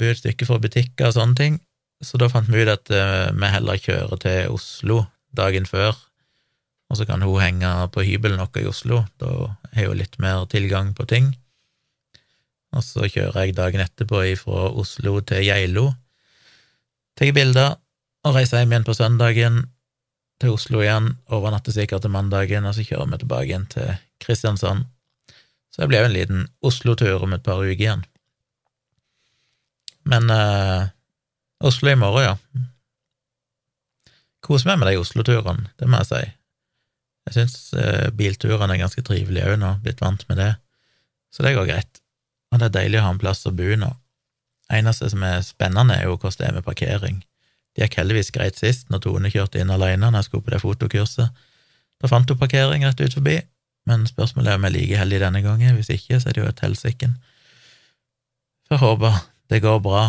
Bor 0.00 0.10
et 0.10 0.18
stykke 0.18 0.48
fra 0.48 0.58
butikker 0.58 1.10
og 1.10 1.14
sånne 1.14 1.38
ting, 1.38 1.58
så 2.02 2.18
da 2.18 2.26
fant 2.32 2.50
vi 2.50 2.64
ut 2.64 2.72
at 2.72 2.90
eh, 2.90 3.30
vi 3.30 3.50
heller 3.52 3.78
kjører 3.78 4.22
til 4.24 4.56
Oslo 4.56 5.04
dagen 5.36 5.68
før, 5.70 5.94
og 6.90 6.98
så 6.98 7.06
kan 7.06 7.22
hun 7.22 7.38
henge 7.38 7.70
på 7.94 8.02
hybel 8.02 8.34
vår 8.40 8.64
i 8.64 8.66
Oslo, 8.66 9.04
da 9.22 9.52
har 9.76 9.92
hun 9.92 10.00
litt 10.00 10.18
mer 10.18 10.42
tilgang 10.50 10.90
på 10.98 11.06
ting. 11.06 11.30
Og 12.74 12.82
så 12.82 13.06
kjører 13.06 13.46
jeg 13.46 13.58
dagen 13.58 13.82
etterpå 13.84 14.24
fra 14.42 14.70
Oslo 14.82 15.20
til 15.22 15.46
Geilo, 15.46 15.92
tar 17.14 17.30
bilder 17.36 17.76
og 18.26 18.34
reiser 18.34 18.64
hjem 18.64 18.74
igjen 18.74 18.88
på 18.88 18.96
søndagen, 18.98 19.62
til 20.40 20.54
Oslo 20.56 20.80
igjen, 20.80 21.12
overnatter 21.28 21.74
sikkert 21.74 22.04
til 22.04 22.14
mandagen, 22.14 22.66
og 22.66 22.76
så 22.76 22.84
kjører 22.86 23.10
vi 23.12 23.20
tilbake 23.20 23.50
igjen 23.50 23.68
til 23.72 23.92
Kristiansand. 24.24 24.86
Så 25.70 25.82
det 25.82 25.90
blir 25.90 26.02
jo 26.02 26.08
en 26.08 26.16
liten 26.16 26.48
Oslo-tur 26.66 27.26
om 27.26 27.36
et 27.36 27.44
par 27.46 27.60
uker 27.60 27.76
igjen. 27.76 28.04
Men 30.08 30.32
eh, 30.32 30.90
Oslo 31.60 31.92
i 31.92 31.98
morgen, 32.00 32.24
ja. 32.24 32.66
Kos 34.40 34.64
meg 34.66 34.80
med 34.80 34.88
de 34.88 34.98
Oslo-turene, 34.98 35.68
det 35.78 35.88
må 35.88 36.00
jeg 36.00 36.10
si. 36.10 36.22
Jeg 37.28 37.36
syns 37.36 37.56
eh, 37.76 38.08
bilturene 38.16 38.74
er 38.74 38.82
ganske 38.82 39.04
trivelige 39.06 39.52
òg 39.52 39.60
nå, 39.60 39.74
blitt 39.84 40.00
vant 40.02 40.24
med 40.30 40.40
det, 40.40 40.52
så 41.30 41.44
det 41.44 41.54
går 41.54 41.68
greit. 41.68 42.00
Og 42.50 42.58
det 42.58 42.70
er 42.70 42.78
deilig 42.80 42.98
å 42.98 43.04
ha 43.06 43.12
en 43.14 43.20
plass 43.20 43.44
å 43.46 43.54
bo 43.54 43.68
nå. 43.78 43.92
Eneste 44.72 45.10
som 45.12 45.22
er 45.26 45.44
spennende, 45.46 45.98
er 45.98 46.08
jo 46.08 46.16
hvordan 46.16 46.40
det 46.40 46.48
er 46.48 46.56
med 46.56 46.66
parkering. 46.66 47.20
Det 47.74 47.86
gikk 47.86 48.00
heldigvis 48.00 48.32
greit 48.34 48.58
sist, 48.58 48.88
når 48.90 49.04
Tone 49.04 49.30
kjørte 49.30 49.60
inn 49.62 49.70
alene 49.70 50.10
når 50.10 50.22
jeg 50.22 50.30
skulle 50.30 50.46
på 50.46 50.54
det 50.54 50.62
fotokurset. 50.62 51.42
Da 52.00 52.10
fant 52.10 52.30
hun 52.30 52.38
parkering 52.40 52.84
rett 52.86 53.00
ut 53.00 53.14
forbi, 53.14 53.36
men 53.88 54.06
spørsmålet 54.08 54.52
er 54.52 54.58
om 54.58 54.66
jeg 54.66 54.72
er 54.72 54.76
like 54.78 55.00
heldig 55.00 55.20
denne 55.22 55.42
gangen. 55.44 55.76
Hvis 55.78 55.92
ikke, 55.94 56.18
så 56.20 56.30
er 56.30 56.36
det 56.36 56.42
jo 56.42 56.50
et 56.50 56.64
helsike. 56.64 57.10
Får 58.70 58.82
håpe 58.82 59.12
det 59.50 59.62
går 59.64 59.80
bra. 59.82 60.04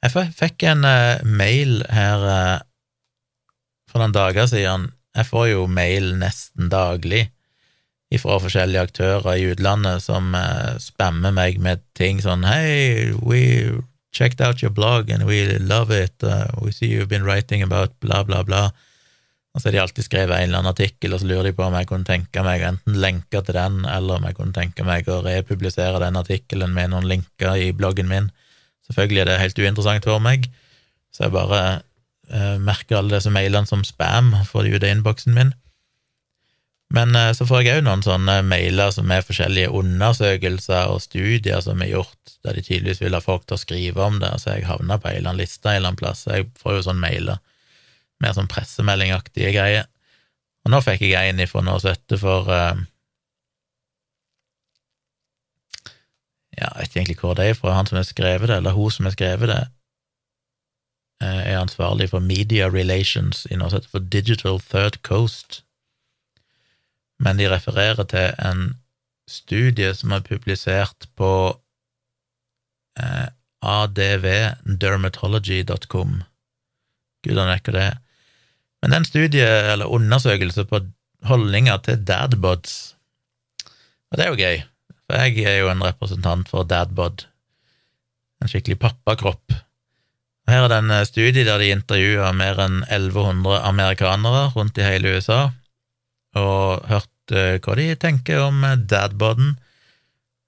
Jeg 0.00 0.30
fikk 0.32 0.64
en 0.70 0.86
uh, 0.88 1.20
mail 1.28 1.82
her 1.92 2.22
uh, 2.24 2.62
for 3.90 4.00
noen 4.00 4.16
dager 4.16 4.48
siden. 4.48 4.88
Jeg 5.16 5.28
får 5.28 5.50
jo 5.50 5.66
mail 5.68 6.14
nesten 6.20 6.70
daglig 6.72 7.26
fra 8.18 8.40
forskjellige 8.42 8.82
aktører 8.88 9.36
i 9.38 9.50
utlandet 9.52 10.02
som 10.02 10.32
uh, 10.34 10.74
spammer 10.82 11.34
meg 11.36 11.60
med 11.62 11.84
ting 11.94 12.18
sånn 12.24 12.42
Hei, 12.48 13.12
we 13.22 13.42
checked 14.12 14.40
out 14.40 14.62
your 14.62 14.72
blog 14.72 15.10
and 15.10 15.26
we 15.26 15.58
love 15.58 15.90
it, 15.90 16.22
uh, 16.22 16.46
we 16.60 16.72
see 16.72 16.86
you've 16.86 17.08
been 17.08 17.24
writing 17.24 17.62
about 17.62 17.98
bla, 18.00 18.24
bla, 18.24 18.42
bla. 18.42 18.70
Og 19.50 19.60
så 19.60 19.68
har 19.68 19.72
de 19.74 19.80
alltid 19.82 20.06
skrevet 20.06 20.36
en 20.36 20.46
eller 20.46 20.60
annen 20.60 20.70
artikkel, 20.70 21.14
og 21.14 21.20
så 21.20 21.26
lurer 21.26 21.48
de 21.48 21.56
på 21.58 21.64
om 21.66 21.74
jeg 21.74 21.88
kunne 21.90 22.06
tenke 22.06 22.42
meg 22.46 22.62
enten 22.62 22.98
lenke 23.02 23.40
til 23.42 23.56
den, 23.56 23.80
eller 23.82 24.20
om 24.20 24.26
jeg 24.28 24.36
kunne 24.38 24.54
tenke 24.54 24.86
meg 24.86 25.08
å 25.10 25.22
republisere 25.24 26.02
den 26.02 26.18
artikkelen 26.20 26.74
med 26.76 26.92
noen 26.92 27.08
linker 27.10 27.58
i 27.58 27.72
bloggen 27.74 28.06
min. 28.10 28.28
Selvfølgelig 28.86 29.24
er 29.24 29.30
det 29.30 29.40
helt 29.40 29.58
uinteressant 29.58 30.06
for 30.06 30.22
meg, 30.22 30.46
så 31.10 31.26
jeg 31.26 31.34
bare 31.34 31.62
uh, 32.30 32.56
merker 32.62 33.00
alle 33.00 33.16
disse 33.16 33.32
mailene 33.34 33.66
som 33.66 33.82
spam, 33.86 34.36
får 34.46 34.68
de 34.68 34.76
ut 34.76 34.86
av 34.86 34.92
innboksen 34.92 35.34
min. 35.34 35.50
Men 36.94 37.14
uh, 37.14 37.30
så 37.36 37.46
får 37.46 37.62
jeg 37.62 37.78
òg 37.78 37.84
noen 37.86 38.02
sånne 38.02 38.40
mailer 38.42 38.90
som 38.94 39.10
er 39.14 39.22
forskjellige 39.26 39.70
undersøkelser 39.78 40.90
og 40.90 41.02
studier 41.04 41.62
som 41.62 41.82
er 41.84 41.92
gjort 41.92 42.34
der 42.44 42.56
de 42.56 42.64
tydeligvis 42.64 43.02
vil 43.02 43.14
ha 43.14 43.20
folk 43.22 43.44
til 43.46 43.58
å 43.58 43.60
skrive 43.60 44.02
om 44.02 44.18
det, 44.22 44.32
så 44.40 44.56
jeg 44.56 44.66
havna 44.68 44.96
på 44.98 45.10
en 45.10 45.18
eller 45.18 45.32
annen 45.32 45.42
liste 45.42 45.68
en 45.68 45.76
eller 45.76 45.92
annen 45.92 46.00
plass. 46.00 46.24
Jeg 46.26 46.48
får 46.58 46.78
jo 46.78 46.84
sånne 46.88 47.04
mailer, 47.04 47.40
mer 48.24 48.36
sånn 48.36 48.50
pressemeldingaktige 48.50 49.52
greier. 49.54 49.90
Og 50.64 50.72
nå 50.74 50.80
fikk 50.84 51.04
jeg 51.08 51.32
en 51.32 51.40
ifra 51.40 51.62
Nå 51.64 51.78
støtte 51.80 52.18
for 52.20 52.48
uh, 52.52 52.80
Ja, 56.58 56.68
jeg 56.76 56.90
vet 56.90 56.96
egentlig 56.98 57.20
hvor 57.22 57.36
det 57.38 57.46
er 57.48 57.56
fra, 57.56 57.76
han 57.78 57.88
som 57.88 57.96
har 57.96 58.08
skrevet 58.08 58.50
det, 58.50 58.58
eller 58.60 58.76
hun 58.76 58.92
som 58.92 59.06
har 59.08 59.14
skrevet 59.14 59.48
det, 59.48 59.62
uh, 61.24 61.40
er 61.46 61.60
ansvarlig 61.60 62.10
for 62.10 62.20
media 62.20 62.68
relations 62.68 63.46
i 63.48 63.56
noe 63.56 63.70
som 63.70 63.80
heter 63.80 63.94
for 63.94 64.12
Digital 64.16 64.60
Third 64.60 65.00
Coast. 65.06 65.62
Men 67.20 67.40
de 67.40 67.50
refererer 67.52 68.04
til 68.08 68.32
en 68.40 68.60
studie 69.30 69.94
som 69.94 70.12
er 70.16 70.26
publisert 70.26 71.06
på 71.18 71.30
eh, 72.98 73.28
advdermatology.com. 73.60 76.22
Gudene 77.24 77.52
vet 77.52 77.64
hva 77.68 77.72
det 77.76 77.84
er. 77.90 77.96
Men 78.80 78.90
den 78.96 79.04
studie, 79.04 79.48
eller 79.74 79.92
undersøkelse 79.92 80.62
på 80.68 80.76
holdninger 81.28 81.78
til 81.84 81.96
dadbods, 82.08 82.72
og 84.10 84.14
det 84.16 84.24
er 84.24 84.30
jo 84.32 84.40
gøy, 84.40 84.58
for 85.04 85.12
jeg 85.20 85.32
er 85.46 85.56
jo 85.60 85.68
en 85.70 85.84
representant 85.84 86.48
for 86.50 86.60
dadbod, 86.66 87.16
en 88.40 88.50
skikkelig 88.50 88.78
pappakropp. 88.80 89.46
Her 90.48 90.60
er 90.64 90.70
det 90.72 90.80
en 90.80 90.92
studie 91.06 91.46
der 91.46 91.58
de 91.60 91.70
intervjua 91.70 92.32
mer 92.34 92.56
enn 92.64 92.78
1100 92.88 93.60
amerikanere 93.68 94.42
rundt 94.56 94.80
i 94.80 94.88
hele 94.88 95.12
USA, 95.14 95.40
og 96.38 96.86
hørt 96.90 97.08
hva 97.30 97.74
de 97.78 97.92
tenker 97.98 98.40
om 98.42 98.64
dadboden 98.90 99.54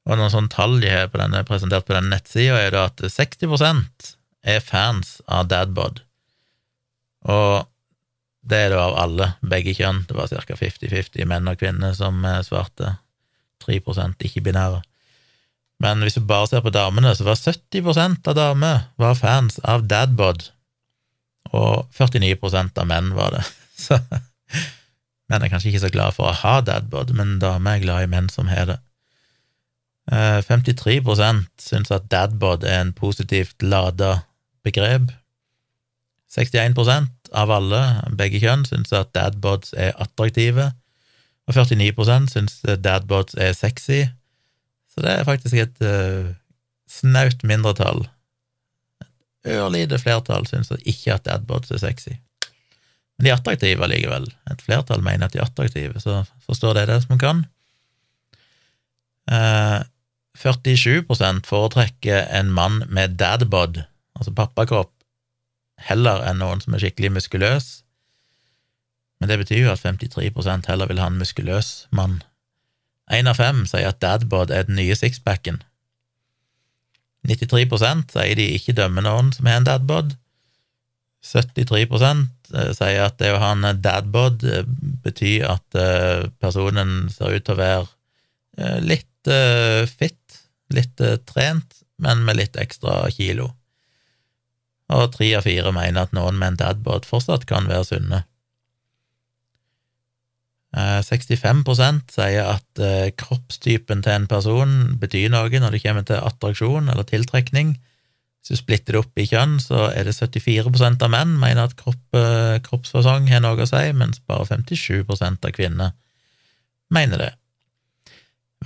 og 0.03 0.19
noen 0.19 0.33
sånne 0.33 0.51
tall 0.51 0.81
de 0.83 0.91
har 0.91 1.11
på 1.13 1.21
denne, 1.21 1.45
presentert 1.47 1.87
på 1.87 1.95
denne 1.95 2.11
nettsida, 2.11 2.59
er 2.59 2.75
da 2.75 2.87
at 2.89 3.03
60% 3.07 4.09
er 4.43 4.65
fans 4.65 5.21
av 5.31 5.47
Dadbod. 5.51 6.01
Og 7.31 7.69
det 8.43 8.59
er 8.59 8.73
det 8.73 8.81
av 8.83 8.97
alle, 8.99 9.29
begge 9.47 9.77
kjønn. 9.79 10.03
Det 10.09 10.17
var 10.19 10.33
ca. 10.33 10.57
50-50 10.59 11.29
menn 11.31 11.51
og 11.51 11.61
kvinner 11.61 11.95
som 11.95 12.19
eh, 12.27 12.41
svarte. 12.43 12.97
3% 13.63 14.27
ikke-binære. 14.27 14.81
Men 15.83 16.03
hvis 16.03 16.19
du 16.19 16.25
bare 16.27 16.49
ser 16.51 16.65
på 16.65 16.73
damene, 16.75 17.15
så 17.15 17.27
var 17.27 17.39
70% 17.39 18.27
av 18.31 18.35
damer 18.35 18.83
var 18.99 19.15
fans 19.19 19.61
av 19.63 19.87
Dadbod, 19.91 20.49
og 21.55 21.87
49% 21.95 22.83
av 22.83 22.91
menn 22.91 23.15
var 23.15 23.37
det. 23.37 23.47
Så 23.83 23.99
menn 25.31 25.45
er 25.45 25.53
kanskje 25.53 25.73
ikke 25.73 25.85
så 25.85 25.93
glad 25.93 26.17
for 26.17 26.31
å 26.31 26.39
ha 26.43 26.61
Dadbod, 26.65 27.13
men 27.17 27.39
damer 27.43 27.79
er 27.79 27.85
glad 27.85 28.07
i 28.07 28.11
menn 28.11 28.31
som 28.33 28.51
har 28.51 28.67
det. 28.71 28.81
53 30.11 30.99
eh, 30.99 31.43
syns 31.59 31.91
at 31.91 32.11
dadbod 32.11 32.65
er 32.65 32.81
en 32.81 32.93
positivt 32.93 33.63
lada 33.63 34.25
begrep. 34.65 35.13
61% 36.33 37.31
av 37.33 37.51
alle, 37.51 37.83
begge 38.17 38.41
kjønn, 38.41 38.65
syns 38.67 38.93
at 38.93 39.13
dadbods 39.15 39.75
er 39.77 39.93
attraktive, 40.01 40.73
og 41.47 41.55
49% 41.55 42.33
syns 42.33 42.61
dadbods 42.63 43.35
er 43.35 43.53
sexy. 43.53 44.07
Så 44.93 45.05
det 45.05 45.13
er 45.13 45.29
faktisk 45.29 45.55
et 45.55 45.85
uh, 45.85 46.33
snaut 46.89 47.45
mindretall. 47.45 48.07
Et 49.03 49.57
ørlite 49.57 49.99
flertall 49.99 50.47
syns 50.49 50.73
ikke 50.83 51.17
at 51.17 51.27
dadbods 51.29 51.73
er 51.73 51.81
sexy. 51.83 52.19
Men 53.19 53.27
de 53.27 53.31
er 53.33 53.39
attraktive 53.39 53.85
allikevel. 53.85 54.29
Et 54.51 54.65
flertall 54.65 55.05
mener 55.05 55.27
at 55.27 55.35
de 55.35 55.41
er 55.41 55.47
attraktive, 55.47 56.01
så 56.01 56.23
forstår 56.47 56.79
det 56.79 56.89
det 56.91 57.01
som 57.05 57.21
kan. 57.21 57.45
Eh, 59.31 59.81
47 60.35 61.05
foretrekker 61.47 62.27
en 62.33 62.51
mann 62.51 62.83
med 62.89 63.19
dadbod, 63.21 63.85
altså 64.17 64.33
pappakropp, 64.35 64.93
heller 65.79 66.25
enn 66.27 66.41
noen 66.41 66.63
som 66.63 66.75
er 66.75 66.83
skikkelig 66.83 67.13
muskuløs. 67.13 67.83
Men 69.21 69.31
det 69.31 69.39
betyr 69.39 69.67
jo 69.67 69.73
at 69.73 69.85
53% 69.85 70.67
heller 70.67 70.89
vil 70.91 70.99
ha 70.99 71.07
en 71.11 71.21
muskuløs 71.21 71.87
mann. 71.91 72.23
Én 73.13 73.29
av 73.29 73.39
fem 73.39 73.65
sier 73.69 73.93
at 73.93 74.01
dadbod 74.03 74.51
er 74.51 74.67
den 74.67 74.79
nye 74.81 74.97
sixpacken. 74.99 75.61
93% 77.29 78.17
sier 78.17 78.39
de 78.39 78.49
ikke 78.57 78.75
dømmer 78.75 79.05
noen 79.07 79.31
som 79.35 79.47
har 79.47 79.61
en 79.61 79.69
dadbod. 79.69 80.17
73 81.23 81.87
eh, 81.87 82.73
sier 82.75 83.05
at 83.07 83.19
det 83.23 83.31
å 83.33 83.41
ha 83.41 83.53
en 83.55 83.67
dadbod 83.83 84.43
eh, 84.45 84.67
betyr 85.05 85.47
at 85.53 85.79
eh, 85.79 86.27
personen 86.43 87.07
ser 87.15 87.37
ut 87.39 87.47
til 87.47 87.57
å 87.57 87.63
være 87.63 87.91
litt 88.85 89.09
fit, 89.89 90.35
litt 90.77 91.01
trent, 91.25 91.79
men 92.05 92.21
med 92.27 92.37
litt 92.37 92.59
ekstra 92.61 93.07
kilo. 93.15 93.47
Og 94.93 95.07
tre 95.15 95.31
av 95.39 95.47
fire 95.47 95.73
mener 95.73 96.05
at 96.05 96.13
noen 96.13 96.37
med 96.37 96.51
en 96.51 96.59
dadbod 96.61 97.09
fortsatt 97.09 97.47
kan 97.49 97.65
være 97.71 97.87
sunne. 97.89 98.19
65% 100.77 102.13
sier 102.13 102.51
at 102.51 102.85
kroppstypen 103.23 104.05
til 104.05 104.19
en 104.19 104.29
person 104.29 104.77
betyr 105.01 105.33
noe 105.33 105.49
når 105.49 105.79
det 105.79 105.83
kommer 105.87 106.05
til 106.05 106.21
attraksjon 106.21 106.93
eller 106.93 107.09
tiltrekning. 107.09 107.79
Hvis 108.43 108.57
du 108.57 108.59
splitter 108.59 108.97
det 108.97 109.01
opp 109.05 109.21
i 109.23 109.27
kjønn, 109.31 109.61
så 109.63 109.85
er 109.95 110.09
det 110.09 110.17
74% 110.17 111.05
av 111.07 111.13
menn 111.15 111.37
mener 111.39 111.69
at 111.69 111.77
kropp, 111.79 112.03
eh, 112.19 112.59
kroppsfasong 112.67 113.29
har 113.31 113.45
noe 113.45 113.63
å 113.63 113.69
si, 113.71 113.85
mens 113.95 114.19
bare 114.27 114.49
57% 114.49 115.47
av 115.47 115.55
kvinner 115.55 115.93
mener 116.91 117.23
det. 117.23 117.31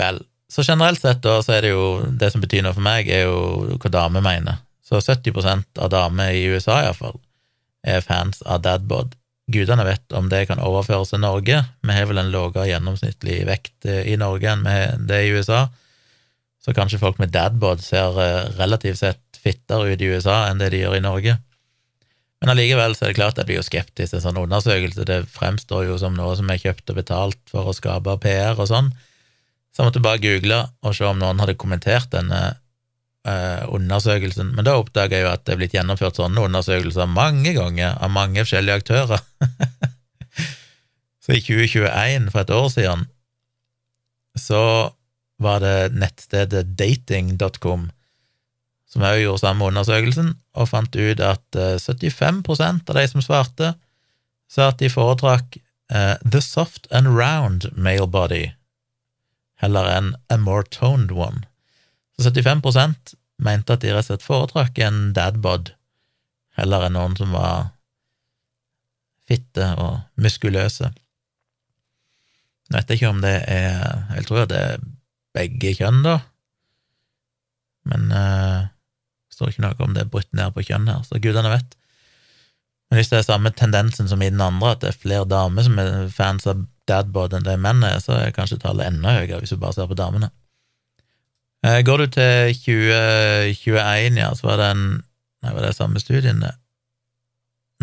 Vel, 0.00 0.22
så 0.48 0.64
generelt 0.64 1.02
sett 1.02 1.20
da, 1.24 1.36
så 1.44 1.56
er 1.56 1.66
det 1.66 1.74
jo 1.74 1.84
Det 2.08 2.30
som 2.32 2.40
betyr 2.40 2.64
noe 2.64 2.76
for 2.76 2.84
meg, 2.84 3.08
er 3.12 3.28
jo 3.28 3.76
hva 3.76 3.92
damer 3.92 4.24
mener. 4.24 4.62
Så 4.86 5.02
70% 5.02 5.76
av 5.82 5.92
damer 5.92 6.32
i 6.32 6.46
USA, 6.48 6.80
iallfall, 6.80 7.20
er 7.84 8.00
fans 8.00 8.40
av 8.46 8.62
dadbod. 8.64 9.12
Gudene 9.52 9.84
vet 9.84 10.12
om 10.16 10.30
det 10.30 10.46
kan 10.48 10.62
overføres 10.62 11.12
til 11.12 11.20
Norge. 11.20 11.60
Vi 11.84 11.94
har 11.94 12.08
vel 12.08 12.22
en 12.22 12.32
lavere 12.32 12.70
gjennomsnittlig 12.70 13.42
vekt 13.46 13.84
eh, 13.84 14.06
i 14.08 14.16
Norge 14.16 14.56
enn 14.56 15.04
det 15.06 15.20
i 15.26 15.36
USA, 15.36 15.66
så 16.64 16.74
kanskje 16.74 16.98
folk 16.98 17.20
med 17.22 17.30
dadbod 17.34 17.84
ser 17.84 18.16
eh, 18.18 18.48
relativt 18.58 18.98
sett 19.04 19.25
fittere 19.46 19.94
ut 19.94 20.02
i 20.02 20.10
USA 20.12 20.44
enn 20.50 20.60
det 20.60 20.72
de 20.74 20.82
gjør 20.82 20.98
i 20.98 21.04
Norge. 21.04 21.38
Men 22.42 22.52
allikevel 22.52 22.94
så 22.94 23.06
er 23.06 23.12
det 23.12 23.18
klart 23.18 23.38
jeg 23.40 23.48
blir 23.48 23.60
jo 23.60 23.64
skeptisk 23.64 24.12
til 24.12 24.18
en 24.18 24.26
sånn 24.26 24.42
undersøkelse. 24.42 25.06
Det 25.08 25.22
fremstår 25.32 25.86
jo 25.88 25.96
som 26.00 26.16
noe 26.18 26.36
som 26.36 26.50
er 26.52 26.60
kjøpt 26.60 26.92
og 26.92 26.98
betalt 27.00 27.40
for 27.50 27.70
å 27.70 27.74
skape 27.76 28.18
PR 28.22 28.58
og 28.58 28.68
sånn. 28.70 28.92
Så 29.72 29.82
jeg 29.82 29.88
måtte 29.88 30.04
bare 30.04 30.22
google 30.22 30.60
og 30.84 30.96
se 30.96 31.04
om 31.08 31.18
noen 31.20 31.40
hadde 31.42 31.56
kommentert 31.60 32.10
denne 32.12 32.40
eh, 33.28 33.64
undersøkelsen. 33.72 34.52
Men 34.56 34.68
da 34.68 34.76
oppdaga 34.80 35.18
jeg 35.18 35.26
jo 35.26 35.32
at 35.32 35.46
det 35.46 35.54
er 35.54 35.60
blitt 35.62 35.76
gjennomført 35.76 36.20
sånne 36.20 36.44
undersøkelser 36.48 37.10
mange 37.12 37.56
ganger 37.56 37.96
av 38.00 38.12
mange 38.12 38.44
forskjellige 38.44 38.82
aktører. 38.82 39.24
så 41.24 41.36
i 41.36 41.42
2021, 41.42 42.30
for 42.32 42.44
et 42.44 42.54
år 42.56 42.70
siden, 42.72 43.08
så 44.36 44.62
var 45.40 45.60
det 45.64 45.76
nettstedet 45.96 46.64
dating.com 46.76 47.90
som 48.90 49.04
òg 49.06 49.20
gjorde 49.20 49.42
samme 49.42 49.66
undersøkelsen, 49.66 50.34
og 50.56 50.70
fant 50.70 50.96
ut 50.96 51.20
at 51.20 51.58
75 51.82 52.42
eh, 52.60 52.74
av 52.76 52.98
de 52.98 53.06
som 53.10 53.24
svarte, 53.24 53.74
sa 54.48 54.70
at 54.70 54.78
de 54.78 54.90
foretrakk 54.92 55.58
uh, 55.90 56.14
the 56.22 56.40
soft 56.40 56.86
and 56.90 57.16
round 57.18 57.66
male 57.74 58.06
body 58.06 58.52
heller 59.62 59.88
enn 59.90 60.14
a 60.30 60.36
more 60.38 60.62
toned 60.62 61.10
one. 61.10 61.46
Så 62.18 62.30
75% 62.30 63.14
mente 63.42 63.72
at 63.72 63.82
de 63.82 63.92
rett 63.92 64.06
og 64.06 64.10
slett 64.10 64.26
foretrakk 64.26 64.78
en 64.80 65.10
dadbod 65.16 65.72
heller 66.56 66.86
enn 66.86 66.96
noen 66.96 67.16
som 67.18 67.34
var 67.36 67.72
fitte 69.26 69.72
og 69.82 70.22
muskuløse. 70.22 70.92
Jeg 72.66 72.74
vet 72.74 72.94
ikke 72.96 73.10
om 73.10 73.20
det 73.22 73.36
er 73.50 74.06
Jeg 74.16 74.26
tror 74.26 74.46
det 74.50 74.58
er 74.58 74.86
begge 75.36 75.74
kjønn, 75.76 76.00
da, 76.06 76.16
men 77.86 78.08
uh, 78.10 78.66
står 79.36 79.52
ikke 79.52 79.66
noe 79.66 79.84
om 79.84 79.96
det 79.96 80.06
er 80.06 80.12
brutt 80.12 80.32
ned 80.36 80.54
på 80.56 80.64
kjønn 80.64 80.88
her, 80.90 81.02
så 81.04 81.20
gudene 81.20 81.52
vet. 81.52 81.76
Men 82.88 83.00
hvis 83.00 83.10
det 83.10 83.20
er 83.20 83.26
samme 83.26 83.52
tendensen 83.52 84.08
som 84.08 84.22
i 84.22 84.30
den 84.30 84.40
andre, 84.40 84.72
at 84.72 84.82
det 84.82 84.92
er 84.92 84.98
flere 85.00 85.28
damer 85.28 85.66
som 85.66 85.78
er 85.82 86.08
fans 86.14 86.46
av 86.48 86.64
dadbod 86.88 87.34
enn 87.34 87.46
det 87.46 87.56
menn 87.60 87.82
er, 87.84 87.98
så 88.02 88.14
er 88.16 88.34
kanskje 88.34 88.60
tallet 88.62 88.88
enda 88.88 89.16
høyere 89.18 89.42
hvis 89.42 89.52
du 89.54 89.60
bare 89.60 89.74
ser 89.76 89.90
på 89.90 89.98
damene. 89.98 90.30
Eh, 91.66 91.80
går 91.86 92.04
du 92.04 92.06
til 92.14 92.54
2021, 92.62 94.20
ja, 94.20 94.30
så 94.38 94.50
var 94.52 94.62
det 94.62 94.70
en 94.74 94.86
Nei, 95.44 95.52
var 95.52 95.66
det 95.66 95.76
samme 95.76 96.00
studien, 96.00 96.40
det? 96.42 96.54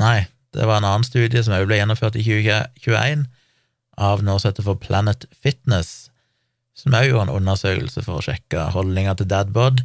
Nei, 0.01 0.26
det 0.58 0.66
var 0.68 0.82
en 0.82 0.88
annen 0.89 1.06
studie 1.06 1.39
som 1.45 1.54
også 1.54 1.68
ble 1.70 1.78
gjennomført 1.78 2.18
i 2.20 2.24
2021, 2.26 3.28
av 4.04 4.24
noe 4.26 4.41
som 4.41 4.49
heter 4.49 4.66
for 4.66 4.82
Planet 4.82 5.28
Fitness, 5.32 6.10
som 6.76 6.97
òg 6.97 7.08
gjorde 7.08 7.28
en 7.30 7.36
undersøkelse 7.38 8.04
for 8.04 8.20
å 8.20 8.26
sjekke 8.26 8.66
holdninga 8.74 9.14
til 9.20 9.30
dadbod. 9.30 9.84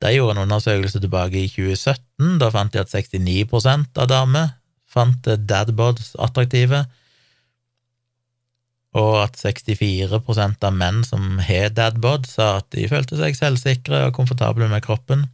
De 0.00 0.14
gjorde 0.14 0.38
en 0.38 0.44
undersøkelse 0.46 1.00
tilbake 1.02 1.42
i 1.42 1.50
2017. 1.50 2.38
Da 2.40 2.48
fant 2.54 2.72
de 2.72 2.80
at 2.80 2.92
69% 2.94 4.00
av 4.00 4.08
damer 4.10 4.56
fant 4.90 5.28
dadbods 5.46 6.16
attraktive, 6.18 6.84
og 8.98 9.12
at 9.20 9.36
64% 9.38 10.64
av 10.66 10.74
menn 10.74 11.04
som 11.06 11.36
har 11.46 11.68
dadbod, 11.76 12.26
sa 12.26 12.56
at 12.58 12.66
de 12.74 12.88
følte 12.90 13.20
seg 13.20 13.38
selvsikre 13.38 14.08
og 14.08 14.16
komfortable 14.16 14.66
med 14.72 14.82
kroppen. 14.82 15.28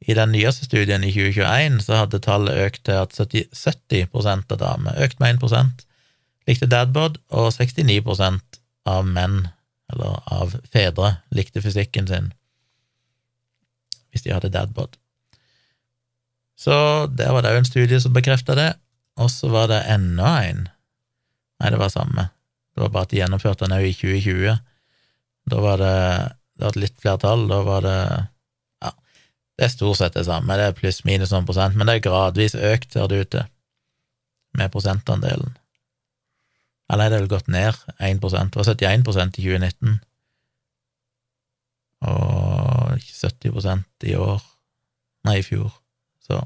I 0.00 0.16
den 0.16 0.32
nyeste 0.32 0.64
studien 0.64 1.04
i 1.04 1.12
2021 1.12 1.82
så 1.84 2.04
hadde 2.04 2.22
tallet 2.24 2.62
økt 2.64 2.86
til 2.88 3.02
at 3.02 3.12
70%, 3.12 4.48
av 4.54 4.62
damer, 4.62 4.96
økt 5.04 5.20
med 5.20 5.42
1% 5.42 5.84
likte 6.48 6.70
dadbod, 6.70 7.18
og 7.28 7.50
69% 7.52 8.60
av 8.88 9.04
menn, 9.04 9.42
eller 9.92 10.22
av 10.32 10.56
fedre, 10.72 11.18
likte 11.34 11.60
fysikken 11.64 12.08
sin 12.08 12.32
hvis 14.10 14.24
de 14.24 14.32
hadde 14.34 14.52
dadbod. 14.54 14.96
Så 16.58 16.74
der 17.14 17.30
var 17.32 17.44
det 17.44 17.52
òg 17.52 17.60
en 17.62 17.68
studie 17.68 18.00
som 18.02 18.14
bekrefta 18.14 18.56
det, 18.58 18.72
og 19.18 19.30
så 19.30 19.50
var 19.52 19.70
det 19.70 19.84
enda 19.90 20.38
en 20.48 20.66
Nei, 21.58 21.72
det 21.74 21.78
var 21.80 21.90
samme. 21.90 22.28
Det 22.70 22.84
var 22.84 22.90
bare 22.94 23.08
at 23.08 23.10
de 23.10 23.16
gjennomførte 23.18 23.64
den 23.64 23.72
òg 23.74 23.88
i 23.88 23.94
2020. 23.98 24.58
Da 25.50 25.62
var 25.64 25.80
det 25.82 25.94
det 26.58 26.66
var 26.66 26.74
et 26.74 26.82
litt 26.82 26.98
flertall. 26.98 27.46
Da 27.50 27.60
var 27.66 27.86
det 27.86 28.00
Ja, 28.82 28.90
det 29.58 29.64
er 29.66 29.72
stort 29.72 30.00
sett 30.00 30.18
det 30.18 30.26
samme. 30.26 30.56
Det 30.58 30.66
er 30.66 30.76
pluss 30.78 31.04
minus 31.06 31.32
noen 31.34 31.46
prosent, 31.46 31.78
men 31.78 31.86
det 31.86 31.98
er 31.98 32.04
gradvis 32.08 32.54
økt, 32.54 32.92
ser 32.92 33.06
det 33.10 33.20
ut 33.22 33.30
til, 33.34 33.46
med 34.58 34.72
prosentandelen. 34.74 35.54
Eller 36.90 37.04
er 37.04 37.10
det 37.10 37.20
vel 37.20 37.30
gått 37.30 37.50
ned 37.52 37.74
1% 37.98 38.54
Det 38.54 38.58
var 38.58 38.70
71 38.74 39.38
i 39.38 39.44
2019, 39.44 39.98
og 42.08 42.87
70% 43.24 44.08
i 44.10 44.14
år, 44.18 44.42
nei, 45.28 45.38
i 45.40 45.46
fjor. 45.46 45.72
Så 46.24 46.40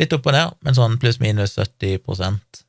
litt 0.00 0.14
opp 0.16 0.28
og 0.28 0.36
ned, 0.36 0.56
men 0.64 0.76
sånn 0.76 0.98
pluss-minus 1.02 1.56
70% 1.58 2.62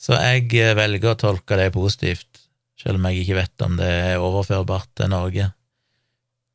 Så 0.00 0.16
jeg 0.16 0.50
eh, 0.58 0.74
velger 0.76 1.12
å 1.12 1.20
tolke 1.20 1.58
det 1.60 1.70
positivt, 1.74 2.44
selv 2.80 3.00
om 3.00 3.08
jeg 3.08 3.24
ikke 3.24 3.38
vet 3.42 3.64
om 3.66 3.78
det 3.80 3.88
er 3.88 4.24
overførbart 4.24 4.88
til 4.96 5.10
Norge. 5.12 5.50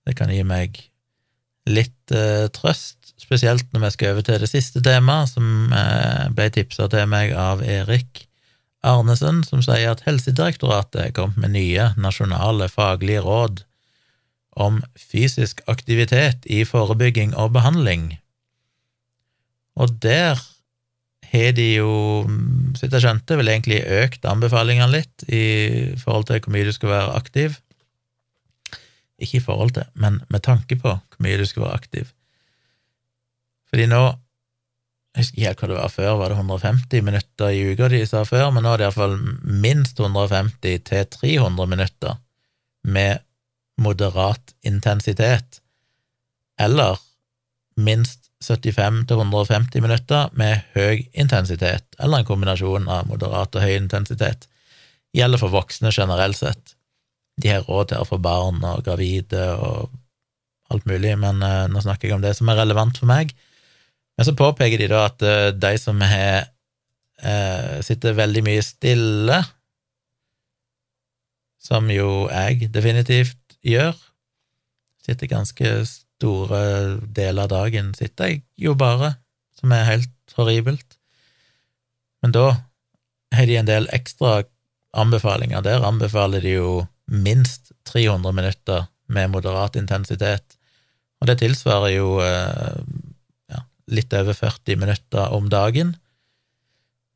Det 0.06 0.16
kan 0.18 0.32
gi 0.34 0.42
meg 0.46 0.80
litt 1.70 2.14
uh, 2.14 2.46
trøst, 2.54 3.14
spesielt 3.22 3.66
når 3.74 3.84
vi 3.84 3.92
skal 3.96 4.14
over 4.14 4.26
til 4.26 4.42
det 4.42 4.50
siste 4.50 4.82
temaet, 4.86 5.32
som 5.34 5.74
uh, 5.74 6.26
ble 6.34 6.50
tipsa 6.54 6.90
til 6.90 7.06
meg 7.10 7.34
av 7.38 7.64
Erik 7.66 8.26
Arnesen, 8.86 9.42
som 9.48 9.64
sier 9.66 9.94
at 9.94 10.04
Helsedirektoratet 10.06 11.00
er 11.02 11.16
kommet 11.16 11.42
med 11.42 11.56
nye 11.56 11.90
nasjonale 11.98 12.70
faglige 12.70 13.24
råd 13.26 13.64
om 14.56 14.82
fysisk 14.96 15.62
aktivitet 15.68 16.46
i 16.48 16.64
forebygging 16.68 17.36
og 17.36 17.54
behandling. 17.58 18.14
Og 19.76 19.92
der 20.04 20.40
har 21.32 21.52
de 21.58 21.68
jo, 21.76 21.92
så 22.78 22.88
jeg 22.88 23.04
skjønte, 23.04 23.38
vel 23.40 23.52
egentlig 23.52 23.82
økt 23.84 24.28
anbefalingene 24.30 24.92
litt 24.94 25.26
i 25.28 25.96
forhold 26.00 26.30
til 26.30 26.40
hvor 26.40 26.56
mye 26.56 26.68
du 26.68 26.76
skal 26.76 26.94
være 26.94 27.16
aktiv. 27.20 27.58
Ikke 29.20 29.40
i 29.40 29.44
forhold 29.44 29.76
til, 29.76 29.88
men 30.00 30.22
med 30.32 30.46
tanke 30.48 30.78
på 30.80 30.94
hvor 30.96 31.24
mye 31.24 31.40
du 31.40 31.46
skal 31.48 31.66
være 31.66 31.82
aktiv. 31.82 32.14
Fordi 33.72 33.90
nå 33.92 34.04
Jeg 35.16 35.24
husker 35.24 35.38
ikke 35.38 35.48
helt 35.48 35.62
hva 35.62 35.68
det 35.70 35.76
var 35.78 35.92
før, 35.94 36.16
var 36.20 36.32
det 36.32 36.36
150 36.36 37.04
minutter 37.08 37.54
i 37.56 37.60
uka 37.72 37.88
de 37.88 38.02
sa 38.04 38.26
før, 38.28 38.50
men 38.52 38.66
nå 38.68 38.74
er 38.74 38.82
det 38.82 38.84
iallfall 38.90 39.14
minst 39.48 40.02
150 40.02 40.82
til 40.90 41.06
300 41.14 41.70
minutter 41.72 42.18
med 42.84 43.24
moderat 43.82 44.56
intensitet, 44.64 45.60
eller 46.62 47.00
minst 47.76 48.30
75-150 48.44 49.82
minutter 49.82 50.30
med 50.38 50.64
høy 50.76 51.06
intensitet, 51.14 51.88
eller 52.00 52.22
en 52.22 52.28
kombinasjon 52.28 52.88
av 52.92 53.08
moderat 53.10 53.56
og 53.56 53.66
høy 53.66 53.76
intensitet. 53.78 54.48
Gjelder 55.16 55.42
for 55.42 55.54
voksne 55.54 55.92
generelt 55.96 56.40
sett. 56.40 56.76
De 57.42 57.52
har 57.52 57.66
råd 57.68 57.92
til 57.92 58.04
å 58.04 58.08
få 58.08 58.20
barn 58.24 58.64
og 58.64 58.84
gravide 58.86 59.48
og 59.60 59.92
alt 60.74 60.88
mulig, 60.90 61.14
men 61.22 61.44
uh, 61.44 61.66
nå 61.70 61.82
snakker 61.84 62.10
jeg 62.10 62.18
om 62.18 62.24
det 62.24 62.34
som 62.38 62.50
er 62.50 62.60
relevant 62.62 62.98
for 63.00 63.10
meg. 63.10 63.34
Men 64.16 64.28
så 64.28 64.36
påpeker 64.38 64.80
de 64.82 64.90
da 64.92 65.06
at 65.10 65.26
uh, 65.26 65.52
de 65.52 65.74
som 65.82 66.00
har 66.02 66.48
uh, 67.22 67.82
sitter 67.86 68.18
veldig 68.18 68.46
mye 68.46 68.64
stille, 68.66 69.42
som 71.66 71.90
jo 71.90 72.28
jeg 72.30 72.70
definitivt 72.74 73.40
gjør, 73.66 73.96
sitter 75.06 75.32
ganske 75.32 75.72
store 75.90 76.62
deler 77.14 77.46
av 77.46 77.52
dagen, 77.52 77.94
sitter 77.98 78.32
jeg 78.32 78.44
jo 78.62 78.76
bare, 78.78 79.16
som 79.58 79.74
er 79.76 79.90
helt 79.90 80.36
horribelt. 80.38 80.98
Men 82.24 82.34
da 82.36 82.46
har 83.36 83.50
de 83.50 83.58
en 83.60 83.70
del 83.70 83.88
ekstra 83.94 84.44
anbefalinger. 84.96 85.64
Der 85.66 85.86
anbefaler 85.86 86.44
de 86.44 86.56
jo 86.56 86.70
minst 87.12 87.74
300 87.90 88.34
minutter 88.34 88.88
med 89.12 89.34
moderat 89.34 89.76
intensitet, 89.78 90.56
og 91.22 91.30
det 91.30 91.38
tilsvarer 91.42 91.94
jo 91.94 92.16
eh, 92.24 92.80
ja, 93.52 93.62
litt 93.94 94.14
over 94.18 94.36
40 94.36 94.82
minutter 94.82 95.36
om 95.36 95.48
dagen. 95.52 95.94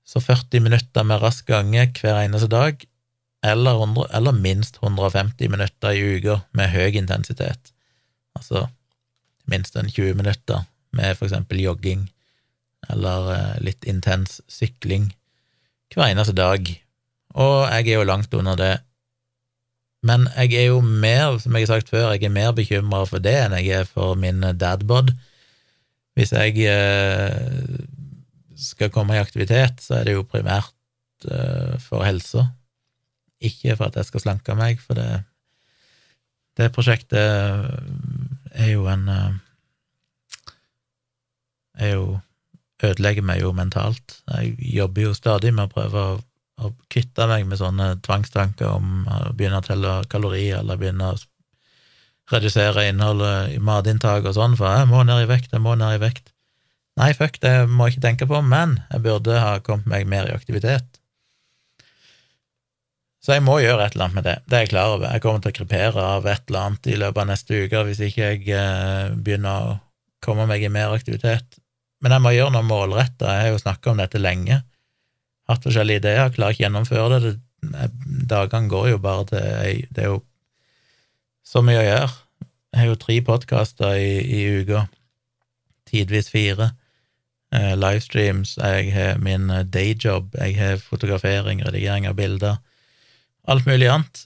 Så 0.08 0.22
40 0.24 0.64
minutter 0.66 1.06
med 1.06 1.22
rask 1.24 1.50
gange 1.50 1.89
hver 2.00 2.22
eneste 2.24 2.50
dag, 2.52 2.86
eller, 3.46 3.80
100, 3.80 4.08
eller 4.14 4.36
minst 4.36 4.80
150 4.82 5.50
minutter 5.50 5.96
i 5.96 6.18
uka 6.18 6.40
med 6.52 6.72
høy 6.74 6.98
intensitet. 7.00 7.74
Altså 8.36 8.68
minst 9.50 9.76
en 9.76 9.90
20 9.90 10.14
minutter 10.20 10.66
med 10.92 11.18
for 11.18 11.30
eksempel 11.30 11.62
jogging 11.62 12.08
eller 12.90 13.32
eh, 13.34 13.56
litt 13.64 13.86
intens 13.88 14.40
sykling 14.48 15.10
hver 15.94 16.12
eneste 16.12 16.36
dag. 16.38 16.68
Og 17.40 17.58
jeg 17.70 17.88
er 17.88 18.00
jo 18.00 18.10
langt 18.10 18.34
under 18.34 18.58
det 18.60 18.76
men 20.06 20.30
jeg 20.38 20.56
er 20.56 20.70
jo 20.70 20.80
mer, 20.80 21.38
som 21.44 21.56
jeg 21.56 21.68
har 21.68 21.74
sagt 21.76 21.92
før, 21.92 22.14
jeg 22.14 22.30
er 22.30 22.32
mer 22.32 22.54
bekymra 22.56 23.04
for 23.08 23.24
det 23.24 23.36
enn 23.36 23.58
jeg 23.60 23.82
er 23.82 23.88
for 23.88 24.16
min 24.20 24.46
dadbod. 24.56 25.12
Hvis 26.16 26.32
jeg 26.36 26.56
eh, 26.72 27.82
skal 28.60 28.92
komme 28.96 29.16
i 29.18 29.22
aktivitet, 29.22 29.84
så 29.84 30.00
er 30.00 30.08
det 30.08 30.16
jo 30.16 30.28
primært 30.28 30.72
eh, 31.28 31.76
for 31.84 32.06
helsa, 32.08 32.48
ikke 33.40 33.76
for 33.76 33.90
at 33.90 34.00
jeg 34.00 34.10
skal 34.10 34.24
slanke 34.26 34.56
meg, 34.60 34.82
for 34.84 35.00
det, 35.00 35.10
det 36.60 36.72
prosjektet 36.76 37.20
er 37.20 38.72
jo 38.74 38.88
en 38.92 39.06
eh, 39.14 39.38
er 41.80 41.94
jo 41.96 42.08
ødelegger 42.84 43.24
meg 43.28 43.42
jo 43.44 43.52
mentalt. 43.56 44.20
Jeg 44.32 44.56
jobber 44.80 45.10
jo 45.10 45.14
stadig 45.16 45.52
med 45.54 45.68
å 45.68 45.74
prøve 45.74 46.04
å 46.14 46.18
å 46.60 46.72
kvitte 46.92 47.28
meg 47.30 47.48
med 47.48 47.60
sånne 47.60 47.90
tvangstanker 48.06 48.68
om 48.70 49.06
å 49.08 49.20
begynne 49.36 49.62
å 49.62 49.66
telle 49.66 49.94
kalorier 50.12 50.60
eller 50.60 50.80
begynne 50.80 51.14
å 51.14 51.20
redusere 52.34 52.90
innholdet 52.90 53.56
i 53.56 53.62
matinntak 53.64 54.28
og 54.28 54.36
sånn, 54.38 54.58
for 54.60 54.70
jeg 54.70 54.90
må 54.92 55.02
ned 55.08 55.24
i 55.24 55.30
vekt, 55.30 55.54
jeg 55.56 55.64
må 55.64 55.76
ned 55.80 55.98
i 55.98 56.04
vekt. 56.04 56.30
Nei, 57.00 57.14
fuck, 57.18 57.40
det 57.42 57.54
må 57.72 57.88
jeg 57.88 57.96
ikke 57.96 58.06
tenke 58.06 58.28
på, 58.30 58.42
men 58.46 58.78
jeg 58.92 59.06
burde 59.06 59.40
ha 59.40 59.56
kommet 59.66 59.88
meg 59.90 60.10
mer 60.10 60.30
i 60.30 60.36
aktivitet. 60.36 60.89
Så 63.30 63.36
jeg 63.38 63.43
må 63.45 63.59
gjøre 63.61 63.84
et 63.86 63.93
eller 63.93 64.07
annet 64.07 64.17
med 64.17 64.25
det, 64.25 64.32
det 64.49 64.55
er 64.57 64.63
jeg 64.63 64.69
klar 64.71 64.95
over. 64.95 65.11
Jeg 65.13 65.21
kommer 65.21 65.41
til 65.43 65.51
å 65.51 65.57
krepere 65.59 66.03
av 66.15 66.25
et 66.25 66.47
eller 66.49 66.63
annet 66.65 66.88
i 66.89 66.95
løpet 66.97 67.21
av 67.21 67.27
neste 67.30 67.59
uke 67.61 67.82
hvis 67.86 67.99
ikke 68.07 68.30
jeg 68.32 68.39
eh, 68.57 69.11
begynner 69.13 69.67
å 69.67 69.75
komme 70.25 70.47
meg 70.49 70.63
i 70.65 70.71
mer 70.73 70.95
aktivitet. 70.95 71.59
Men 72.01 72.15
jeg 72.15 72.23
må 72.25 72.32
gjøre 72.34 72.55
noe 72.55 72.65
målretta, 72.65 73.30
jeg 73.30 73.43
har 73.43 73.53
jo 73.53 73.59
snakka 73.61 73.91
om 73.91 74.01
dette 74.01 74.17
lenge 74.17 74.63
hatt 75.45 75.67
forskjellige 75.67 76.01
ideer, 76.01 76.32
klarer 76.34 76.55
ikke 76.55 76.63
gjennomføre 76.63 77.19
det. 77.21 77.36
Dagene 78.34 78.71
går 78.71 78.88
jo 78.95 79.01
bare 79.03 79.27
til 79.30 79.86
Det 79.93 80.03
er 80.07 80.09
jo 80.09 80.23
så 81.45 81.61
mye 81.65 81.84
å 81.84 81.86
gjøre. 81.86 82.09
Jeg 82.73 82.82
har 82.82 82.89
jo 82.89 82.97
tre 83.03 83.19
podkaster 83.30 84.01
i, 84.01 84.15
i 84.25 84.41
uka, 84.63 84.88
tidvis 85.93 86.32
fire. 86.34 86.71
Eh, 87.53 87.77
livestreams, 87.77 88.55
jeg 88.57 88.89
har 88.97 89.21
min 89.21 89.53
dayjob, 89.69 90.34
jeg 90.34 90.57
har 90.57 90.82
fotografering, 90.82 91.61
redigering 91.65 92.09
av 92.09 92.17
bilder, 92.17 92.57
alt 93.50 93.68
mulig 93.68 93.89
annet. 93.91 94.26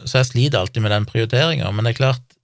Så 0.00 0.20
jeg 0.20 0.30
sliter 0.30 0.60
alltid 0.60 0.84
med 0.84 0.94
den 0.94 1.06
prioriteringa, 1.08 1.70
men 1.72 1.84
det 1.84 1.94
er 1.94 2.00
klart 2.00 2.36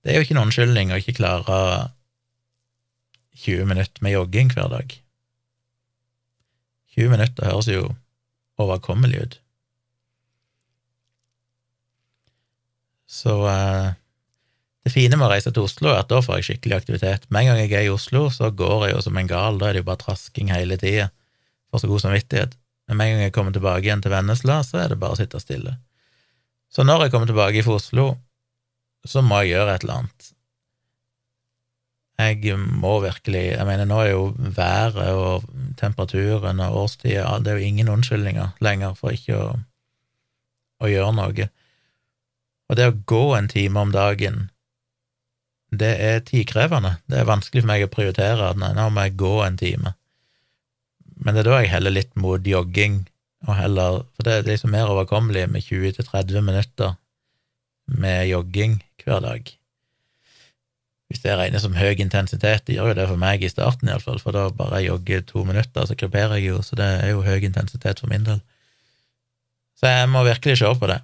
Det 0.00 0.10
er 0.10 0.16
jo 0.16 0.24
ikke 0.24 0.34
noen 0.38 0.48
unnskyldning 0.48 0.92
å 0.94 0.98
ikke 1.00 1.18
klare 1.18 1.56
20 3.44 3.68
minutter 3.68 4.04
med 4.04 4.14
jogging 4.14 4.50
hver 4.54 4.70
dag. 4.72 4.94
20 6.96 7.12
minutter 7.12 7.48
høres 7.48 7.68
jo 7.70 7.82
overkommelig 8.60 9.20
ut. 9.20 9.36
Så 13.10 13.34
eh, 13.50 13.92
det 14.86 14.92
fine 14.94 15.18
med 15.18 15.26
å 15.26 15.30
reise 15.32 15.52
til 15.52 15.66
Oslo 15.66 15.92
er 15.92 16.02
at 16.02 16.10
da 16.12 16.20
får 16.24 16.40
jeg 16.40 16.48
skikkelig 16.48 16.78
aktivitet. 16.78 17.26
Med 17.28 17.44
en 17.44 17.52
gang 17.52 17.62
jeg 17.62 17.74
er 17.76 17.88
i 17.88 17.92
Oslo, 17.92 18.28
så 18.32 18.52
går 18.54 18.86
jeg 18.86 18.96
jo 18.96 19.04
som 19.04 19.18
en 19.20 19.30
gal, 19.30 19.60
da 19.60 19.68
er 19.68 19.76
det 19.76 19.84
jo 19.84 19.90
bare 19.90 20.02
trasking 20.04 20.52
hele 20.54 20.78
tida. 20.80 21.10
Får 21.70 21.84
så 21.84 21.90
god 21.90 22.04
samvittighet. 22.06 22.56
Men 22.90 22.98
med 22.98 23.06
en 23.06 23.12
gang 23.14 23.22
jeg 23.28 23.34
kommer 23.36 23.54
tilbake 23.54 23.86
igjen 23.86 24.00
til 24.02 24.10
Vennesla, 24.10 24.56
så 24.66 24.80
er 24.82 24.90
det 24.90 24.98
bare 24.98 25.14
å 25.14 25.18
sitte 25.20 25.38
stille. 25.38 25.76
Så 26.74 26.82
når 26.82 27.04
jeg 27.04 27.12
kommer 27.14 27.30
tilbake 27.30 27.62
fra 27.62 27.76
Oslo, 27.78 28.06
så 29.06 29.22
må 29.22 29.38
jeg 29.44 29.52
gjøre 29.52 29.76
et 29.76 29.84
eller 29.84 30.00
annet. 30.00 30.30
Jeg 32.20 32.56
må 32.58 32.98
virkelig 33.00 33.44
Jeg 33.54 33.64
mener, 33.64 33.86
nå 33.86 34.00
er 34.02 34.10
jo 34.10 34.24
været 34.36 35.14
og 35.14 35.46
temperaturen 35.78 36.58
og 36.60 36.74
årstida 36.82 37.38
Det 37.40 37.48
er 37.48 37.56
jo 37.56 37.68
ingen 37.70 37.88
unnskyldninger 37.88 38.58
lenger 38.60 38.92
for 38.98 39.14
ikke 39.14 39.38
å, 39.38 39.46
å 40.82 40.90
gjøre 40.90 41.14
noe. 41.16 41.46
Og 42.68 42.76
det 42.76 42.90
å 42.90 42.98
gå 43.14 43.22
en 43.38 43.48
time 43.48 43.86
om 43.86 43.94
dagen, 43.94 44.50
det 45.70 45.94
er 46.02 46.20
tidkrevende. 46.26 46.96
Det 47.06 47.22
er 47.22 47.30
vanskelig 47.30 47.62
for 47.62 47.70
meg 47.70 47.86
å 47.86 47.94
prioritere 47.94 48.50
at 48.50 48.58
nei, 48.58 48.74
nå 48.74 48.90
må 48.90 49.06
jeg 49.06 49.16
gå 49.22 49.34
en 49.46 49.62
time. 49.62 49.94
Men 51.20 51.36
det 51.36 51.44
er 51.44 51.50
da 51.50 51.60
jeg 51.60 51.72
heller 51.74 51.94
litt 51.94 52.12
mot 52.16 52.46
jogging, 52.46 53.02
og 53.48 53.56
heller 53.56 54.02
For 54.16 54.26
det 54.26 54.32
er 54.34 54.50
liksom 54.50 54.74
mer 54.74 54.90
overkommelig 54.92 55.46
med 55.48 55.64
20-30 55.64 56.44
minutter 56.44 56.98
med 57.88 58.28
jogging 58.28 58.82
hver 59.00 59.24
dag 59.24 59.48
hvis 61.10 61.24
det 61.24 61.32
regnes 61.34 61.64
som 61.66 61.74
høy 61.74 61.98
intensitet. 61.98 62.62
Det 62.68 62.76
gjør 62.76 62.92
jo 62.92 62.98
det 63.00 63.06
for 63.10 63.18
meg 63.18 63.42
i 63.42 63.48
starten, 63.50 63.88
iallfall, 63.90 64.20
for 64.22 64.36
da 64.36 64.44
bare 64.54 64.78
jeg 64.78 64.92
jogger 64.92 65.24
to 65.26 65.42
minutter, 65.42 65.86
så 65.86 65.96
kreperer 65.98 66.36
jeg 66.38 66.52
jo, 66.52 66.60
så 66.62 66.78
det 66.78 66.86
er 67.00 67.10
jo 67.10 67.24
høy 67.26 67.42
intensitet 67.48 67.98
for 67.98 68.12
min 68.12 68.28
del. 68.28 68.38
Så 69.80 69.90
jeg 69.90 70.06
må 70.12 70.22
virkelig 70.22 70.60
se 70.60 70.70
på 70.70 70.90
det 70.92 71.00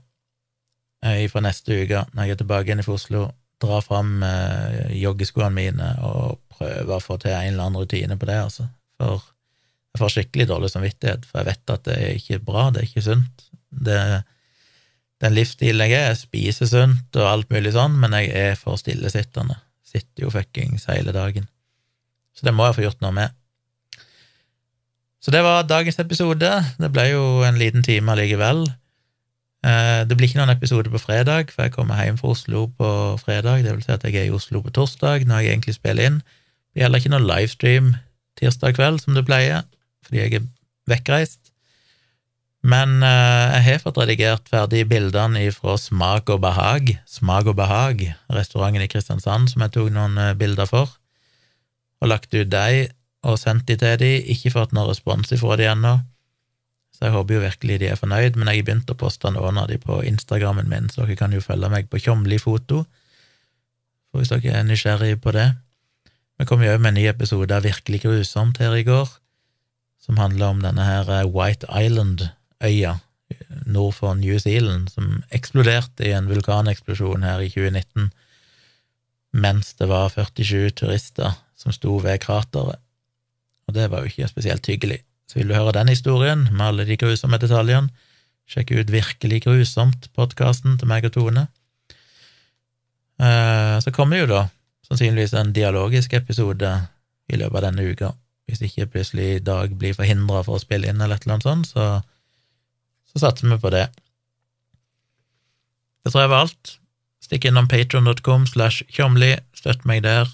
fra 1.33 1.43
neste 1.43 1.75
uke, 1.83 2.05
når 2.14 2.23
jeg 2.23 2.37
er 2.37 2.39
tilbake 2.41 2.71
igjen 2.71 2.83
i 2.83 2.87
Oslo, 2.91 3.27
dra 3.62 3.81
fram 3.83 4.23
eh, 4.27 4.95
joggeskoene 5.01 5.55
mine 5.55 5.91
og 6.07 6.39
prøve 6.55 6.97
å 6.97 7.03
få 7.03 7.19
til 7.23 7.35
en 7.35 7.53
eller 7.53 7.67
annen 7.67 7.83
rutine 7.83 8.19
på 8.19 8.29
det, 8.29 8.39
altså. 8.47 8.67
For 9.01 9.23
jeg 9.97 10.05
får 10.05 10.14
skikkelig 10.14 10.49
dårlig 10.53 10.70
samvittighet, 10.70 11.26
for 11.26 11.40
jeg 11.40 11.49
vet 11.51 11.74
at 11.74 11.84
det 11.88 11.99
er 11.99 12.18
ikke 12.20 12.42
bra, 12.44 12.68
det 12.70 12.82
er 12.82 12.88
ikke 12.90 13.07
sunt. 13.09 13.47
Det, 13.86 14.01
den 15.24 15.36
livsstilen 15.36 15.88
jeg 15.88 15.97
er, 15.97 16.11
jeg 16.12 16.20
spiser 16.20 16.68
sunt 16.70 17.18
og 17.18 17.30
alt 17.30 17.55
mulig 17.55 17.72
sånn, 17.74 17.97
men 17.99 18.14
jeg 18.20 18.30
er 18.36 18.61
for 18.61 18.78
stillesittende 18.80 19.57
sitter 19.97 20.26
jo 20.26 20.32
fuckings 20.32 20.88
hele 20.90 21.14
dagen. 21.14 21.49
Så 22.36 22.47
det 22.47 22.55
må 22.55 22.66
jeg 22.68 22.76
få 22.78 22.86
gjort 22.86 23.05
noe 23.05 23.14
med. 23.16 23.36
Så 25.22 25.32
det 25.34 25.42
var 25.42 25.66
dagens 25.66 25.99
episode. 26.03 26.51
Det 26.78 26.90
ble 26.92 27.09
jo 27.09 27.22
en 27.47 27.59
liten 27.59 27.84
time 27.86 28.12
allikevel. 28.12 28.66
Eh, 29.66 30.03
det 30.07 30.14
blir 30.14 30.28
ikke 30.28 30.42
noen 30.42 30.53
episode 30.53 30.92
på 30.92 31.01
fredag, 31.03 31.51
for 31.55 31.66
jeg 31.66 31.74
kommer 31.74 32.03
hjem 32.05 32.18
fra 32.20 32.34
Oslo 32.34 32.66
på 32.78 32.90
fredag. 33.22 33.64
Det 33.64 33.72
vil 33.72 33.86
si 33.86 33.94
at 33.94 34.05
jeg 34.07 34.20
er 34.20 34.28
i 34.28 34.34
Oslo 34.36 34.61
på 34.62 34.74
torsdag, 34.76 35.24
når 35.26 35.42
jeg 35.42 35.55
egentlig 35.55 35.78
spiller 35.78 36.11
inn. 36.11 36.20
Det 36.74 36.84
gjelder 36.84 37.03
ikke 37.03 37.14
noen 37.14 37.30
livestream 37.30 37.94
tirsdag 38.36 38.76
kveld, 38.76 39.01
som 39.03 39.16
det 39.16 39.24
pleier, 39.26 39.64
fordi 40.07 40.23
jeg 40.23 40.39
er 40.39 40.49
vekkreist. 40.91 41.53
Men 42.67 42.99
uh, 43.05 43.55
jeg 43.55 43.65
har 43.67 43.83
fått 43.83 44.01
redigert 44.01 44.49
ferdig 44.51 44.87
bildene 44.91 45.45
fra 45.55 45.77
Smak 45.79 46.33
og 46.35 46.41
behag, 46.43 46.97
Smak 47.07 47.51
og 47.53 47.59
behag, 47.61 48.09
restauranten 48.33 48.83
i 48.83 48.91
Kristiansand 48.91 49.53
som 49.53 49.63
jeg 49.63 49.75
tok 49.77 49.93
noen 49.95 50.19
uh, 50.19 50.35
bilder 50.39 50.67
for, 50.71 50.97
og 52.03 52.11
lagt 52.11 52.35
ut 52.35 52.51
de 52.51 52.89
og 53.27 53.39
sendt 53.41 53.67
de 53.67 53.75
til 53.81 53.97
de, 53.99 54.13
ikke 54.35 54.53
fått 54.55 54.75
noen 54.75 54.91
respons 54.91 55.33
ifra 55.35 55.57
de 55.59 55.67
ennå, 55.67 55.97
så 56.95 57.09
jeg 57.09 57.15
håper 57.17 57.37
jo 57.37 57.43
virkelig 57.43 57.79
de 57.83 57.89
er 57.91 57.99
fornøyd, 58.01 58.39
men 58.39 58.49
jeg 58.49 58.63
har 58.63 58.67
begynt 58.69 58.93
å 58.93 58.99
poste 58.99 59.31
noen 59.35 59.59
av 59.61 59.67
de 59.69 59.77
på 59.83 59.99
Instagrammen 60.09 60.71
min, 60.71 60.87
så 60.89 61.03
dere 61.03 61.19
kan 61.19 61.35
jo 61.35 61.43
følge 61.45 61.71
meg 61.73 61.91
på 61.93 62.01
Tjomli 62.01 62.39
foto, 62.41 62.85
for 64.09 64.23
hvis 64.23 64.33
dere 64.33 64.61
er 64.61 64.69
nysgjerrige 64.69 65.19
på 65.21 65.35
det. 65.37 65.51
Vi 66.39 66.47
kom 66.49 66.63
jo 66.65 66.73
òg 66.73 66.81
med 66.81 66.95
en 66.95 66.99
ny 67.01 67.07
episode 67.11 67.53
av 67.53 67.67
Virkelig 67.67 68.05
grusomt 68.05 68.63
her 68.63 68.77
i 68.79 68.87
går, 68.87 69.11
som 70.07 70.21
handler 70.23 70.55
om 70.55 70.63
denne 70.63 70.87
her 70.87 71.11
eh, 71.11 71.27
White 71.27 71.67
Island 71.67 72.29
øya 72.65 72.97
nord 73.67 73.95
for 73.99 74.15
New 74.15 74.39
Zealand 74.39 74.91
som 74.95 75.23
eksploderte 75.35 76.07
i 76.07 76.15
en 76.15 76.29
vulkaneksplosjon 76.31 77.27
her 77.27 77.43
i 77.43 77.51
2019, 77.51 78.11
mens 79.37 79.75
det 79.81 79.89
var 79.91 80.13
47 80.15 80.71
turister 80.79 81.35
som 81.59 81.75
sto 81.75 81.99
ved 82.05 82.21
krateret. 82.23 82.79
Og 83.67 83.75
det 83.75 83.89
var 83.91 84.05
jo 84.05 84.13
ikke 84.13 84.31
spesielt 84.31 84.67
hyggelig. 84.71 85.01
Så 85.27 85.41
vil 85.41 85.51
du 85.51 85.57
høre 85.59 85.75
den 85.75 85.91
historien 85.91 86.47
med 86.53 86.67
alle 86.69 86.87
de 86.87 86.97
grusomme 87.01 87.39
detaljene, 87.43 87.91
sjekk 88.47 88.71
ut 88.79 88.93
Virkelig 88.95 89.43
grusomt, 89.43 90.07
podkasten 90.15 90.79
til 90.79 90.87
meg 90.87 91.09
og 91.09 91.17
Tone. 91.17 91.49
Eh, 93.19 93.77
så 93.83 93.91
kommer 93.91 94.23
jo 94.23 94.29
da 94.31 94.45
sannsynligvis 94.87 95.35
en 95.35 95.51
dialogisk 95.57 96.15
episode 96.15 96.71
i 97.27 97.41
løpet 97.41 97.59
av 97.59 97.67
denne 97.67 97.89
uka. 97.91 98.13
Hvis 98.47 98.62
ikke 98.62 98.86
plutselig 98.94 99.44
Dag 99.47 99.72
blir 99.78 99.97
forhindra 99.97 100.44
for 100.47 100.57
å 100.57 100.62
spille 100.62 100.88
inn 100.88 101.01
eller 101.01 101.18
et 101.18 101.26
eller 101.26 101.38
annet 101.38 101.47
sånt, 101.49 101.70
så, 101.72 101.86
så 103.11 103.24
satser 103.24 103.51
vi 103.51 103.59
på 103.62 103.72
det. 103.74 103.86
Det 106.07 106.12
tror 106.12 106.22
jeg 106.22 106.30
var 106.30 106.44
alt. 106.47 106.76
Stikk 107.26 107.49
innom 107.49 107.66
patron.com 107.66 108.47
slash 108.47 108.84
tjomli, 108.94 109.32
støtt 109.59 109.82
meg 109.88 110.05
der, 110.05 110.30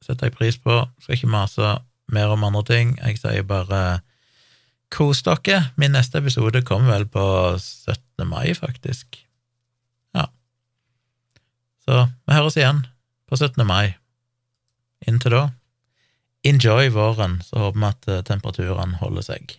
setter 0.00 0.30
jeg 0.30 0.36
pris 0.38 0.56
på. 0.56 0.78
Skal 1.04 1.18
ikke 1.18 1.32
mase 1.34 1.74
mer 2.10 2.32
om 2.32 2.46
andre 2.48 2.62
ting, 2.70 2.94
jeg 3.02 3.20
sier 3.20 3.44
bare 3.46 4.00
kos 4.90 5.20
dere. 5.26 5.70
Min 5.76 5.92
neste 5.94 6.18
episode 6.22 6.64
kommer 6.66 6.94
vel 6.96 7.06
på 7.12 7.24
17. 7.60 8.24
mai, 8.28 8.54
faktisk. 8.56 9.20
Ja. 10.16 10.26
Så 11.84 12.06
vi 12.08 12.38
høres 12.38 12.56
igjen 12.56 12.86
på 13.28 13.36
17. 13.36 13.60
mai. 13.68 13.94
Inntil 15.08 15.36
da, 15.36 15.44
enjoy 16.46 16.90
våren, 16.94 17.40
så 17.44 17.66
håper 17.66 17.80
vi 17.80 17.90
at 17.90 18.28
temperaturene 18.28 19.00
holder 19.02 19.26
seg. 19.32 19.56